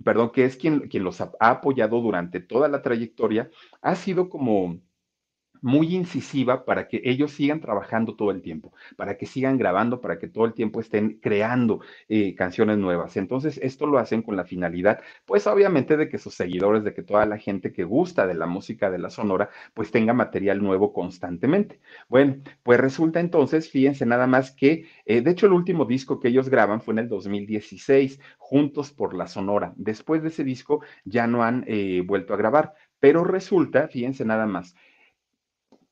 perdón, 0.03 0.31
que 0.31 0.45
es 0.45 0.57
quien, 0.57 0.87
quien 0.87 1.03
los 1.03 1.21
ha, 1.21 1.31
apoyado 1.39 2.01
durante 2.01 2.39
toda 2.39 2.67
la 2.67 2.81
trayectoria, 2.81 3.49
ha 3.81 3.95
sido 3.95 4.29
como 4.29 4.79
muy 5.61 5.95
incisiva 5.95 6.65
para 6.65 6.87
que 6.87 7.01
ellos 7.03 7.31
sigan 7.31 7.61
trabajando 7.61 8.15
todo 8.15 8.31
el 8.31 8.41
tiempo, 8.41 8.73
para 8.97 9.17
que 9.17 9.25
sigan 9.25 9.57
grabando, 9.57 10.01
para 10.01 10.19
que 10.19 10.27
todo 10.27 10.45
el 10.45 10.53
tiempo 10.53 10.79
estén 10.79 11.19
creando 11.21 11.81
eh, 12.09 12.35
canciones 12.35 12.77
nuevas. 12.77 13.15
Entonces, 13.17 13.59
esto 13.61 13.85
lo 13.85 13.99
hacen 13.99 14.21
con 14.21 14.35
la 14.35 14.43
finalidad, 14.43 15.01
pues 15.25 15.47
obviamente 15.47 15.97
de 15.97 16.09
que 16.09 16.17
sus 16.17 16.33
seguidores, 16.33 16.83
de 16.83 16.93
que 16.93 17.03
toda 17.03 17.25
la 17.25 17.37
gente 17.37 17.71
que 17.71 17.83
gusta 17.83 18.27
de 18.27 18.33
la 18.33 18.47
música 18.47 18.89
de 18.89 18.99
la 18.99 19.09
Sonora, 19.09 19.49
pues 19.73 19.91
tenga 19.91 20.13
material 20.13 20.61
nuevo 20.61 20.93
constantemente. 20.93 21.79
Bueno, 22.09 22.37
pues 22.63 22.79
resulta 22.79 23.19
entonces, 23.19 23.69
fíjense 23.69 24.05
nada 24.05 24.27
más 24.27 24.51
que, 24.51 24.85
eh, 25.05 25.21
de 25.21 25.31
hecho, 25.31 25.45
el 25.45 25.53
último 25.53 25.85
disco 25.85 26.19
que 26.19 26.29
ellos 26.29 26.49
graban 26.49 26.81
fue 26.81 26.93
en 26.93 26.99
el 26.99 27.09
2016, 27.09 28.19
Juntos 28.37 28.91
por 28.91 29.13
la 29.13 29.27
Sonora. 29.27 29.73
Después 29.77 30.21
de 30.23 30.29
ese 30.29 30.43
disco 30.43 30.83
ya 31.05 31.27
no 31.27 31.43
han 31.43 31.63
eh, 31.67 32.03
vuelto 32.05 32.33
a 32.33 32.37
grabar, 32.37 32.73
pero 32.99 33.23
resulta, 33.23 33.87
fíjense 33.87 34.25
nada 34.25 34.45
más, 34.45 34.75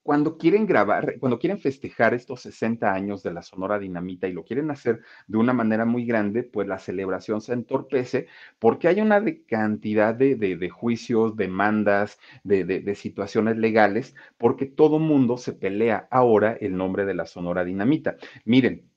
cuando 0.03 0.37
quieren 0.37 0.65
grabar, 0.65 1.17
cuando 1.19 1.39
quieren 1.39 1.59
festejar 1.59 2.13
estos 2.13 2.41
60 2.41 2.91
años 2.91 3.23
de 3.23 3.33
la 3.33 3.41
Sonora 3.41 3.79
Dinamita 3.79 4.27
y 4.27 4.33
lo 4.33 4.43
quieren 4.43 4.71
hacer 4.71 5.01
de 5.27 5.37
una 5.37 5.53
manera 5.53 5.85
muy 5.85 6.05
grande, 6.05 6.43
pues 6.43 6.67
la 6.67 6.79
celebración 6.79 7.41
se 7.41 7.53
entorpece 7.53 8.27
porque 8.59 8.87
hay 8.87 9.01
una 9.01 9.23
cantidad 9.47 10.15
de, 10.15 10.69
juicios, 10.69 11.35
demandas, 11.35 12.19
de, 12.43 12.63
de, 12.63 12.95
situaciones 12.95 13.57
legales, 13.57 14.15
porque 14.37 14.65
todo 14.65 14.99
mundo 14.99 15.37
se 15.37 15.53
pelea 15.53 16.07
ahora 16.11 16.57
el 16.59 16.75
nombre 16.75 17.05
de 17.05 17.13
la 17.13 17.25
Sonora 17.25 17.63
Dinamita. 17.63 18.17
Miren, 18.45 18.89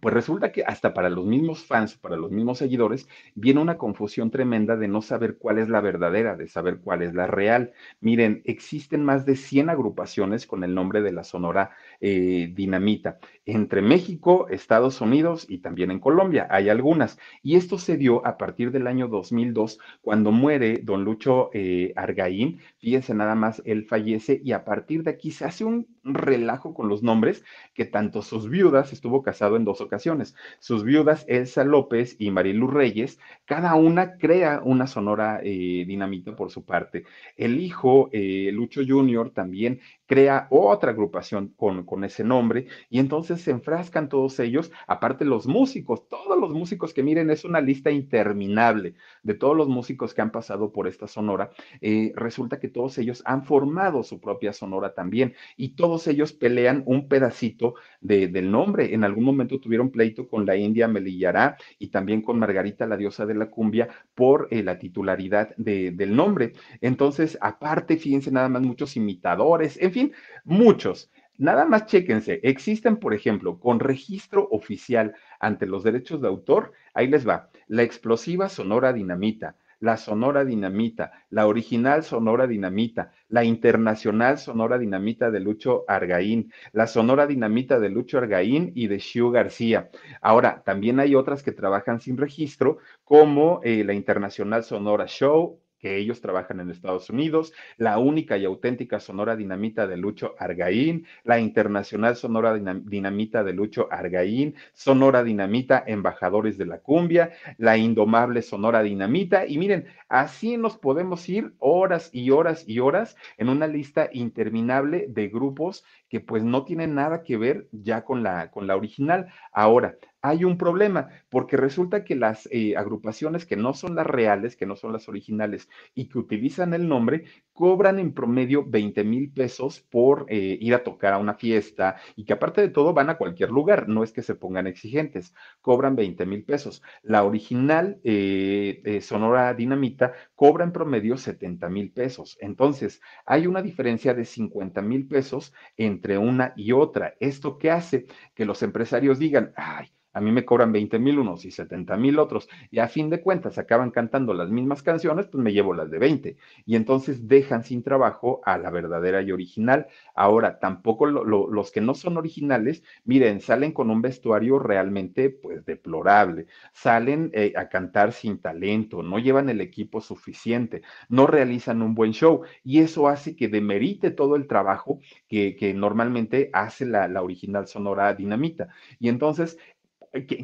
pues 0.00 0.14
resulta 0.14 0.52
que 0.52 0.62
hasta 0.64 0.94
para 0.94 1.10
los 1.10 1.26
mismos 1.26 1.64
fans, 1.64 1.96
para 1.96 2.16
los 2.16 2.30
mismos 2.30 2.58
seguidores, 2.58 3.08
viene 3.34 3.60
una 3.60 3.76
confusión 3.76 4.30
tremenda 4.30 4.76
de 4.76 4.88
no 4.88 5.02
saber 5.02 5.36
cuál 5.36 5.58
es 5.58 5.68
la 5.68 5.80
verdadera, 5.80 6.36
de 6.36 6.48
saber 6.48 6.78
cuál 6.78 7.02
es 7.02 7.14
la 7.14 7.26
real. 7.26 7.72
Miren, 8.00 8.40
existen 8.44 9.04
más 9.04 9.26
de 9.26 9.36
100 9.36 9.68
agrupaciones 9.68 10.46
con 10.46 10.64
el 10.64 10.74
nombre 10.74 11.02
de 11.02 11.12
la 11.12 11.24
Sonora 11.24 11.72
eh, 12.00 12.50
Dinamita, 12.54 13.18
entre 13.44 13.82
México, 13.82 14.48
Estados 14.48 15.00
Unidos 15.00 15.46
y 15.48 15.58
también 15.58 15.90
en 15.90 16.00
Colombia. 16.00 16.46
Hay 16.50 16.68
algunas. 16.68 17.18
Y 17.42 17.56
esto 17.56 17.76
se 17.76 17.96
dio 17.96 18.26
a 18.26 18.38
partir 18.38 18.70
del 18.70 18.86
año 18.86 19.08
2002, 19.08 19.78
cuando 20.00 20.32
muere 20.32 20.80
don 20.82 21.04
Lucho 21.04 21.50
eh, 21.52 21.92
Argaín. 21.96 22.60
Fíjense 22.78 23.14
nada 23.14 23.34
más, 23.34 23.60
él 23.64 23.84
fallece 23.84 24.40
y 24.42 24.52
a 24.52 24.64
partir 24.64 25.02
de 25.02 25.10
aquí 25.10 25.30
se 25.30 25.44
hace 25.44 25.64
un 25.64 25.86
relajo 26.02 26.74
con 26.74 26.88
los 26.88 27.02
nombres 27.02 27.44
que 27.74 27.84
tanto 27.84 28.22
sus 28.22 28.48
viudas, 28.48 28.92
estuvo 28.92 29.22
casado 29.22 29.56
en 29.56 29.64
dos 29.64 29.80
ocasiones, 29.80 30.34
sus 30.58 30.84
viudas 30.84 31.24
Elsa 31.28 31.64
López 31.64 32.16
y 32.18 32.30
Marilu 32.30 32.68
Reyes, 32.68 33.18
cada 33.44 33.74
una 33.74 34.16
crea 34.16 34.60
una 34.64 34.86
sonora 34.86 35.40
eh, 35.42 35.84
dinamita 35.86 36.34
por 36.34 36.50
su 36.50 36.64
parte. 36.64 37.04
El 37.36 37.60
hijo, 37.60 38.08
eh, 38.12 38.50
Lucho 38.52 38.82
Junior, 38.86 39.30
también 39.30 39.80
crea 40.10 40.48
otra 40.50 40.90
agrupación 40.90 41.54
con, 41.56 41.84
con 41.84 42.02
ese 42.02 42.24
nombre 42.24 42.66
y 42.88 42.98
entonces 42.98 43.42
se 43.42 43.52
enfrascan 43.52 44.08
todos 44.08 44.40
ellos, 44.40 44.72
aparte 44.88 45.24
los 45.24 45.46
músicos, 45.46 46.08
todos 46.08 46.36
los 46.36 46.50
músicos 46.50 46.92
que 46.92 47.04
miren, 47.04 47.30
es 47.30 47.44
una 47.44 47.60
lista 47.60 47.92
interminable 47.92 48.94
de 49.22 49.34
todos 49.34 49.56
los 49.56 49.68
músicos 49.68 50.12
que 50.12 50.20
han 50.20 50.32
pasado 50.32 50.72
por 50.72 50.88
esta 50.88 51.06
sonora, 51.06 51.52
eh, 51.80 52.12
resulta 52.16 52.58
que 52.58 52.66
todos 52.66 52.98
ellos 52.98 53.22
han 53.24 53.44
formado 53.44 54.02
su 54.02 54.18
propia 54.20 54.52
sonora 54.52 54.94
también 54.94 55.34
y 55.56 55.76
todos 55.76 56.08
ellos 56.08 56.32
pelean 56.32 56.82
un 56.86 57.06
pedacito 57.06 57.74
de, 58.00 58.26
del 58.26 58.50
nombre. 58.50 58.92
En 58.92 59.04
algún 59.04 59.22
momento 59.22 59.60
tuvieron 59.60 59.90
pleito 59.90 60.26
con 60.26 60.44
la 60.44 60.56
India 60.56 60.88
Melillará 60.88 61.56
y 61.78 61.86
también 61.86 62.22
con 62.22 62.36
Margarita, 62.40 62.84
la 62.84 62.96
diosa 62.96 63.26
de 63.26 63.36
la 63.36 63.48
cumbia, 63.48 63.88
por 64.16 64.48
eh, 64.50 64.64
la 64.64 64.76
titularidad 64.76 65.54
de, 65.56 65.92
del 65.92 66.16
nombre. 66.16 66.54
Entonces, 66.80 67.38
aparte, 67.40 67.96
fíjense 67.96 68.32
nada 68.32 68.48
más 68.48 68.62
muchos 68.62 68.96
imitadores, 68.96 69.80
en 69.80 69.92
fin, 69.92 69.99
muchos. 70.44 71.10
Nada 71.40 71.64
más 71.64 71.86
chéquense, 71.86 72.40
existen, 72.42 72.98
por 72.98 73.14
ejemplo, 73.14 73.58
con 73.58 73.80
registro 73.80 74.46
oficial 74.50 75.14
ante 75.38 75.66
los 75.66 75.82
derechos 75.82 76.20
de 76.20 76.28
autor, 76.28 76.72
ahí 76.92 77.06
les 77.06 77.26
va, 77.26 77.48
la 77.66 77.82
explosiva 77.82 78.50
sonora 78.50 78.92
dinamita, 78.92 79.56
la 79.80 79.96
sonora 79.96 80.44
dinamita, 80.44 81.12
la 81.30 81.46
original 81.46 82.02
sonora 82.04 82.46
dinamita, 82.46 83.12
la 83.28 83.44
internacional 83.44 84.36
sonora 84.38 84.76
dinamita 84.76 85.30
de 85.30 85.40
Lucho 85.40 85.84
Argaín, 85.88 86.52
la 86.72 86.86
sonora 86.86 87.26
dinamita 87.26 87.80
de 87.80 87.88
Lucho 87.88 88.18
Argaín 88.18 88.72
y 88.74 88.88
de 88.88 89.00
Xiu 89.00 89.30
García. 89.30 89.90
Ahora, 90.20 90.62
también 90.64 91.00
hay 91.00 91.14
otras 91.14 91.42
que 91.42 91.52
trabajan 91.52 92.00
sin 92.00 92.18
registro, 92.18 92.78
como 93.02 93.60
eh, 93.64 93.82
la 93.82 93.94
internacional 93.94 94.62
sonora 94.62 95.06
show, 95.06 95.58
que 95.80 95.96
ellos 95.96 96.20
trabajan 96.20 96.60
en 96.60 96.70
Estados 96.70 97.10
Unidos, 97.10 97.52
la 97.76 97.98
única 97.98 98.36
y 98.36 98.44
auténtica 98.44 99.00
Sonora 99.00 99.34
Dinamita 99.34 99.86
de 99.86 99.96
Lucho 99.96 100.34
Argaín, 100.38 101.06
la 101.24 101.40
Internacional 101.40 102.16
Sonora 102.16 102.54
Dinamita 102.54 103.42
de 103.42 103.52
Lucho 103.52 103.88
Argaín, 103.90 104.54
Sonora 104.72 105.24
Dinamita 105.24 105.82
Embajadores 105.86 106.58
de 106.58 106.66
la 106.66 106.78
Cumbia, 106.78 107.32
la 107.58 107.76
Indomable 107.76 108.42
Sonora 108.42 108.82
Dinamita, 108.82 109.46
y 109.46 109.58
miren, 109.58 109.86
así 110.08 110.56
nos 110.56 110.76
podemos 110.76 111.28
ir 111.28 111.54
horas 111.58 112.10
y 112.12 112.30
horas 112.30 112.64
y 112.68 112.80
horas 112.80 113.16
en 113.38 113.48
una 113.48 113.66
lista 113.66 114.10
interminable 114.12 115.06
de 115.08 115.28
grupos 115.28 115.84
que 116.08 116.20
pues 116.20 116.44
no 116.44 116.64
tienen 116.64 116.94
nada 116.94 117.22
que 117.22 117.36
ver 117.36 117.68
ya 117.72 118.04
con 118.04 118.22
la, 118.22 118.50
con 118.50 118.66
la 118.66 118.76
original. 118.76 119.32
Ahora, 119.52 119.96
hay 120.22 120.44
un 120.44 120.58
problema, 120.58 121.08
porque 121.28 121.56
resulta 121.56 122.04
que 122.04 122.14
las 122.14 122.48
eh, 122.52 122.76
agrupaciones 122.76 123.46
que 123.46 123.56
no 123.56 123.72
son 123.74 123.94
las 123.94 124.06
reales, 124.06 124.56
que 124.56 124.66
no 124.66 124.76
son 124.76 124.92
las 124.92 125.08
originales 125.08 125.68
y 125.94 126.08
que 126.08 126.18
utilizan 126.18 126.74
el 126.74 126.88
nombre, 126.88 127.24
cobran 127.52 127.98
en 127.98 128.12
promedio 128.12 128.64
20 128.66 129.04
mil 129.04 129.32
pesos 129.32 129.80
por 129.80 130.26
eh, 130.28 130.58
ir 130.60 130.74
a 130.74 130.84
tocar 130.84 131.14
a 131.14 131.18
una 131.18 131.34
fiesta 131.34 131.96
y 132.16 132.24
que 132.24 132.32
aparte 132.34 132.60
de 132.60 132.68
todo 132.68 132.92
van 132.92 133.10
a 133.10 133.16
cualquier 133.16 133.50
lugar, 133.50 133.88
no 133.88 134.02
es 134.04 134.12
que 134.12 134.22
se 134.22 134.34
pongan 134.34 134.66
exigentes, 134.66 135.34
cobran 135.60 135.96
20 135.96 136.26
mil 136.26 136.44
pesos. 136.44 136.82
La 137.02 137.24
original 137.24 138.00
eh, 138.04 139.00
Sonora 139.02 139.54
Dinamita 139.54 140.12
cobra 140.34 140.64
en 140.64 140.72
promedio 140.72 141.16
70 141.16 141.68
mil 141.68 141.92
pesos. 141.92 142.36
Entonces, 142.40 143.00
hay 143.26 143.46
una 143.46 143.62
diferencia 143.62 144.14
de 144.14 144.24
50 144.24 144.82
mil 144.82 145.06
pesos 145.06 145.52
entre 145.76 146.18
una 146.18 146.52
y 146.56 146.72
otra. 146.72 147.14
¿Esto 147.20 147.58
qué 147.58 147.70
hace? 147.70 148.06
Que 148.34 148.44
los 148.44 148.62
empresarios 148.62 149.18
digan, 149.18 149.52
ay, 149.56 149.88
a 150.12 150.20
mí 150.20 150.32
me 150.32 150.44
cobran 150.44 150.72
20 150.72 150.98
mil 150.98 151.18
unos 151.18 151.44
y 151.44 151.50
70 151.50 151.96
mil 151.96 152.18
otros, 152.18 152.48
y 152.70 152.78
a 152.78 152.88
fin 152.88 153.10
de 153.10 153.20
cuentas 153.20 153.58
acaban 153.58 153.90
cantando 153.90 154.34
las 154.34 154.50
mismas 154.50 154.82
canciones, 154.82 155.26
pues 155.26 155.42
me 155.42 155.52
llevo 155.52 155.74
las 155.74 155.90
de 155.90 155.98
20. 155.98 156.36
Y 156.66 156.76
entonces 156.76 157.28
dejan 157.28 157.64
sin 157.64 157.82
trabajo 157.82 158.40
a 158.44 158.58
la 158.58 158.70
verdadera 158.70 159.22
y 159.22 159.32
original. 159.32 159.86
Ahora, 160.14 160.58
tampoco 160.58 161.06
los 161.06 161.70
que 161.70 161.80
no 161.80 161.94
son 161.94 162.16
originales, 162.16 162.82
miren, 163.04 163.40
salen 163.40 163.72
con 163.72 163.90
un 163.90 164.02
vestuario 164.02 164.58
realmente 164.58 165.30
pues 165.30 165.64
deplorable, 165.64 166.46
salen 166.72 167.30
eh, 167.32 167.52
a 167.56 167.68
cantar 167.68 168.12
sin 168.12 168.38
talento, 168.38 169.02
no 169.02 169.18
llevan 169.18 169.48
el 169.48 169.60
equipo 169.60 170.00
suficiente, 170.00 170.82
no 171.08 171.26
realizan 171.26 171.82
un 171.82 171.94
buen 171.94 172.12
show 172.12 172.42
y 172.64 172.80
eso 172.80 173.08
hace 173.08 173.36
que 173.36 173.48
demerite 173.48 174.10
todo 174.10 174.36
el 174.36 174.46
trabajo 174.46 175.00
que, 175.28 175.50
normalmente 175.76 176.50
hace 176.52 176.84
la, 176.86 177.06
la 177.06 177.22
original 177.22 177.66
sonora 177.66 178.14
dinamita. 178.14 178.68
Y 178.98 179.08
entonces 179.08 179.56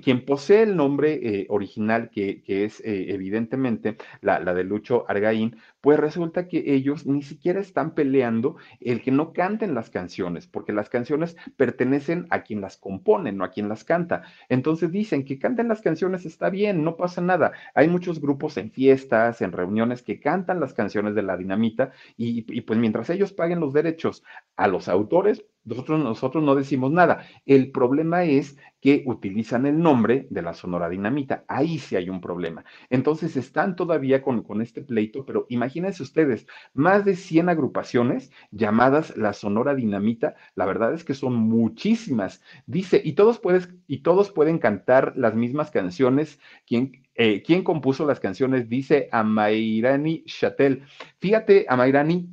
quien 0.02 0.24
posee 0.24 0.62
el 0.62 0.76
nombre 0.76 1.14
eh, 1.14 1.46
original, 1.48 2.10
que, 2.10 2.42
es 2.46 2.80
eh, 2.80 3.06
evidentemente 3.08 3.96
la, 4.20 4.40
de 4.40 4.64
Lucho 4.64 5.04
Argaín, 5.08 5.56
pues 5.86 6.00
resulta 6.00 6.48
que 6.48 6.74
ellos 6.74 7.06
ni 7.06 7.22
siquiera 7.22 7.60
están 7.60 7.94
peleando 7.94 8.56
el 8.80 9.02
que 9.02 9.12
no 9.12 9.32
canten 9.32 9.72
las 9.72 9.88
canciones, 9.88 10.48
porque 10.48 10.72
las 10.72 10.88
canciones 10.88 11.36
pertenecen 11.56 12.26
a 12.30 12.42
quien 12.42 12.60
las 12.60 12.76
compone, 12.76 13.30
no 13.30 13.44
a 13.44 13.52
quien 13.52 13.68
las 13.68 13.84
canta. 13.84 14.24
Entonces 14.48 14.90
dicen 14.90 15.24
que 15.24 15.38
canten 15.38 15.68
las 15.68 15.82
canciones 15.82 16.26
está 16.26 16.50
bien, 16.50 16.82
no 16.82 16.96
pasa 16.96 17.20
nada. 17.20 17.52
Hay 17.72 17.86
muchos 17.86 18.20
grupos 18.20 18.56
en 18.56 18.72
fiestas, 18.72 19.40
en 19.42 19.52
reuniones 19.52 20.02
que 20.02 20.18
cantan 20.18 20.58
las 20.58 20.74
canciones 20.74 21.14
de 21.14 21.22
la 21.22 21.36
dinamita 21.36 21.92
y, 22.16 22.42
pues 22.62 22.80
mientras 22.80 23.08
ellos 23.10 23.32
paguen 23.32 23.60
los 23.60 23.72
derechos 23.72 24.24
a 24.56 24.66
los 24.66 24.88
autores, 24.88 25.44
nosotros, 25.66 26.00
nosotros 26.02 26.44
no 26.44 26.54
decimos 26.54 26.92
nada. 26.92 27.26
El 27.44 27.72
problema 27.72 28.24
es 28.24 28.56
que 28.80 29.02
utilizan 29.04 29.66
el 29.66 29.80
nombre 29.80 30.28
de 30.30 30.42
la 30.42 30.54
Sonora 30.54 30.88
Dinamita. 30.88 31.44
Ahí 31.48 31.78
sí 31.78 31.96
hay 31.96 32.08
un 32.08 32.20
problema. 32.20 32.64
Entonces 32.88 33.36
están 33.36 33.74
todavía 33.74 34.22
con, 34.22 34.44
con 34.44 34.62
este 34.62 34.82
pleito, 34.82 35.26
pero 35.26 35.44
imagínense 35.48 35.75
ustedes, 35.84 36.46
más 36.74 37.04
de 37.04 37.16
100 37.16 37.48
agrupaciones 37.48 38.30
llamadas 38.50 39.16
la 39.16 39.32
Sonora 39.32 39.74
Dinamita. 39.74 40.34
La 40.54 40.66
verdad 40.66 40.94
es 40.94 41.04
que 41.04 41.14
son 41.14 41.34
muchísimas. 41.34 42.42
Dice, 42.66 43.00
y 43.04 43.12
todos, 43.12 43.38
puedes, 43.38 43.68
y 43.86 43.98
todos 43.98 44.30
pueden 44.30 44.58
cantar 44.58 45.12
las 45.16 45.34
mismas 45.34 45.70
canciones. 45.70 46.40
¿Quién, 46.66 47.06
eh, 47.14 47.42
¿Quién 47.42 47.62
compuso 47.62 48.06
las 48.06 48.20
canciones? 48.20 48.68
Dice 48.68 49.08
Amairani 49.12 50.24
Chatel. 50.24 50.82
Fíjate, 51.18 51.66
Amairani, 51.68 52.28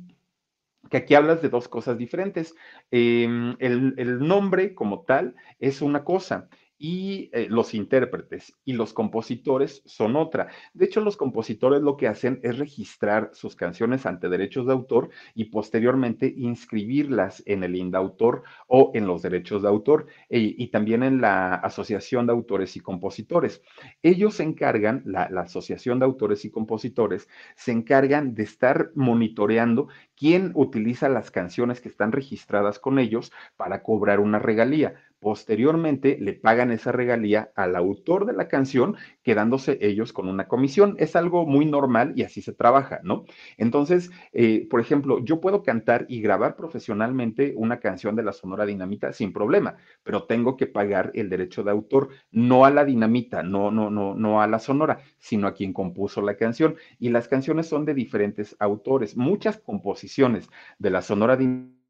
que 0.90 0.98
aquí 0.98 1.14
hablas 1.14 1.42
de 1.42 1.48
dos 1.48 1.68
cosas 1.68 1.98
diferentes. 1.98 2.54
Em, 2.90 3.56
el, 3.58 4.18
nombre 4.20 4.74
como 4.74 5.02
tal 5.02 5.34
es 5.58 5.82
una 5.82 6.04
cosa 6.04 6.48
y 6.78 7.30
eh, 7.32 7.46
los 7.48 7.74
intérpretes 7.74 8.56
y 8.64 8.72
los 8.72 8.92
compositores 8.92 9.82
son 9.86 10.16
otra. 10.16 10.48
De 10.72 10.84
hecho, 10.84 11.00
los 11.00 11.16
compositores 11.16 11.82
lo 11.82 11.96
que 11.96 12.08
hacen 12.08 12.40
es 12.42 12.58
registrar 12.58 13.30
sus 13.32 13.54
canciones 13.54 14.06
ante 14.06 14.28
derechos 14.28 14.66
de 14.66 14.72
autor 14.72 15.10
y 15.34 15.46
posteriormente 15.46 16.32
inscribirlas 16.36 17.42
en 17.46 17.62
el 17.62 17.76
INDAUTOR 17.76 18.42
o 18.66 18.90
en 18.94 19.06
los 19.06 19.22
derechos 19.22 19.62
de 19.62 19.68
autor 19.68 20.06
e, 20.28 20.38
y 20.56 20.68
también 20.68 21.02
en 21.02 21.20
la 21.20 21.54
Asociación 21.54 22.26
de 22.26 22.32
Autores 22.32 22.76
y 22.76 22.80
Compositores. 22.80 23.62
Ellos 24.02 24.34
se 24.34 24.42
encargan, 24.42 25.02
la 25.04 25.24
Asociación 25.24 25.98
de 25.98 26.06
Autores 26.06 26.44
y 26.44 26.50
Compositores, 26.50 27.28
se 27.56 27.72
encargan 27.72 28.34
de 28.34 28.42
estar 28.42 28.90
monitoreando 28.94 29.88
quién 30.16 30.52
utiliza 30.54 31.08
las 31.08 31.30
canciones 31.30 31.80
que 31.80 31.88
están 31.88 32.12
registradas 32.12 32.78
con 32.78 32.98
ellos 32.98 33.32
para 33.56 33.82
cobrar 33.82 34.20
una 34.20 34.38
regalía 34.38 34.94
Posteriormente 35.24 36.18
le 36.20 36.34
pagan 36.34 36.70
esa 36.70 36.92
regalía 36.92 37.50
al 37.56 37.76
autor 37.76 38.26
de 38.26 38.34
la 38.34 38.46
canción, 38.46 38.96
quedándose 39.22 39.78
ellos 39.80 40.12
con 40.12 40.28
una 40.28 40.48
comisión. 40.48 40.96
Es 40.98 41.16
algo 41.16 41.46
muy 41.46 41.64
normal 41.64 42.12
y 42.14 42.24
así 42.24 42.42
se 42.42 42.52
trabaja, 42.52 43.00
¿no? 43.04 43.24
Entonces, 43.56 44.10
eh, 44.34 44.66
por 44.68 44.80
ejemplo, 44.80 45.24
yo 45.24 45.40
puedo 45.40 45.62
cantar 45.62 46.04
y 46.10 46.20
grabar 46.20 46.56
profesionalmente 46.56 47.54
una 47.56 47.80
canción 47.80 48.16
de 48.16 48.22
la 48.22 48.34
Sonora 48.34 48.66
Dinamita 48.66 49.14
sin 49.14 49.32
problema, 49.32 49.78
pero 50.02 50.24
tengo 50.24 50.58
que 50.58 50.66
pagar 50.66 51.10
el 51.14 51.30
derecho 51.30 51.62
de 51.62 51.70
autor, 51.70 52.10
no 52.30 52.66
a 52.66 52.70
la 52.70 52.84
dinamita, 52.84 53.42
no, 53.42 53.70
no, 53.70 53.88
no, 53.88 54.14
no 54.14 54.42
a 54.42 54.46
la 54.46 54.58
Sonora, 54.58 54.98
sino 55.16 55.46
a 55.46 55.54
quien 55.54 55.72
compuso 55.72 56.20
la 56.20 56.36
canción. 56.36 56.76
Y 56.98 57.08
las 57.08 57.28
canciones 57.28 57.66
son 57.66 57.86
de 57.86 57.94
diferentes 57.94 58.56
autores. 58.58 59.16
Muchas 59.16 59.56
composiciones 59.56 60.50
de 60.78 60.90
la 60.90 61.00
Sonora 61.00 61.38
Dinamita 61.38 61.83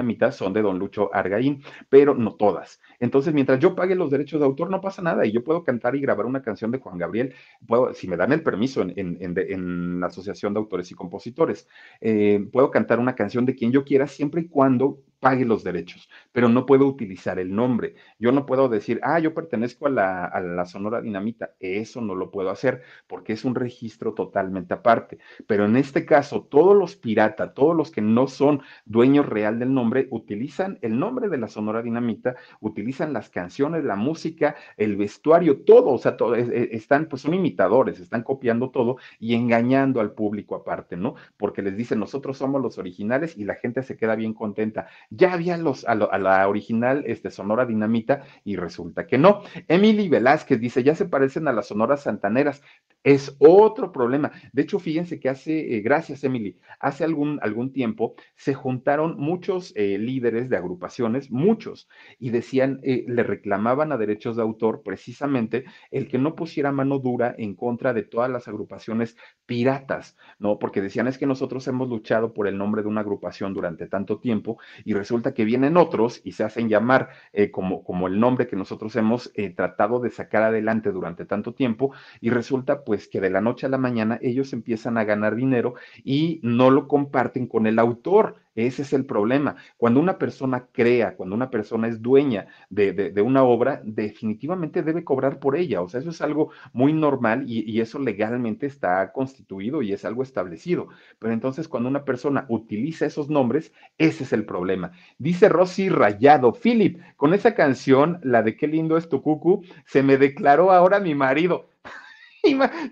mitad 0.00 0.32
son 0.32 0.54
de 0.54 0.62
don 0.62 0.78
Lucho 0.78 1.14
Argaín, 1.14 1.62
pero 1.90 2.14
no 2.14 2.36
todas. 2.36 2.80
Entonces, 3.00 3.34
mientras 3.34 3.58
yo 3.58 3.74
pague 3.74 3.94
los 3.94 4.10
derechos 4.10 4.40
de 4.40 4.46
autor, 4.46 4.70
no 4.70 4.80
pasa 4.80 5.02
nada 5.02 5.26
y 5.26 5.32
yo 5.32 5.44
puedo 5.44 5.64
cantar 5.64 5.94
y 5.96 6.00
grabar 6.00 6.24
una 6.24 6.40
canción 6.40 6.70
de 6.70 6.78
Juan 6.78 6.96
Gabriel, 6.96 7.34
puedo, 7.66 7.92
si 7.92 8.08
me 8.08 8.16
dan 8.16 8.32
el 8.32 8.42
permiso 8.42 8.80
en, 8.82 10.00
la 10.00 10.06
Asociación 10.06 10.54
de 10.54 10.60
Autores 10.60 10.90
y 10.90 10.94
Compositores, 10.94 11.68
eh, 12.00 12.48
puedo 12.50 12.70
cantar 12.70 13.00
una 13.00 13.14
canción 13.14 13.44
de 13.44 13.54
quien 13.54 13.72
yo 13.72 13.84
quiera 13.84 14.06
siempre 14.06 14.42
y 14.42 14.48
cuando 14.48 15.00
pague 15.22 15.44
los 15.44 15.62
derechos, 15.62 16.10
pero 16.32 16.48
no 16.48 16.66
puedo 16.66 16.84
utilizar 16.84 17.38
el 17.38 17.54
nombre. 17.54 17.94
Yo 18.18 18.32
no 18.32 18.44
puedo 18.44 18.68
decir, 18.68 18.98
ah, 19.04 19.20
yo 19.20 19.32
pertenezco 19.32 19.86
a 19.86 19.90
la, 19.90 20.24
a 20.24 20.40
la, 20.40 20.66
Sonora 20.66 21.00
Dinamita. 21.00 21.52
Eso 21.60 22.00
no 22.00 22.16
lo 22.16 22.32
puedo 22.32 22.50
hacer 22.50 22.82
porque 23.06 23.34
es 23.34 23.44
un 23.44 23.54
registro 23.54 24.14
totalmente 24.14 24.74
aparte. 24.74 25.18
Pero 25.46 25.64
en 25.64 25.76
este 25.76 26.04
caso, 26.04 26.42
todos 26.50 26.76
los 26.76 26.96
piratas, 26.96 27.54
todos 27.54 27.76
los 27.76 27.92
que 27.92 28.00
no 28.00 28.26
son 28.26 28.62
dueños 28.84 29.24
real 29.24 29.60
del 29.60 29.72
nombre, 29.72 30.08
utilizan 30.10 30.80
el 30.82 30.98
nombre 30.98 31.28
de 31.28 31.38
la 31.38 31.46
Sonora 31.46 31.82
Dinamita, 31.82 32.34
utilizan 32.58 33.12
las 33.12 33.30
canciones, 33.30 33.84
la 33.84 33.94
música, 33.94 34.56
el 34.76 34.96
vestuario, 34.96 35.62
todo, 35.62 35.90
o 35.90 35.98
sea, 35.98 36.16
todo, 36.16 36.34
están, 36.34 37.06
pues 37.06 37.22
son 37.22 37.34
imitadores, 37.34 38.00
están 38.00 38.24
copiando 38.24 38.70
todo 38.70 38.96
y 39.20 39.36
engañando 39.36 40.00
al 40.00 40.14
público 40.14 40.56
aparte, 40.56 40.96
¿no? 40.96 41.14
Porque 41.36 41.62
les 41.62 41.76
dicen, 41.76 42.00
nosotros 42.00 42.38
somos 42.38 42.60
los 42.60 42.76
originales 42.78 43.36
y 43.38 43.44
la 43.44 43.54
gente 43.54 43.84
se 43.84 43.96
queda 43.96 44.16
bien 44.16 44.34
contenta 44.34 44.88
ya 45.14 45.34
había 45.34 45.56
los, 45.56 45.84
a, 45.84 45.94
la 45.94 46.48
original 46.48 47.04
este, 47.06 47.30
Sonora 47.30 47.66
Dinamita 47.66 48.22
y 48.44 48.56
resulta 48.56 49.06
que 49.06 49.18
no. 49.18 49.42
Emily 49.68 50.08
Velázquez 50.08 50.58
dice, 50.58 50.82
ya 50.82 50.94
se 50.94 51.04
parecen 51.04 51.48
a 51.48 51.52
las 51.52 51.66
Sonoras 51.66 52.02
Santaneras. 52.02 52.62
Es 53.04 53.34
otro 53.40 53.90
problema. 53.90 54.30
De 54.52 54.62
hecho, 54.62 54.78
fíjense 54.78 55.18
que 55.18 55.28
hace, 55.28 55.76
eh, 55.76 55.80
gracias 55.80 56.22
Emily, 56.22 56.58
hace 56.78 57.02
algún, 57.02 57.40
algún 57.42 57.72
tiempo 57.72 58.14
se 58.36 58.54
juntaron 58.54 59.16
muchos 59.18 59.72
eh, 59.74 59.98
líderes 59.98 60.48
de 60.48 60.56
agrupaciones, 60.56 61.28
muchos, 61.32 61.88
y 62.20 62.30
decían, 62.30 62.78
eh, 62.84 63.04
le 63.08 63.24
reclamaban 63.24 63.90
a 63.90 63.96
derechos 63.96 64.36
de 64.36 64.42
autor 64.42 64.82
precisamente 64.84 65.64
el 65.90 66.06
que 66.06 66.18
no 66.18 66.36
pusiera 66.36 66.70
mano 66.70 67.00
dura 67.00 67.34
en 67.36 67.56
contra 67.56 67.92
de 67.92 68.04
todas 68.04 68.30
las 68.30 68.46
agrupaciones 68.46 69.16
piratas, 69.46 70.16
¿no? 70.38 70.60
Porque 70.60 70.80
decían, 70.80 71.08
es 71.08 71.18
que 71.18 71.26
nosotros 71.26 71.66
hemos 71.66 71.88
luchado 71.88 72.32
por 72.32 72.46
el 72.46 72.56
nombre 72.56 72.82
de 72.82 72.88
una 72.88 73.00
agrupación 73.00 73.52
durante 73.52 73.88
tanto 73.88 74.20
tiempo 74.20 74.58
y 74.84 74.94
resulta 74.94 75.34
que 75.34 75.44
vienen 75.44 75.76
otros 75.76 76.20
y 76.22 76.32
se 76.32 76.44
hacen 76.44 76.68
llamar 76.68 77.08
eh, 77.32 77.50
como, 77.50 77.82
como 77.82 78.06
el 78.06 78.20
nombre 78.20 78.46
que 78.46 78.54
nosotros 78.54 78.94
hemos 78.94 79.32
tratado 79.56 79.98
de 79.98 80.10
sacar 80.10 80.44
adelante 80.44 80.92
durante 80.92 81.24
tanto 81.24 81.52
tiempo 81.54 81.92
y 82.20 82.30
resulta 82.30 82.84
pues 82.84 82.91
que 82.92 83.20
de 83.20 83.30
la 83.30 83.40
noche 83.40 83.66
a 83.66 83.68
la 83.68 83.78
mañana 83.78 84.18
ellos 84.22 84.52
empiezan 84.52 84.98
a 84.98 85.04
ganar 85.04 85.34
dinero 85.34 85.74
y 86.04 86.40
no 86.42 86.70
lo 86.70 86.88
comparten 86.88 87.46
con 87.46 87.66
el 87.66 87.78
autor. 87.78 88.36
Ese 88.54 88.82
es 88.82 88.92
el 88.92 89.06
problema. 89.06 89.56
Cuando 89.78 89.98
una 89.98 90.18
persona 90.18 90.66
crea, 90.72 91.16
cuando 91.16 91.34
una 91.34 91.48
persona 91.48 91.88
es 91.88 92.02
dueña 92.02 92.48
de, 92.68 93.14
una 93.24 93.44
obra, 93.44 93.80
definitivamente 93.82 94.82
debe 94.82 95.04
cobrar 95.04 95.38
por 95.38 95.56
ella. 95.56 95.80
O 95.80 95.88
sea, 95.88 96.00
eso 96.00 96.10
es 96.10 96.20
algo 96.20 96.50
muy 96.74 96.92
normal 96.92 97.44
y, 97.46 97.70
y, 97.70 97.80
eso 97.80 97.98
legalmente 97.98 98.66
está 98.66 99.10
constituido 99.12 99.80
y 99.80 99.94
es 99.94 100.04
algo 100.04 100.22
establecido. 100.22 100.88
Pero 101.18 101.32
entonces 101.32 101.66
cuando 101.66 101.88
una 101.88 102.04
persona 102.04 102.44
utiliza 102.50 103.06
esos 103.06 103.30
nombres, 103.30 103.72
ese 103.96 104.24
es 104.24 104.34
el 104.34 104.44
problema. 104.44 104.92
Dice 105.16 105.48
Rosy 105.48 105.88
Rayado, 105.88 106.52
Philip, 106.52 107.00
con 107.16 107.32
esa 107.32 107.54
canción, 107.54 108.20
la 108.22 108.42
de 108.42 108.56
qué 108.56 108.66
lindo 108.66 108.98
es 108.98 109.08
tu 109.08 109.22
cucu, 109.22 109.62
se 109.86 110.02
me 110.02 110.18
declaró 110.18 110.72
ahora 110.72 111.00
mi 111.00 111.14
marido. 111.14 111.70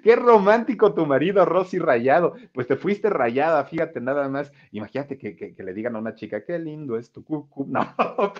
Qué 0.03 0.15
romántico 0.15 0.95
tu 0.95 1.07
marido, 1.07 1.45
Rosy 1.45 1.81
Rayado. 1.81 2.35
Pues 2.53 2.69
te 2.69 2.77
fuiste 2.77 3.11
rayada, 3.11 3.65
fíjate 3.65 4.01
nada 4.01 4.29
más. 4.29 4.53
Imagínate 4.71 5.19
que, 5.19 5.55
le 5.59 5.75
digan 5.75 5.97
a 5.97 5.99
una 5.99 6.15
chica, 6.15 6.45
qué 6.45 6.59
lindo 6.59 6.97
es 6.97 7.11
tu 7.11 7.25
cucu. 7.25 7.67
No, 7.71 7.87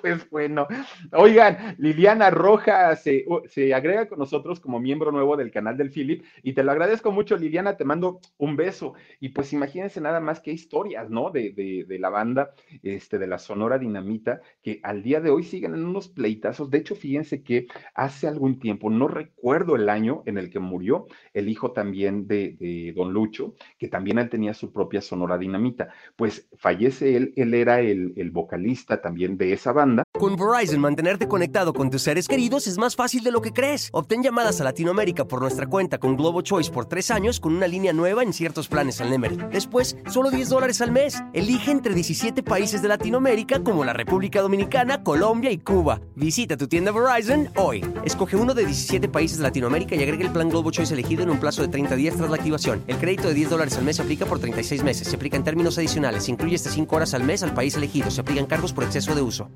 pues 0.01 0.29
bueno. 0.31 0.67
Oigan, 1.13 1.75
Liliana 1.79 2.31
Roja 2.31 2.95
se, 2.97 3.25
se, 3.47 3.75
agrega 3.75 4.07
con 4.07 4.19
nosotros 4.19 4.61
como 4.61 4.79
miembro 4.81 5.13
nuevo 5.13 5.37
del 5.37 5.51
canal 5.51 5.77
del 5.77 5.91
Philip 5.91 6.25
y 6.43 6.53
te 6.53 6.63
lo 6.63 6.73
agradezco 6.73 7.11
mucho, 7.11 7.37
Liliana. 7.37 7.77
Te 7.77 7.85
mando 7.85 8.21
un 8.39 8.57
beso. 8.57 8.95
Y 9.19 9.31
pues 9.31 9.53
imagínense 9.53 10.01
nada 10.01 10.21
más 10.21 10.41
qué 10.41 10.53
historias, 10.53 11.11
¿no? 11.11 11.31
De, 11.31 11.51
de, 11.51 11.85
de 11.89 11.99
la 11.99 12.11
banda, 12.11 12.53
este, 12.83 13.19
de 13.19 13.27
la 13.27 13.39
Sonora 13.39 13.79
Dinamita, 13.79 14.41
que 14.63 14.81
al 14.83 15.03
día 15.03 15.21
de 15.21 15.31
hoy 15.31 15.43
siguen 15.43 15.75
en 15.75 15.85
unos 15.85 16.09
pleitazos. 16.09 16.71
De 16.71 16.79
hecho, 16.79 16.95
fíjense 16.95 17.43
que 17.43 17.67
hace 17.95 18.29
algún 18.29 18.61
tiempo, 18.61 18.91
no 18.91 19.09
recuerdo 19.09 19.77
el 19.77 19.89
año 19.89 20.23
en 20.27 20.39
el 20.39 20.51
que 20.51 20.61
murió, 20.61 21.00
El 21.33 21.49
hijo 21.49 21.73
también 21.73 22.27
de, 22.27 22.93
Don 22.97 23.13
Lucho, 23.13 23.55
que 23.79 23.89
también 23.89 24.19
él 24.19 24.29
tenía 24.29 24.55
su 24.55 24.73
propia 24.73 25.01
Sonora 25.01 25.39
Dinamita. 25.39 25.89
Pues 26.17 26.49
fallece 26.57 27.17
él, 27.17 27.33
él 27.37 27.55
era 27.55 27.81
el, 27.81 28.13
el 28.17 28.31
vocalista 28.31 29.01
también 29.01 29.37
de 29.37 29.53
esa 29.53 29.73
banda. 29.73 30.05
Con 30.19 30.37
Verizon, 30.37 30.81
mantenerte 30.81 31.29
conectado 31.29 31.73
con 31.73 31.91
tus 31.91 32.03
seres 32.03 32.29
queridos 32.29 32.67
es 32.67 32.79
más 32.79 32.97
fácil 32.97 33.23
de 33.23 33.31
lo 33.31 33.41
que 33.41 33.53
crees. 33.53 33.89
Obtén 33.93 34.23
llamadas 34.23 34.61
a 34.61 34.65
Latinoamérica 34.65 35.25
por 35.25 35.41
nuestra 35.41 35.67
cuenta 35.67 35.99
con 35.99 36.17
Globo 36.17 36.43
Choice 36.43 36.71
por 36.71 36.87
tres 36.87 37.11
años 37.11 37.41
con 37.41 37.55
una 37.55 37.67
línea 37.67 37.93
nueva 37.93 38.23
en 38.23 38.33
ciertos 38.33 38.69
planes 38.69 39.01
al 39.01 39.11
Nemery. 39.11 39.37
Después, 39.51 39.97
solo 40.09 40.31
10 40.31 40.49
dólares 40.49 40.81
al 40.81 40.93
mes. 40.93 41.23
Elige 41.33 41.71
entre 41.71 41.95
17 41.95 42.43
países 42.43 42.83
de 42.83 42.89
Latinoamérica 42.89 43.63
como 43.63 43.85
la 43.85 43.93
República 43.93 44.43
Dominicana, 44.43 45.03
Colombia 45.03 45.51
y 45.51 45.59
Cuba. 45.59 46.01
Visita 46.17 46.57
tu 46.57 46.69
tienda 46.69 46.93
Verizon 46.93 47.49
hoy. 47.57 47.85
Escoge 48.05 48.37
uno 48.37 48.55
de 48.55 48.67
17 48.67 49.09
países 49.09 49.39
de 49.39 49.45
Latinoamérica 49.45 49.95
y 49.95 50.03
agrega 50.03 50.25
el 50.25 50.33
plan 50.33 50.49
Globo 50.49 50.71
Choice 50.71 50.90
elegido 50.91 51.23
en 51.23 51.31
un 51.31 51.41
plazo 51.41 51.63
de 51.63 51.69
30 51.69 51.97
días 51.97 52.17
tras 52.17 52.31
la 52.31 52.37
activación. 52.37 52.83
El 52.87 52.97
crédito 52.97 53.29
de 53.29 53.35
10 53.35 53.51
dólares 53.51 53.77
al 53.77 53.85
mes 53.85 53.97
se 53.97 54.03
aplica 54.03 54.27
por 54.27 54.39
36 54.39 54.83
meses. 54.83 55.09
Se 55.09 55.17
aplica 55.17 55.37
en 55.37 55.45
términos 55.45 55.79
adicionales. 55.79 56.25
Se 56.25 56.31
incluye 56.31 56.57
hasta 56.57 56.71
5 56.71 56.97
horas 56.97 57.15
al 57.15 57.25
mes 57.25 57.43
al 57.43 57.55
país 57.55 57.77
elegido. 57.77 58.11
Se 58.11 58.21
aplican 58.21 58.47
cargos 58.47 58.73
por 58.73 58.85
exceso 58.85 59.15
de 59.15 59.23
uso 59.23 59.49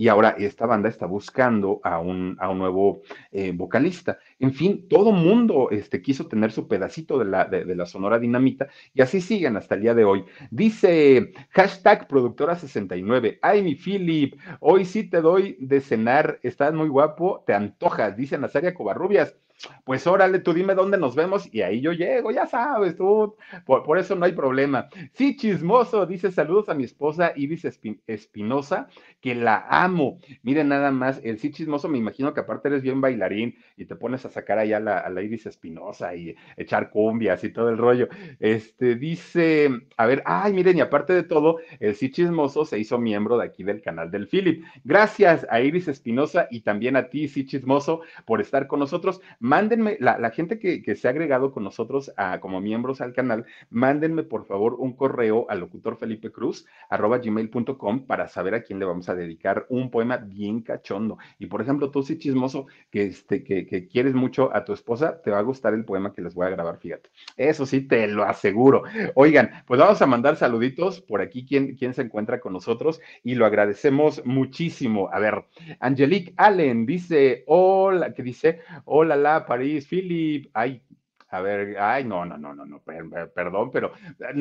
y 0.00 0.08
ahora 0.08 0.34
esta 0.38 0.64
banda 0.64 0.88
está 0.88 1.04
buscando 1.04 1.78
a 1.84 1.98
un, 1.98 2.34
a 2.40 2.48
un 2.48 2.56
nuevo 2.56 3.02
eh, 3.32 3.52
vocalista. 3.54 4.18
En 4.38 4.54
fin, 4.54 4.88
todo 4.88 5.12
mundo 5.12 5.68
este, 5.70 6.00
quiso 6.00 6.26
tener 6.26 6.52
su 6.52 6.66
pedacito 6.66 7.18
de 7.18 7.26
la, 7.26 7.44
de, 7.44 7.76
la 7.76 7.84
Sonora 7.84 8.18
Dinamita 8.18 8.68
y 8.94 9.02
así 9.02 9.20
siguen 9.20 9.58
hasta 9.58 9.74
el 9.74 9.82
día 9.82 9.92
de 9.94 10.06
hoy. 10.06 10.24
Dice 10.50 11.34
hashtag 11.50 12.08
productora69, 12.08 13.40
ay 13.42 13.62
mi 13.62 13.74
Philip, 13.74 14.40
hoy 14.60 14.86
sí 14.86 15.04
te 15.04 15.20
doy 15.20 15.58
de 15.60 15.82
cenar, 15.82 16.40
estás 16.42 16.72
muy 16.72 16.88
guapo, 16.88 17.44
te 17.46 17.52
antojas, 17.52 18.16
dice 18.16 18.38
Nazaria 18.38 18.72
Covarrubias 18.72 19.36
pues 19.84 20.06
órale, 20.06 20.38
tú 20.38 20.52
dime 20.52 20.74
dónde 20.74 20.98
nos 20.98 21.14
vemos 21.14 21.48
y 21.52 21.62
ahí 21.62 21.80
yo 21.80 21.92
llego, 21.92 22.30
ya 22.30 22.46
sabes, 22.46 22.96
tú, 22.96 23.36
por, 23.66 23.98
eso 23.98 24.14
no 24.14 24.24
hay 24.24 24.32
problema. 24.32 24.88
Sí, 25.12 25.36
chismoso, 25.36 26.06
dice 26.06 26.30
saludos 26.30 26.68
a 26.68 26.74
mi 26.74 26.84
esposa 26.84 27.32
Iris 27.36 27.66
Espinosa, 28.06 28.88
que 29.20 29.34
la 29.34 29.66
amo. 29.68 30.18
Miren 30.42 30.68
nada 30.68 30.90
más, 30.90 31.20
el 31.24 31.38
sí 31.38 31.50
chismoso, 31.50 31.88
me 31.88 31.98
imagino 31.98 32.32
que 32.32 32.40
aparte 32.40 32.68
eres 32.68 32.82
bien 32.82 33.00
bailarín 33.00 33.56
y 33.76 33.84
te 33.84 33.96
pones 33.96 34.24
a 34.24 34.30
sacar 34.30 34.58
allá 34.58 34.78
a 34.78 35.10
la 35.10 35.22
Iris 35.22 35.46
Espinosa 35.46 36.14
y 36.14 36.34
echar 36.56 36.90
cumbias 36.90 37.42
y 37.44 37.50
todo 37.50 37.68
el 37.68 37.78
rollo. 37.78 38.08
Este 38.38 38.94
dice, 38.94 39.70
a 39.96 40.06
ver, 40.06 40.22
ay, 40.24 40.52
miren, 40.52 40.78
y 40.78 40.80
aparte 40.80 41.12
de 41.12 41.22
todo, 41.22 41.58
el 41.80 41.94
sí 41.94 42.10
chismoso 42.10 42.64
se 42.64 42.78
hizo 42.78 42.98
miembro 42.98 43.38
de 43.38 43.44
aquí 43.44 43.62
del 43.62 43.82
canal 43.82 44.10
del 44.10 44.28
Philip. 44.28 44.64
Gracias 44.84 45.46
a 45.50 45.60
Iris 45.60 45.88
Espinosa 45.88 46.48
y 46.50 46.60
también 46.60 46.96
a 46.96 47.08
ti, 47.08 47.28
sí 47.28 47.44
chismoso, 47.44 48.00
por 48.24 48.40
estar 48.40 48.66
con 48.66 48.80
nosotros 48.80 49.20
mándenme, 49.50 49.96
la, 49.98 50.30
gente 50.30 50.60
que, 50.60 50.94
se 50.94 51.08
ha 51.08 51.10
agregado 51.10 51.50
con 51.50 51.64
nosotros 51.64 52.12
como 52.38 52.60
miembros 52.60 53.00
al 53.00 53.12
canal, 53.12 53.46
mándenme 53.68 54.22
por 54.22 54.46
favor 54.46 54.74
un 54.78 54.92
correo 54.92 55.46
al 55.48 55.58
locutor 55.58 55.98
Felipe 55.98 56.30
Cruz, 56.30 56.66
arroba 56.88 57.18
gmail.com 57.18 58.06
para 58.06 58.28
saber 58.28 58.54
a 58.54 58.62
quién 58.62 58.78
le 58.78 58.84
vamos 58.84 59.08
a 59.08 59.16
dedicar 59.16 59.66
un 59.68 59.90
poema 59.90 60.18
bien 60.18 60.62
cachondo. 60.62 61.18
Y 61.40 61.46
por 61.46 61.62
ejemplo, 61.62 61.90
tú 61.90 62.04
sí 62.04 62.16
chismoso, 62.16 62.68
que, 62.92 63.06
este, 63.06 63.42
que, 63.42 63.88
quieres 63.88 64.14
mucho 64.14 64.54
a 64.54 64.64
tu 64.64 64.72
esposa, 64.72 65.20
te 65.20 65.32
va 65.32 65.40
a 65.40 65.42
gustar 65.42 65.74
el 65.74 65.84
poema 65.84 66.12
que 66.12 66.22
les 66.22 66.32
voy 66.32 66.46
a 66.46 66.50
grabar, 66.50 66.78
fíjate. 66.78 67.10
Eso 67.36 67.66
sí, 67.66 67.80
te 67.80 68.06
lo 68.06 68.22
aseguro. 68.22 68.84
Oigan, 69.16 69.50
pues 69.66 69.80
vamos 69.80 70.00
a 70.00 70.06
mandar 70.06 70.36
saluditos 70.36 71.00
por 71.00 71.22
aquí, 71.22 71.44
quien, 71.44 71.74
quien 71.74 71.92
se 71.92 72.02
encuentra 72.02 72.38
con 72.38 72.52
nosotros 72.52 73.00
y 73.24 73.34
lo 73.34 73.46
agradecemos 73.46 74.24
muchísimo. 74.24 75.10
A 75.12 75.18
ver, 75.18 75.44
Angelique 75.80 76.34
Allen 76.36 76.86
dice, 76.86 77.42
hola, 77.48 78.14
que 78.14 78.22
dice, 78.22 78.60
hola, 78.84 79.16
la 79.16 79.39
París, 79.46 79.86
Philip, 79.86 80.50
ay, 80.54 80.82
a 81.28 81.40
ver, 81.40 81.78
ay, 81.78 82.04
no, 82.04 82.24
no, 82.24 82.36
no, 82.36 82.54
no, 82.54 82.66
no, 82.66 82.82
perdón, 82.82 83.70
pero 83.70 83.92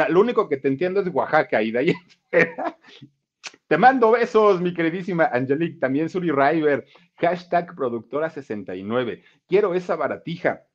lo 0.10 0.20
único 0.20 0.50
que 0.50 0.58
te 0.58 0.68
entiendo 0.68 1.02
es 1.02 1.08
Oaxaca 1.08 1.62
y 1.62 1.72
de 1.72 1.80
ahí. 1.80 1.94
Te 3.68 3.78
mando 3.78 4.10
besos, 4.10 4.60
mi 4.62 4.74
queridísima 4.74 5.26
Angelique, 5.32 5.80
también 5.80 6.10
Suri 6.10 6.32
River, 6.32 6.88
hashtag 7.18 7.76
productora 7.76 8.32
69. 8.32 9.24
Quiero 9.48 9.76
esa 9.76 9.96
baratija. 9.96 10.66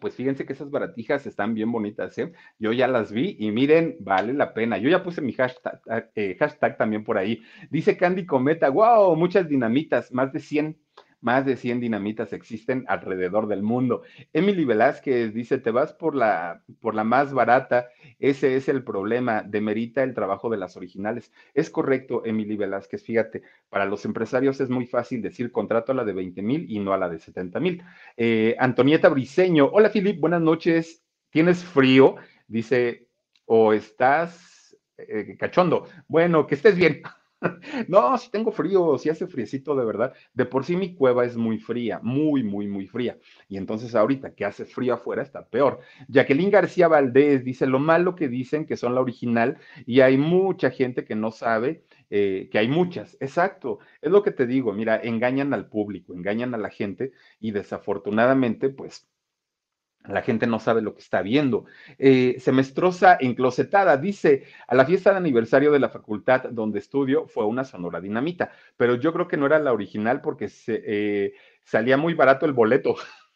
Pues 0.00 0.14
fíjense 0.14 0.46
que 0.46 0.54
esas 0.54 0.70
baratijas 0.70 1.26
están 1.26 1.52
bien 1.52 1.70
bonitas, 1.70 2.16
¿eh? 2.16 2.32
Yo 2.58 2.72
ya 2.72 2.88
las 2.88 3.12
vi 3.12 3.36
y 3.38 3.50
miren, 3.50 3.96
vale 4.00 4.32
la 4.32 4.54
pena. 4.54 4.78
Yo 4.78 4.88
ya 4.88 5.02
puse 5.02 5.20
mi 5.20 5.34
hashtag, 5.34 5.80
eh, 6.14 6.36
hashtag 6.38 6.78
también 6.78 7.04
por 7.04 7.18
ahí. 7.18 7.42
Dice 7.70 7.98
Candy 7.98 8.24
Cometa, 8.24 8.70
wow, 8.70 9.14
muchas 9.14 9.46
dinamitas, 9.46 10.10
más 10.10 10.32
de 10.32 10.40
100 10.40 10.78
más 11.20 11.44
de 11.44 11.56
100 11.56 11.80
dinamitas 11.80 12.32
existen 12.32 12.84
alrededor 12.88 13.48
del 13.48 13.62
mundo. 13.62 14.02
Emily 14.32 14.64
Velázquez 14.64 15.34
dice, 15.34 15.58
te 15.58 15.70
vas 15.70 15.92
por 15.92 16.14
la, 16.14 16.62
por 16.80 16.94
la 16.94 17.04
más 17.04 17.32
barata, 17.32 17.88
ese 18.18 18.56
es 18.56 18.68
el 18.68 18.84
problema, 18.84 19.42
demerita 19.42 20.02
el 20.02 20.14
trabajo 20.14 20.48
de 20.50 20.56
las 20.56 20.76
originales. 20.76 21.32
Es 21.54 21.70
correcto, 21.70 22.22
Emily 22.24 22.56
Velázquez, 22.56 23.02
fíjate, 23.02 23.42
para 23.68 23.86
los 23.86 24.04
empresarios 24.04 24.60
es 24.60 24.70
muy 24.70 24.86
fácil 24.86 25.22
decir 25.22 25.52
contrato 25.52 25.92
a 25.92 25.94
la 25.96 26.04
de 26.04 26.12
20 26.12 26.42
mil 26.42 26.66
y 26.70 26.78
no 26.78 26.92
a 26.92 26.98
la 26.98 27.08
de 27.08 27.18
70 27.18 27.60
mil. 27.60 27.82
Eh, 28.16 28.56
Antonieta 28.58 29.08
Briseño, 29.08 29.68
hola 29.72 29.90
Filip, 29.90 30.20
buenas 30.20 30.42
noches, 30.42 31.02
¿tienes 31.30 31.64
frío? 31.64 32.16
Dice, 32.46 33.08
o 33.46 33.72
estás 33.72 34.76
eh, 34.96 35.36
cachondo. 35.38 35.86
Bueno, 36.06 36.46
que 36.46 36.54
estés 36.54 36.76
bien. 36.76 37.02
No, 37.88 38.16
si 38.18 38.30
tengo 38.30 38.50
frío, 38.52 38.98
si 38.98 39.08
hace 39.10 39.26
friecito 39.26 39.74
de 39.76 39.84
verdad. 39.84 40.14
De 40.34 40.44
por 40.44 40.64
sí 40.64 40.76
mi 40.76 40.94
cueva 40.94 41.24
es 41.24 41.36
muy 41.36 41.58
fría, 41.58 42.00
muy, 42.02 42.42
muy, 42.42 42.66
muy 42.66 42.86
fría. 42.86 43.18
Y 43.48 43.56
entonces 43.56 43.94
ahorita 43.94 44.34
que 44.34 44.44
hace 44.44 44.64
frío 44.64 44.94
afuera 44.94 45.22
está 45.22 45.46
peor. 45.48 45.80
Jacqueline 46.08 46.50
García 46.50 46.88
Valdés 46.88 47.44
dice 47.44 47.66
lo 47.66 47.78
malo 47.78 48.14
que 48.14 48.28
dicen 48.28 48.66
que 48.66 48.76
son 48.76 48.94
la 48.94 49.00
original 49.00 49.58
y 49.86 50.00
hay 50.00 50.16
mucha 50.18 50.70
gente 50.70 51.04
que 51.04 51.14
no 51.14 51.30
sabe 51.30 51.84
eh, 52.10 52.48
que 52.50 52.58
hay 52.58 52.68
muchas. 52.68 53.16
Exacto, 53.20 53.78
es 54.00 54.10
lo 54.10 54.22
que 54.22 54.30
te 54.32 54.46
digo. 54.46 54.72
Mira, 54.72 54.96
engañan 55.02 55.54
al 55.54 55.68
público, 55.68 56.14
engañan 56.14 56.54
a 56.54 56.58
la 56.58 56.70
gente 56.70 57.12
y 57.40 57.52
desafortunadamente, 57.52 58.68
pues 58.70 59.06
la 60.06 60.22
gente 60.22 60.46
no 60.46 60.58
sabe 60.58 60.82
lo 60.82 60.94
que 60.94 61.00
está 61.00 61.22
viendo. 61.22 61.64
Eh, 61.98 62.36
semestrosa 62.40 63.16
enclosetada, 63.20 63.96
dice, 63.96 64.44
a 64.66 64.74
la 64.74 64.86
fiesta 64.86 65.10
de 65.10 65.18
aniversario 65.18 65.70
de 65.72 65.78
la 65.78 65.88
facultad 65.90 66.44
donde 66.50 66.78
estudio 66.78 67.26
fue 67.26 67.44
una 67.44 67.64
sonora 67.64 68.00
dinamita, 68.00 68.52
pero 68.76 68.94
yo 68.94 69.12
creo 69.12 69.28
que 69.28 69.36
no 69.36 69.46
era 69.46 69.58
la 69.58 69.72
original 69.72 70.20
porque 70.20 70.48
se, 70.48 70.82
eh, 70.84 71.34
salía 71.62 71.96
muy 71.96 72.14
barato 72.14 72.46
el 72.46 72.52
boleto. 72.52 72.96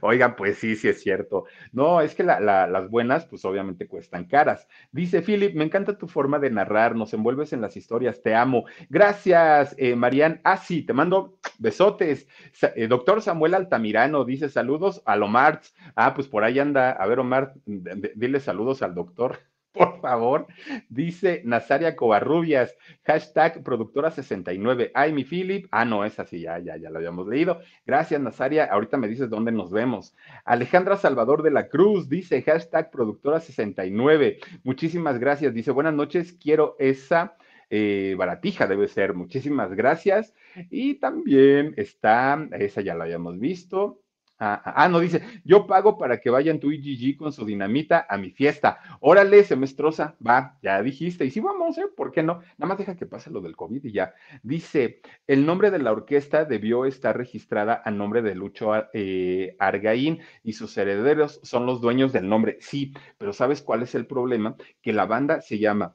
Oigan, 0.00 0.36
pues 0.36 0.58
sí, 0.58 0.76
sí 0.76 0.88
es 0.88 1.00
cierto. 1.00 1.44
No, 1.72 2.00
es 2.00 2.14
que 2.14 2.22
las 2.22 2.90
buenas, 2.90 3.24
pues 3.26 3.44
obviamente 3.44 3.86
cuestan 3.86 4.26
caras. 4.26 4.68
Dice 4.92 5.22
Philip, 5.22 5.54
me 5.54 5.64
encanta 5.64 5.96
tu 5.98 6.06
forma 6.06 6.38
de 6.38 6.50
narrar, 6.50 6.94
nos 6.94 7.14
envuelves 7.14 7.52
en 7.52 7.60
las 7.60 7.76
historias, 7.76 8.22
te 8.22 8.34
amo. 8.34 8.64
Gracias, 8.88 9.74
eh, 9.78 9.96
Marian. 9.96 10.40
Ah, 10.44 10.56
sí, 10.58 10.82
te 10.82 10.92
mando 10.92 11.38
besotes. 11.58 12.28
Eh, 12.76 12.86
doctor 12.86 13.22
Samuel 13.22 13.54
Altamirano 13.54 14.24
dice 14.24 14.48
saludos 14.48 15.02
a 15.06 15.16
Omar. 15.16 15.60
Ah, 15.96 16.14
pues 16.14 16.28
por 16.28 16.44
ahí 16.44 16.58
anda. 16.58 16.90
A 16.90 17.06
ver, 17.06 17.20
Omar, 17.20 17.54
dile 17.64 18.40
saludos 18.40 18.82
al 18.82 18.94
doctor 18.94 19.38
por 19.74 20.00
favor, 20.00 20.46
dice 20.88 21.42
Nazaria 21.44 21.96
Covarrubias, 21.96 22.76
hashtag 23.02 23.62
productora 23.62 24.10
69. 24.10 24.92
Ay, 24.94 25.12
mi 25.12 25.24
Philip. 25.24 25.66
Ah, 25.72 25.84
no, 25.84 26.04
es 26.04 26.18
así, 26.20 26.40
ya, 26.40 26.58
ya, 26.60 26.76
ya 26.76 26.90
lo 26.90 26.98
habíamos 26.98 27.26
leído. 27.26 27.60
Gracias, 27.84 28.20
Nazaria. 28.20 28.64
Ahorita 28.66 28.96
me 28.96 29.08
dices 29.08 29.28
dónde 29.28 29.50
nos 29.52 29.70
vemos. 29.72 30.14
Alejandra 30.44 30.96
Salvador 30.96 31.42
de 31.42 31.50
la 31.50 31.68
Cruz 31.68 32.08
dice 32.08 32.40
hashtag 32.42 32.90
productora 32.90 33.40
69. 33.40 34.38
Muchísimas 34.62 35.18
gracias. 35.18 35.52
Dice, 35.52 35.72
buenas 35.72 35.94
noches, 35.94 36.32
quiero 36.32 36.76
esa. 36.78 37.36
Eh, 37.68 38.14
baratija 38.16 38.68
debe 38.68 38.86
ser. 38.86 39.14
Muchísimas 39.14 39.74
gracias. 39.74 40.34
Y 40.70 40.94
también 40.94 41.74
está, 41.76 42.48
esa 42.52 42.80
ya 42.80 42.94
la 42.94 43.04
habíamos 43.04 43.40
visto. 43.40 44.03
Ah, 44.38 44.60
ah, 44.64 44.72
ah, 44.84 44.88
no, 44.88 44.98
dice, 44.98 45.22
yo 45.44 45.66
pago 45.66 45.96
para 45.96 46.20
que 46.20 46.28
vayan 46.28 46.58
tu 46.58 46.72
IGG 46.72 47.16
con 47.16 47.32
su 47.32 47.44
dinamita 47.44 48.04
a 48.08 48.16
mi 48.18 48.30
fiesta. 48.30 48.80
Órale, 49.00 49.44
semestrosa, 49.44 50.16
va, 50.26 50.58
ya 50.60 50.82
dijiste. 50.82 51.24
Y 51.24 51.30
sí, 51.30 51.40
vamos, 51.40 51.78
¿eh? 51.78 51.84
¿Por 51.96 52.10
qué 52.10 52.22
no? 52.22 52.40
Nada 52.58 52.68
más 52.68 52.78
deja 52.78 52.96
que 52.96 53.06
pase 53.06 53.30
lo 53.30 53.40
del 53.40 53.54
COVID 53.54 53.84
y 53.84 53.92
ya. 53.92 54.12
Dice, 54.42 55.00
el 55.28 55.46
nombre 55.46 55.70
de 55.70 55.78
la 55.78 55.92
orquesta 55.92 56.44
debió 56.44 56.84
estar 56.84 57.16
registrada 57.16 57.80
a 57.84 57.90
nombre 57.92 58.22
de 58.22 58.34
Lucho 58.34 58.72
eh, 58.92 59.54
Argaín 59.60 60.20
y 60.42 60.54
sus 60.54 60.76
herederos 60.76 61.40
son 61.44 61.64
los 61.64 61.80
dueños 61.80 62.12
del 62.12 62.28
nombre. 62.28 62.58
Sí, 62.60 62.92
pero 63.18 63.32
¿sabes 63.32 63.62
cuál 63.62 63.82
es 63.82 63.94
el 63.94 64.06
problema? 64.06 64.56
Que 64.82 64.92
la 64.92 65.06
banda 65.06 65.40
se 65.42 65.58
llama 65.58 65.94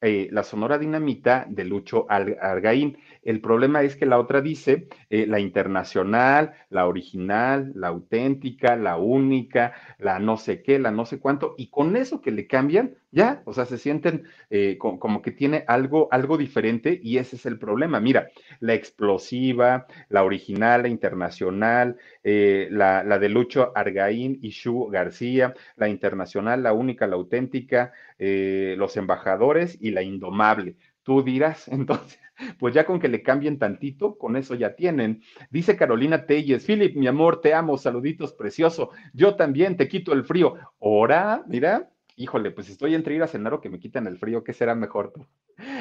eh, 0.00 0.28
la 0.30 0.42
Sonora 0.42 0.78
Dinamita 0.78 1.46
de 1.48 1.64
Lucho 1.64 2.06
Argaín. 2.08 2.98
El 3.22 3.40
problema 3.40 3.82
es 3.82 3.96
que 3.96 4.06
la 4.06 4.18
otra 4.18 4.40
dice 4.40 4.88
eh, 5.10 5.26
la 5.26 5.40
internacional, 5.40 6.54
la 6.70 6.86
original, 6.86 7.72
la 7.74 7.88
auténtica, 7.88 8.76
la 8.76 8.96
única, 8.96 9.74
la 9.98 10.18
no 10.18 10.36
sé 10.36 10.62
qué, 10.62 10.78
la 10.78 10.90
no 10.90 11.04
sé 11.04 11.18
cuánto, 11.20 11.54
y 11.58 11.68
con 11.68 11.96
eso 11.96 12.20
que 12.20 12.30
le 12.30 12.46
cambian, 12.46 12.94
ya, 13.10 13.42
o 13.44 13.52
sea, 13.52 13.64
se 13.66 13.78
sienten 13.78 14.24
eh, 14.50 14.78
como, 14.78 15.22
que 15.22 15.30
tiene 15.32 15.64
algo, 15.66 16.08
algo 16.10 16.38
diferente 16.38 16.98
y 17.02 17.18
ese 17.18 17.36
es 17.36 17.46
el 17.46 17.58
problema. 17.58 18.00
Mira, 18.00 18.28
la 18.60 18.74
explosiva, 18.74 19.86
la 20.08 20.24
original, 20.24 20.82
la 20.82 20.88
internacional, 20.88 21.96
la, 22.22 23.02
la, 23.04 23.18
de 23.18 23.28
Lucho 23.28 23.72
Argaín 23.74 24.38
y 24.42 24.50
Shu 24.50 24.86
García, 24.90 25.54
la 25.76 25.88
internacional, 25.88 26.62
la 26.62 26.72
única, 26.72 27.06
la 27.06 27.16
auténtica, 27.16 27.92
los 28.18 28.96
embajadores 28.96 29.76
y 29.80 29.90
la 29.90 30.02
indomable. 30.02 30.76
Tú 31.02 31.22
dirás, 31.22 31.68
entonces, 31.68 32.20
pues 32.58 32.74
ya 32.74 32.86
con 32.86 33.00
que 33.00 33.08
le 33.08 33.22
cambien 33.22 33.58
tantito, 33.58 34.16
con 34.16 34.36
eso 34.36 34.54
ya 34.54 34.74
tienen. 34.74 35.22
Dice 35.50 35.76
Carolina 35.76 36.26
Telles, 36.26 36.64
Philip, 36.64 36.96
mi 36.96 37.06
amor, 37.06 37.40
te 37.40 37.54
amo, 37.54 37.76
saluditos, 37.78 38.32
precioso. 38.32 38.90
Yo 39.12 39.36
también 39.36 39.76
te 39.76 39.88
quito 39.88 40.12
el 40.12 40.24
frío. 40.24 40.54
Ahora, 40.80 41.42
mira, 41.46 41.90
híjole, 42.20 42.50
pues 42.50 42.68
estoy 42.68 42.94
entre 42.94 43.14
ir 43.14 43.22
a 43.22 43.26
cenar 43.26 43.54
o 43.54 43.60
que 43.62 43.70
me 43.70 43.80
quitan 43.80 44.06
el 44.06 44.18
frío, 44.18 44.44
¿qué 44.44 44.52
será 44.52 44.74
mejor 44.74 45.12
tú? 45.12 45.26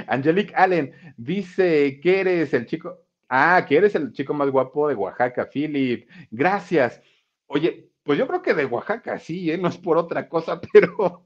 Angelique 0.08 0.54
Allen 0.56 0.94
dice 1.18 2.00
que 2.02 2.22
eres 2.22 2.54
el 2.54 2.66
chico, 2.66 2.98
ah, 3.28 3.66
que 3.68 3.78
eres 3.78 3.94
el 3.96 4.14
chico 4.14 4.34
más 4.34 4.50
guapo 4.50 4.88
de 4.88 4.96
Oaxaca, 4.96 5.50
Philip. 5.52 6.10
Gracias. 6.32 7.02
Oye, 7.48 7.90
pues 8.04 8.18
yo 8.18 8.26
creo 8.26 8.42
que 8.42 8.54
de 8.54 8.66
Oaxaca 8.66 9.20
sí, 9.20 9.52
¿eh? 9.52 9.58
no 9.58 9.68
es 9.68 9.78
por 9.78 9.98
otra 9.98 10.30
cosa, 10.30 10.62
pero 10.74 11.26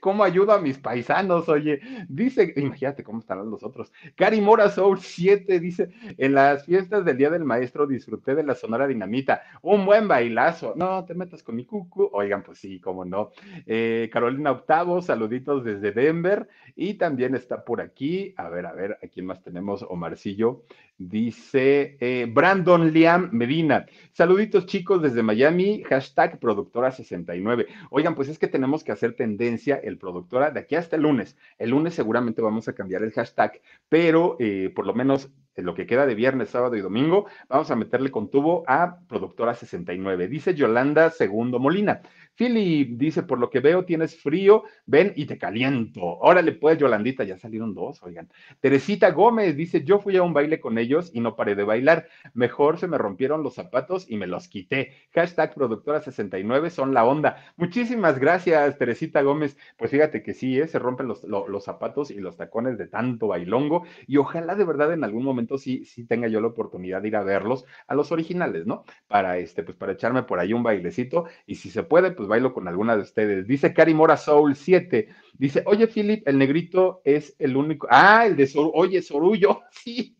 ¿Cómo 0.00 0.24
ayudo 0.24 0.52
a 0.52 0.60
mis 0.60 0.78
paisanos? 0.78 1.48
Oye, 1.48 1.80
dice, 2.08 2.52
imagínate 2.56 3.02
cómo 3.02 3.20
estarán 3.20 3.50
los 3.50 3.62
otros. 3.62 3.92
Cari 4.14 4.40
Mora 4.40 4.68
Soul 4.70 5.00
7 5.00 5.60
dice: 5.60 5.90
En 6.18 6.34
las 6.34 6.64
fiestas 6.64 7.04
del 7.04 7.16
Día 7.16 7.30
del 7.30 7.44
Maestro 7.44 7.86
disfruté 7.86 8.34
de 8.34 8.42
la 8.42 8.54
Sonora 8.54 8.86
Dinamita. 8.86 9.42
Un 9.62 9.86
buen 9.86 10.08
bailazo. 10.08 10.74
No 10.76 11.04
te 11.04 11.14
metas 11.14 11.42
con 11.42 11.56
mi 11.56 11.64
cucu. 11.64 12.10
Oigan, 12.12 12.42
pues 12.42 12.58
sí, 12.58 12.80
cómo 12.80 13.04
no. 13.04 13.30
Eh, 13.66 14.10
Carolina 14.12 14.52
Octavo, 14.52 15.02
saluditos 15.02 15.64
desde 15.64 15.92
Denver. 15.92 16.48
Y 16.74 16.94
también 16.94 17.34
está 17.34 17.64
por 17.64 17.80
aquí. 17.80 18.34
A 18.36 18.48
ver, 18.48 18.66
a 18.66 18.72
ver, 18.72 18.98
¿a 19.02 19.08
quién 19.08 19.26
más 19.26 19.42
tenemos? 19.42 19.82
Omarcillo. 19.88 20.62
Dice 20.98 21.98
eh, 22.00 22.26
Brandon 22.26 22.90
Liam 22.90 23.28
Medina. 23.30 23.84
Saluditos 24.12 24.64
chicos 24.64 25.02
desde 25.02 25.22
Miami, 25.22 25.82
hashtag 25.82 26.40
productora69. 26.40 27.66
Oigan, 27.90 28.14
pues 28.14 28.30
es 28.30 28.38
que 28.38 28.48
tenemos 28.48 28.82
que 28.82 28.92
hacer 28.92 29.14
tendencia 29.14 29.76
el 29.76 29.98
productora 29.98 30.50
de 30.50 30.60
aquí 30.60 30.74
hasta 30.74 30.96
el 30.96 31.02
lunes. 31.02 31.36
El 31.58 31.70
lunes 31.70 31.92
seguramente 31.92 32.40
vamos 32.40 32.66
a 32.68 32.72
cambiar 32.72 33.02
el 33.02 33.12
hashtag, 33.12 33.60
pero 33.90 34.36
eh, 34.40 34.72
por 34.74 34.86
lo 34.86 34.94
menos 34.94 35.30
en 35.54 35.64
lo 35.64 35.74
que 35.74 35.86
queda 35.86 36.06
de 36.06 36.14
viernes, 36.14 36.50
sábado 36.50 36.76
y 36.76 36.80
domingo, 36.80 37.26
vamos 37.48 37.70
a 37.70 37.76
meterle 37.76 38.10
con 38.10 38.30
tubo 38.30 38.64
a 38.66 39.00
productora 39.08 39.54
69. 39.54 40.28
Dice 40.28 40.54
Yolanda 40.54 41.10
Segundo 41.10 41.58
Molina. 41.58 42.02
Philip 42.36 42.98
dice, 42.98 43.22
por 43.22 43.38
lo 43.38 43.50
que 43.50 43.60
veo 43.60 43.84
tienes 43.84 44.16
frío, 44.16 44.64
ven 44.86 45.12
y 45.16 45.26
te 45.26 45.38
caliento. 45.38 46.00
Órale 46.02 46.52
pues, 46.52 46.78
Yolandita, 46.78 47.24
ya 47.24 47.38
salieron 47.38 47.74
dos, 47.74 48.02
oigan. 48.02 48.28
Teresita 48.60 49.10
Gómez 49.10 49.56
dice, 49.56 49.84
yo 49.84 49.98
fui 49.98 50.16
a 50.16 50.22
un 50.22 50.32
baile 50.32 50.60
con 50.60 50.78
ellos 50.78 51.10
y 51.14 51.20
no 51.20 51.36
paré 51.36 51.54
de 51.54 51.64
bailar. 51.64 52.08
Mejor 52.34 52.78
se 52.78 52.88
me 52.88 52.98
rompieron 52.98 53.42
los 53.42 53.54
zapatos 53.54 54.06
y 54.08 54.16
me 54.16 54.26
los 54.26 54.48
quité. 54.48 54.92
Hashtag 55.14 55.54
productora 55.54 56.00
69 56.00 56.70
son 56.70 56.94
la 56.94 57.04
onda. 57.04 57.36
Muchísimas 57.56 58.18
gracias, 58.18 58.78
Teresita 58.78 59.22
Gómez. 59.22 59.56
Pues 59.76 59.90
fíjate 59.90 60.22
que 60.22 60.34
sí, 60.34 60.60
¿eh? 60.60 60.68
se 60.68 60.78
rompen 60.78 61.08
los, 61.08 61.24
los 61.24 61.64
zapatos 61.64 62.10
y 62.10 62.18
los 62.18 62.36
tacones 62.36 62.78
de 62.78 62.86
tanto 62.86 63.28
bailongo 63.28 63.84
y 64.06 64.16
ojalá 64.18 64.54
de 64.54 64.64
verdad 64.64 64.92
en 64.92 65.04
algún 65.04 65.24
momento 65.24 65.58
sí, 65.58 65.84
sí 65.84 66.04
tenga 66.04 66.28
yo 66.28 66.40
la 66.40 66.48
oportunidad 66.48 67.02
de 67.02 67.08
ir 67.08 67.16
a 67.16 67.22
verlos, 67.22 67.64
a 67.86 67.94
los 67.94 68.12
originales, 68.12 68.66
¿no? 68.66 68.84
Para 69.08 69.38
este, 69.38 69.62
pues 69.62 69.76
para 69.76 69.92
echarme 69.92 70.22
por 70.22 70.38
ahí 70.38 70.52
un 70.52 70.62
bailecito 70.62 71.26
y 71.46 71.56
si 71.56 71.70
se 71.70 71.82
puede, 71.82 72.10
pues 72.12 72.25
pues 72.26 72.40
bailo 72.40 72.52
con 72.52 72.66
alguna 72.66 72.96
de 72.96 73.02
ustedes. 73.02 73.46
Dice 73.46 73.72
Cari 73.72 73.94
Mora 73.94 74.16
Soul 74.16 74.56
7. 74.56 75.08
Dice, 75.38 75.62
oye, 75.66 75.86
Philip, 75.86 76.26
el 76.26 76.38
negrito 76.38 77.00
es 77.04 77.36
el 77.38 77.56
único. 77.56 77.86
Ah, 77.90 78.26
el 78.26 78.36
de 78.36 78.46
Sorullo. 78.46 78.72
Oye, 78.74 79.02
Sorullo. 79.02 79.62
Sí. 79.70 80.16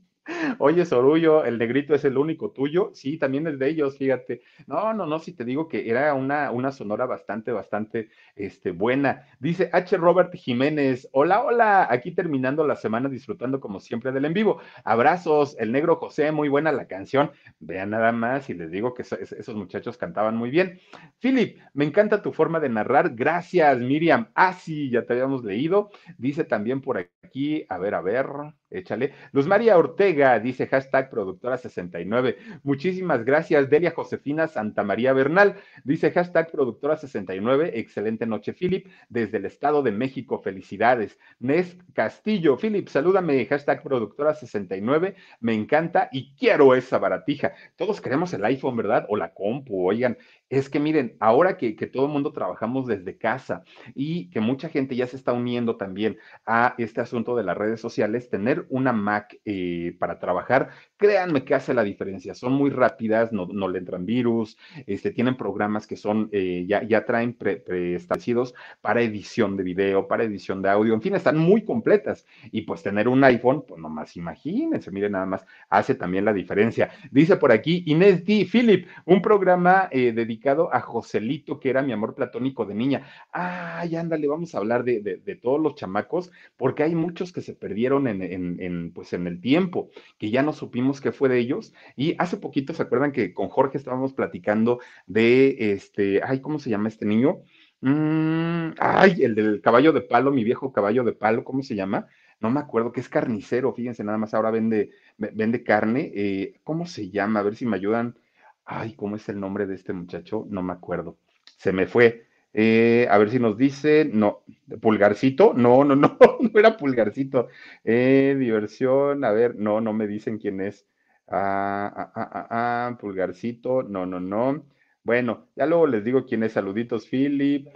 Oye, 0.59 0.85
Sorullo, 0.85 1.45
el 1.45 1.59
negrito 1.59 1.95
es 1.95 2.05
el 2.05 2.19
único 2.19 2.51
tuyo. 2.51 2.91
Sí, 2.95 3.19
también 3.19 3.47
es 3.47 3.59
de 3.59 3.69
ellos, 3.69 3.97
fíjate. 3.97 4.43
No, 4.67 4.93
no, 4.93 5.07
no, 5.07 5.19
si 5.19 5.33
te 5.33 5.45
digo 5.45 5.69
que 5.69 5.89
era 5.89 6.15
una, 6.15 6.51
una 6.51 6.73
sonora 6.73 7.07
bastante, 7.07 7.53
bastante 7.53 8.09
este, 8.35 8.73
buena. 8.73 9.27
Dice 9.39 9.71
H. 9.73 9.97
Robert 9.97 10.35
Jiménez, 10.35 11.09
hola, 11.13 11.43
hola, 11.43 11.87
aquí 11.91 12.13
terminando 12.13 12.67
la 12.67 12.77
semana 12.77 13.09
disfrutando 13.09 13.61
como 13.61 13.81
siempre 13.81 14.13
del 14.13 14.25
en 14.25 14.35
vivo. 14.35 14.61
Abrazos, 14.85 15.57
el 15.59 15.73
negro 15.73 15.97
José, 15.97 16.33
muy 16.33 16.49
buena 16.49 16.73
la 16.73 16.87
canción. 16.87 17.31
Vean 17.61 17.91
nada 17.91 18.13
más 18.13 18.51
y 18.51 18.55
les 18.55 18.71
digo 18.71 18.95
que 18.95 19.03
esos 19.03 19.55
muchachos 19.55 19.97
cantaban 19.97 20.37
muy 20.37 20.51
bien. 20.51 20.81
Philip, 21.21 21.59
me 21.75 21.85
encanta 21.85 22.23
tu 22.23 22.33
forma 22.33 22.61
de 22.61 22.69
narrar. 22.69 23.15
Gracias, 23.15 23.79
Miriam. 23.79 24.29
Ah, 24.35 24.53
sí, 24.53 24.91
ya 24.91 25.05
te 25.05 25.13
habíamos 25.13 25.45
leído. 25.45 25.91
Dice 26.19 26.45
también 26.45 26.81
por 26.81 26.99
aquí, 26.99 27.65
a 27.69 27.79
ver, 27.79 27.95
a 27.95 28.01
ver 28.01 28.27
échale. 28.71 29.13
Luz 29.33 29.47
María 29.47 29.79
Ortega 29.79 30.39
dice 30.39 30.67
hashtag 30.67 31.11
productora 31.11 31.57
69. 31.57 32.37
Muchísimas 32.63 33.25
gracias. 33.25 33.71
Delia 33.71 33.93
Josefina 33.93 34.49
Santa 34.49 34.83
María 34.83 35.13
Bernal 35.13 35.57
dice 35.85 36.11
hashtag 36.11 36.51
productora 36.51 36.97
69. 36.97 37.73
Excelente 37.75 38.27
noche, 38.27 38.53
Philip. 38.53 38.87
Desde 39.09 39.39
el 39.39 39.47
Estado 39.47 39.83
de 39.83 39.93
México, 39.93 40.41
felicidades. 40.41 41.19
Nes 41.39 41.77
Castillo, 41.93 42.57
Philip, 42.57 42.89
salúdame. 42.89 43.45
Hashtag 43.47 43.83
productora 43.83 44.35
69. 44.35 45.15
Me 45.41 45.55
encanta 45.55 46.09
y 46.13 46.35
quiero 46.35 46.75
esa 46.75 46.99
baratija. 46.99 47.55
Todos 47.77 48.01
queremos 48.01 48.33
el 48.35 48.45
iPhone, 48.45 48.77
¿verdad? 48.77 49.07
O 49.09 49.17
la 49.17 49.33
compu, 49.33 49.89
oigan. 49.89 50.17
Es 50.49 50.71
que 50.71 50.79
miren, 50.79 51.17
ahora 51.19 51.57
que, 51.57 51.75
que, 51.75 51.89
todo 51.89 52.07
el 52.07 52.13
mundo 52.13 52.33
trabajamos 52.33 52.87
desde 52.87 53.19
casa 53.19 53.65
y 53.97 54.31
que 54.31 54.39
mucha 54.39 54.69
gente 54.69 54.95
ya 54.95 55.09
se 55.09 55.17
está 55.17 55.33
uniendo 55.33 55.77
también 55.77 56.19
a 56.45 56.75
este 56.79 57.01
asunto 57.01 57.35
de 57.35 57.43
las 57.43 57.57
redes 57.57 57.81
sociales, 57.81 58.31
tener 58.31 58.65
una 58.69 58.93
Mac 58.93 59.37
eh, 59.45 59.97
para 59.99 60.21
trabajar, 60.21 60.71
créanme 60.97 61.45
que 61.45 61.55
hace 61.55 61.75
la 61.75 61.85
diferencia. 61.85 62.35
Son 62.35 62.53
muy 62.53 62.71
rápidas, 62.71 63.33
no, 63.33 63.47
le 63.69 63.79
entran 63.79 64.07
virus, 64.07 64.57
este, 64.87 65.11
tienen 65.11 65.37
programas 65.37 65.87
que 65.87 65.97
son, 65.97 66.29
eh, 66.33 66.65
ya, 66.69 66.83
ya 66.83 67.05
traen 67.05 67.35
preestablecidos 67.35 68.55
para 68.81 69.03
edición 69.03 69.57
de 69.57 69.63
video, 69.63 70.07
para 70.09 70.25
edición 70.25 70.63
de 70.63 70.71
audio, 70.71 70.95
en 70.95 71.03
fin, 71.03 71.15
están 71.15 71.39
muy 71.39 71.65
completas. 71.65 72.27
Y 72.51 72.63
pues 72.63 72.83
tener 72.83 73.09
un 73.09 73.23
iPhone, 73.25 73.65
pues 73.67 73.81
nomás 73.81 74.17
imagínense, 74.17 74.91
miren 74.91 75.13
nada 75.13 75.27
más, 75.27 75.47
hace 75.69 75.95
también 75.95 76.25
la 76.25 76.33
diferencia. 76.33 76.91
Dice 77.11 77.37
por 77.37 77.53
aquí 77.53 77.83
Inés 77.87 78.25
D. 78.25 78.47
Philip, 78.51 78.87
un 79.05 79.23
programa 79.23 79.89
eh, 79.91 80.13
dedicado 80.13 80.73
a 80.73 80.81
Joselito, 80.81 81.61
que 81.61 81.71
era 81.71 81.83
mi 81.83 81.93
amor 81.93 82.15
platónico 82.15 82.65
de 82.65 82.75
niña. 82.75 83.07
Ay, 83.33 83.97
ándale, 83.97 84.27
vamos 84.29 84.55
a 84.55 84.59
hablar 84.59 84.85
de, 84.85 85.01
de, 85.01 85.37
todos 85.37 85.61
los 85.61 85.75
chamacos, 85.75 86.31
porque 86.57 86.83
hay 86.83 86.95
muchos 86.95 87.33
que 87.33 87.43
se 87.43 87.55
perdieron 87.55 88.09
en, 88.09 88.23
en, 88.23 88.93
pues 88.93 89.13
en 89.13 89.27
el 89.27 89.41
tiempo, 89.41 89.91
que 90.19 90.31
ya 90.31 90.43
no 90.43 90.53
supimos 90.53 90.86
qué 91.01 91.13
fue 91.13 91.29
de 91.29 91.39
ellos. 91.39 91.73
Y 91.97 92.15
hace 92.19 92.37
poquito, 92.37 92.75
¿se 92.75 92.83
acuerdan 92.83 93.13
que 93.13 93.35
con 93.35 93.49
Jorge 93.49 93.79
estábamos 93.79 94.13
platicando 94.15 94.81
de 95.07 95.73
este, 95.73 96.21
ay, 96.25 96.41
¿cómo 96.41 96.59
se 96.59 96.71
llama 96.71 96.89
este 96.89 97.07
niño? 97.07 97.39
Mm, 97.81 98.71
ay, 98.79 99.23
el 99.23 99.35
del 99.35 99.61
caballo 99.61 99.93
de 99.93 100.01
palo, 100.03 100.31
mi 100.33 100.45
viejo 100.45 100.73
caballo 100.73 101.05
de 101.05 101.13
palo, 101.13 101.45
¿cómo 101.45 101.63
se 101.63 101.75
llama? 101.75 102.07
No 102.41 102.51
me 102.51 102.61
acuerdo, 102.61 102.93
que 102.93 103.01
es 103.01 103.09
carnicero, 103.09 103.73
fíjense, 103.73 104.05
nada 104.05 104.19
más 104.19 104.35
ahora 104.35 104.51
vende, 104.51 104.91
vende 105.19 105.63
carne. 105.63 106.13
Eh, 106.15 106.61
¿Cómo 106.65 106.87
se 106.87 107.11
llama? 107.11 107.41
A 107.41 107.43
ver 107.43 107.57
si 107.57 107.67
me 107.67 107.77
ayudan 107.77 108.17
Ay, 108.65 108.95
¿cómo 108.95 109.17
es 109.17 109.29
el 109.29 109.39
nombre 109.41 109.67
de 109.67 109.75
este 109.77 109.93
muchacho? 109.93 110.45
No 110.51 110.63
me 110.63 110.73
acuerdo. 110.73 111.19
Se 111.57 111.73
me 111.73 111.87
fue. 111.87 112.27
Eh, 112.53 113.07
a 113.11 113.19
ver 113.19 113.31
si 113.31 113.39
nos 113.39 113.59
dice, 113.59 114.09
no, 114.11 114.43
pulgarcito, 114.81 115.53
no, 115.55 115.85
no, 115.85 115.95
no, 115.95 116.17
no 116.41 116.59
era 116.59 116.77
pulgarcito. 116.77 117.49
Eh, 117.85 118.37
diversión, 118.39 119.25
a 119.25 119.33
ver, 119.33 119.57
no, 119.57 119.81
no 119.81 119.93
me 119.93 120.07
dicen 120.07 120.39
quién 120.39 120.61
es. 120.61 120.87
Ah, 121.29 121.93
ah, 121.95 122.13
ah, 122.15 122.31
ah, 122.33 122.47
ah, 122.91 122.99
pulgarcito, 122.99 123.83
no, 123.83 124.07
no, 124.07 124.21
no. 124.21 124.65
Bueno, 125.03 125.49
ya 125.57 125.67
luego 125.67 125.87
les 125.87 126.05
digo 126.05 126.25
quién 126.27 126.43
es. 126.45 126.53
Saluditos, 126.53 127.07
Philip. 127.09 127.69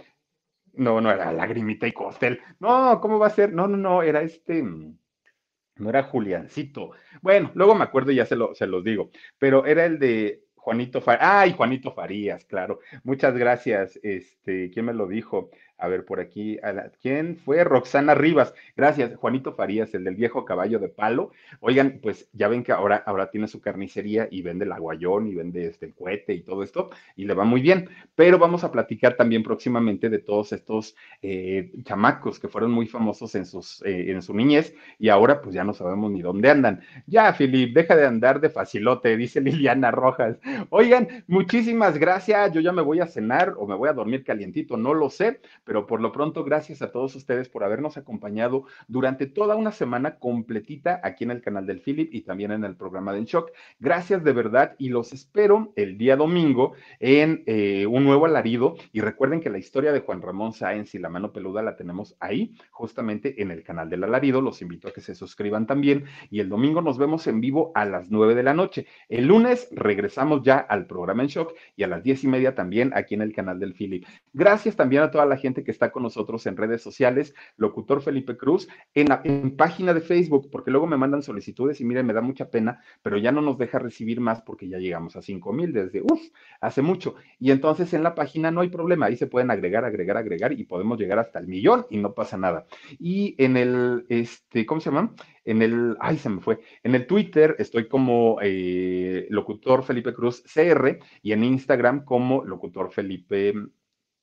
No, 0.73 1.01
no 1.01 1.11
era 1.11 1.31
Lagrimita 1.33 1.87
y 1.87 1.91
Costel. 1.93 2.39
No, 2.59 2.99
¿cómo 3.01 3.19
va 3.19 3.27
a 3.27 3.29
ser? 3.31 3.53
No, 3.53 3.67
no, 3.67 3.77
no, 3.77 4.03
era 4.03 4.21
este. 4.21 4.63
No 4.63 5.89
era 5.89 6.03
Juliancito. 6.03 6.91
Bueno, 7.21 7.51
luego 7.55 7.75
me 7.75 7.83
acuerdo 7.83 8.11
y 8.11 8.15
ya 8.15 8.25
se, 8.25 8.35
lo, 8.35 8.53
se 8.55 8.67
los 8.67 8.83
digo. 8.83 9.11
Pero 9.39 9.65
era 9.65 9.85
el 9.85 9.99
de 9.99 10.43
Juanito 10.61 11.01
Farías. 11.01 11.27
Ay, 11.27 11.53
Juanito 11.53 11.91
Farías, 11.91 12.45
claro. 12.45 12.79
Muchas 13.03 13.35
gracias. 13.35 13.99
Este, 14.03 14.69
¿quién 14.69 14.85
me 14.85 14.93
lo 14.93 15.07
dijo? 15.07 15.49
A 15.81 15.87
ver, 15.87 16.05
por 16.05 16.19
aquí, 16.19 16.59
¿quién 17.01 17.37
fue? 17.37 17.63
Roxana 17.63 18.13
Rivas. 18.13 18.53
Gracias, 18.77 19.15
Juanito 19.15 19.53
Farías, 19.53 19.91
el 19.95 20.03
del 20.03 20.15
viejo 20.15 20.45
caballo 20.45 20.77
de 20.77 20.89
palo. 20.89 21.31
Oigan, 21.59 21.99
pues 22.03 22.29
ya 22.33 22.47
ven 22.47 22.63
que 22.63 22.71
ahora, 22.71 22.97
ahora 23.03 23.31
tiene 23.31 23.47
su 23.47 23.61
carnicería 23.61 24.27
y 24.29 24.43
vende 24.43 24.65
el 24.65 24.71
aguayón 24.73 25.25
y 25.27 25.33
vende 25.33 25.65
este 25.65 25.87
el 25.87 25.95
cohete 25.95 26.33
y 26.35 26.41
todo 26.41 26.61
esto, 26.61 26.91
y 27.15 27.25
le 27.25 27.33
va 27.33 27.45
muy 27.45 27.61
bien. 27.61 27.89
Pero 28.13 28.37
vamos 28.37 28.63
a 28.63 28.71
platicar 28.71 29.15
también 29.15 29.41
próximamente 29.41 30.09
de 30.09 30.19
todos 30.19 30.53
estos 30.53 30.95
eh, 31.23 31.71
chamacos 31.83 32.39
que 32.39 32.47
fueron 32.47 32.71
muy 32.71 32.85
famosos 32.85 33.33
en, 33.33 33.47
sus, 33.47 33.81
eh, 33.81 34.11
en 34.11 34.21
su 34.21 34.35
niñez 34.35 34.75
y 34.99 35.09
ahora 35.09 35.41
pues 35.41 35.55
ya 35.55 35.63
no 35.63 35.73
sabemos 35.73 36.11
ni 36.11 36.21
dónde 36.21 36.51
andan. 36.51 36.81
Ya, 37.07 37.33
Filip, 37.33 37.73
deja 37.73 37.95
de 37.95 38.05
andar 38.05 38.39
de 38.39 38.51
facilote, 38.51 39.17
dice 39.17 39.41
Liliana 39.41 39.89
Rojas. 39.89 40.37
Oigan, 40.69 41.25
muchísimas 41.25 41.97
gracias. 41.97 42.53
Yo 42.53 42.61
ya 42.61 42.71
me 42.71 42.83
voy 42.83 42.99
a 42.99 43.07
cenar 43.07 43.55
o 43.57 43.65
me 43.65 43.73
voy 43.73 43.89
a 43.89 43.93
dormir 43.93 44.23
calientito, 44.23 44.77
no 44.77 44.93
lo 44.93 45.09
sé 45.09 45.41
pero 45.70 45.70
por 45.71 46.01
lo 46.01 46.11
pronto, 46.11 46.43
gracias 46.43 46.81
a 46.81 46.91
todos 46.91 47.15
ustedes 47.15 47.47
por 47.47 47.63
habernos 47.63 47.97
acompañado 47.97 48.65
durante 48.87 49.25
toda 49.25 49.55
una 49.55 49.71
semana 49.71 50.19
completita 50.19 50.99
aquí 51.03 51.23
en 51.23 51.31
el 51.31 51.41
canal 51.41 51.65
del 51.65 51.79
Philip 51.79 52.13
y 52.13 52.21
también 52.21 52.51
en 52.51 52.63
el 52.63 52.75
programa 52.75 53.13
de 53.13 53.19
En 53.19 53.25
Shock. 53.25 53.51
Gracias 53.79 54.23
de 54.23 54.33
verdad 54.33 54.75
y 54.77 54.89
los 54.89 55.13
espero 55.13 55.71
el 55.75 55.97
día 55.97 56.15
domingo 56.15 56.73
en 56.99 57.43
eh, 57.45 57.85
un 57.85 58.03
nuevo 58.03 58.25
alarido. 58.25 58.75
Y 58.91 59.01
recuerden 59.01 59.39
que 59.39 59.49
la 59.49 59.57
historia 59.57 59.91
de 59.91 60.01
Juan 60.01 60.21
Ramón 60.21 60.53
Sáenz 60.53 60.93
y 60.95 60.99
la 60.99 61.09
mano 61.09 61.31
peluda 61.31 61.61
la 61.61 61.75
tenemos 61.75 62.15
ahí, 62.19 62.53
justamente 62.71 63.41
en 63.41 63.51
el 63.51 63.63
canal 63.63 63.89
del 63.89 64.03
alarido. 64.03 64.41
Los 64.41 64.61
invito 64.61 64.87
a 64.87 64.91
que 64.91 65.01
se 65.01 65.15
suscriban 65.15 65.67
también. 65.67 66.05
Y 66.29 66.39
el 66.39 66.49
domingo 66.49 66.81
nos 66.81 66.97
vemos 66.97 67.27
en 67.27 67.41
vivo 67.41 67.71
a 67.75 67.85
las 67.85 68.11
nueve 68.11 68.35
de 68.35 68.43
la 68.43 68.53
noche. 68.53 68.87
El 69.09 69.27
lunes 69.27 69.69
regresamos 69.71 70.41
ya 70.43 70.57
al 70.57 70.85
programa 70.85 71.23
En 71.23 71.29
Shock 71.29 71.53
y 71.75 71.83
a 71.83 71.87
las 71.87 72.03
diez 72.03 72.23
y 72.23 72.27
media 72.27 72.55
también 72.55 72.91
aquí 72.95 73.15
en 73.15 73.21
el 73.21 73.33
canal 73.33 73.59
del 73.59 73.73
Philip. 73.73 74.05
Gracias 74.33 74.75
también 74.75 75.03
a 75.03 75.11
toda 75.11 75.25
la 75.25 75.37
gente 75.37 75.50
que 75.53 75.71
está 75.71 75.91
con 75.91 76.03
nosotros 76.03 76.45
en 76.45 76.57
redes 76.57 76.81
sociales, 76.81 77.33
locutor 77.57 78.01
Felipe 78.01 78.37
Cruz, 78.37 78.67
en 78.93 79.09
la 79.09 79.21
página 79.57 79.93
de 79.93 80.01
Facebook, 80.01 80.49
porque 80.51 80.71
luego 80.71 80.87
me 80.87 80.97
mandan 80.97 81.21
solicitudes 81.21 81.81
y 81.81 81.85
miren, 81.85 82.05
me 82.05 82.13
da 82.13 82.21
mucha 82.21 82.49
pena, 82.49 82.81
pero 83.01 83.17
ya 83.17 83.31
no 83.31 83.41
nos 83.41 83.57
deja 83.57 83.79
recibir 83.79 84.21
más 84.21 84.41
porque 84.41 84.69
ya 84.69 84.77
llegamos 84.77 85.15
a 85.15 85.21
5 85.21 85.53
mil 85.53 85.73
desde, 85.73 86.01
uff, 86.01 86.21
hace 86.61 86.81
mucho. 86.81 87.15
Y 87.39 87.51
entonces 87.51 87.93
en 87.93 88.03
la 88.03 88.15
página 88.15 88.51
no 88.51 88.61
hay 88.61 88.69
problema, 88.69 89.07
ahí 89.07 89.17
se 89.17 89.27
pueden 89.27 89.51
agregar, 89.51 89.83
agregar, 89.85 90.17
agregar 90.17 90.53
y 90.53 90.63
podemos 90.63 90.97
llegar 90.99 91.19
hasta 91.19 91.39
el 91.39 91.47
millón 91.47 91.85
y 91.89 91.97
no 91.97 92.13
pasa 92.13 92.37
nada. 92.37 92.65
Y 92.99 93.35
en 93.43 93.57
el, 93.57 94.05
este, 94.09 94.65
¿cómo 94.65 94.81
se 94.81 94.89
llama? 94.89 95.13
En 95.43 95.61
el, 95.61 95.97
ay, 95.99 96.17
se 96.17 96.29
me 96.29 96.41
fue. 96.41 96.59
En 96.83 96.95
el 96.95 97.07
Twitter 97.07 97.55
estoy 97.59 97.87
como 97.87 98.37
eh, 98.41 99.27
locutor 99.29 99.83
Felipe 99.83 100.13
Cruz 100.13 100.43
CR 100.43 100.99
y 101.21 101.31
en 101.31 101.43
Instagram 101.43 102.05
como 102.05 102.43
locutor 102.45 102.91
Felipe 102.91 103.53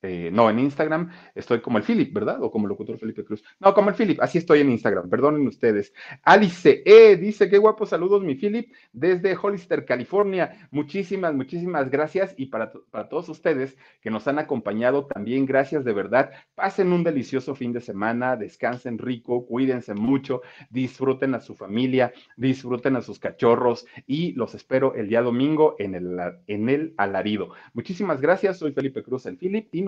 eh, 0.02 0.30
no, 0.32 0.48
en 0.48 0.60
Instagram 0.60 1.10
estoy 1.34 1.60
como 1.60 1.78
el 1.78 1.84
Philip, 1.84 2.12
¿verdad? 2.12 2.42
O 2.42 2.50
como 2.50 2.68
locutor 2.68 2.98
Felipe 2.98 3.24
Cruz. 3.24 3.42
No, 3.58 3.74
como 3.74 3.90
el 3.90 3.96
Philip, 3.96 4.20
así 4.20 4.38
estoy 4.38 4.60
en 4.60 4.70
Instagram, 4.70 5.08
perdonen 5.10 5.46
ustedes. 5.46 5.92
Alice 6.22 6.82
E 6.84 7.16
dice, 7.16 7.48
qué 7.48 7.58
guapo 7.58 7.84
saludos, 7.84 8.22
mi 8.22 8.36
Philip, 8.36 8.72
desde 8.92 9.36
Hollister, 9.36 9.84
California. 9.84 10.68
Muchísimas, 10.70 11.34
muchísimas 11.34 11.90
gracias. 11.90 12.34
Y 12.36 12.46
para, 12.46 12.72
para 12.90 13.08
todos 13.08 13.28
ustedes 13.28 13.76
que 14.00 14.10
nos 14.10 14.28
han 14.28 14.38
acompañado 14.38 15.06
también, 15.06 15.46
gracias 15.46 15.84
de 15.84 15.92
verdad. 15.92 16.30
Pasen 16.54 16.92
un 16.92 17.02
delicioso 17.02 17.54
fin 17.54 17.72
de 17.72 17.80
semana, 17.80 18.36
descansen 18.36 18.98
rico, 18.98 19.46
cuídense 19.46 19.94
mucho, 19.94 20.42
disfruten 20.70 21.34
a 21.34 21.40
su 21.40 21.54
familia, 21.54 22.12
disfruten 22.36 22.96
a 22.96 23.02
sus 23.02 23.18
cachorros 23.18 23.86
y 24.06 24.32
los 24.32 24.54
espero 24.54 24.94
el 24.94 25.08
día 25.08 25.22
domingo 25.22 25.74
en 25.78 25.94
el, 25.94 26.18
en 26.46 26.68
el 26.68 26.94
alarido. 26.96 27.50
Muchísimas 27.72 28.20
gracias, 28.20 28.58
soy 28.58 28.72
Felipe 28.72 29.02
Cruz, 29.02 29.26
el 29.26 29.36
Philip, 29.36 29.68
y 29.72 29.87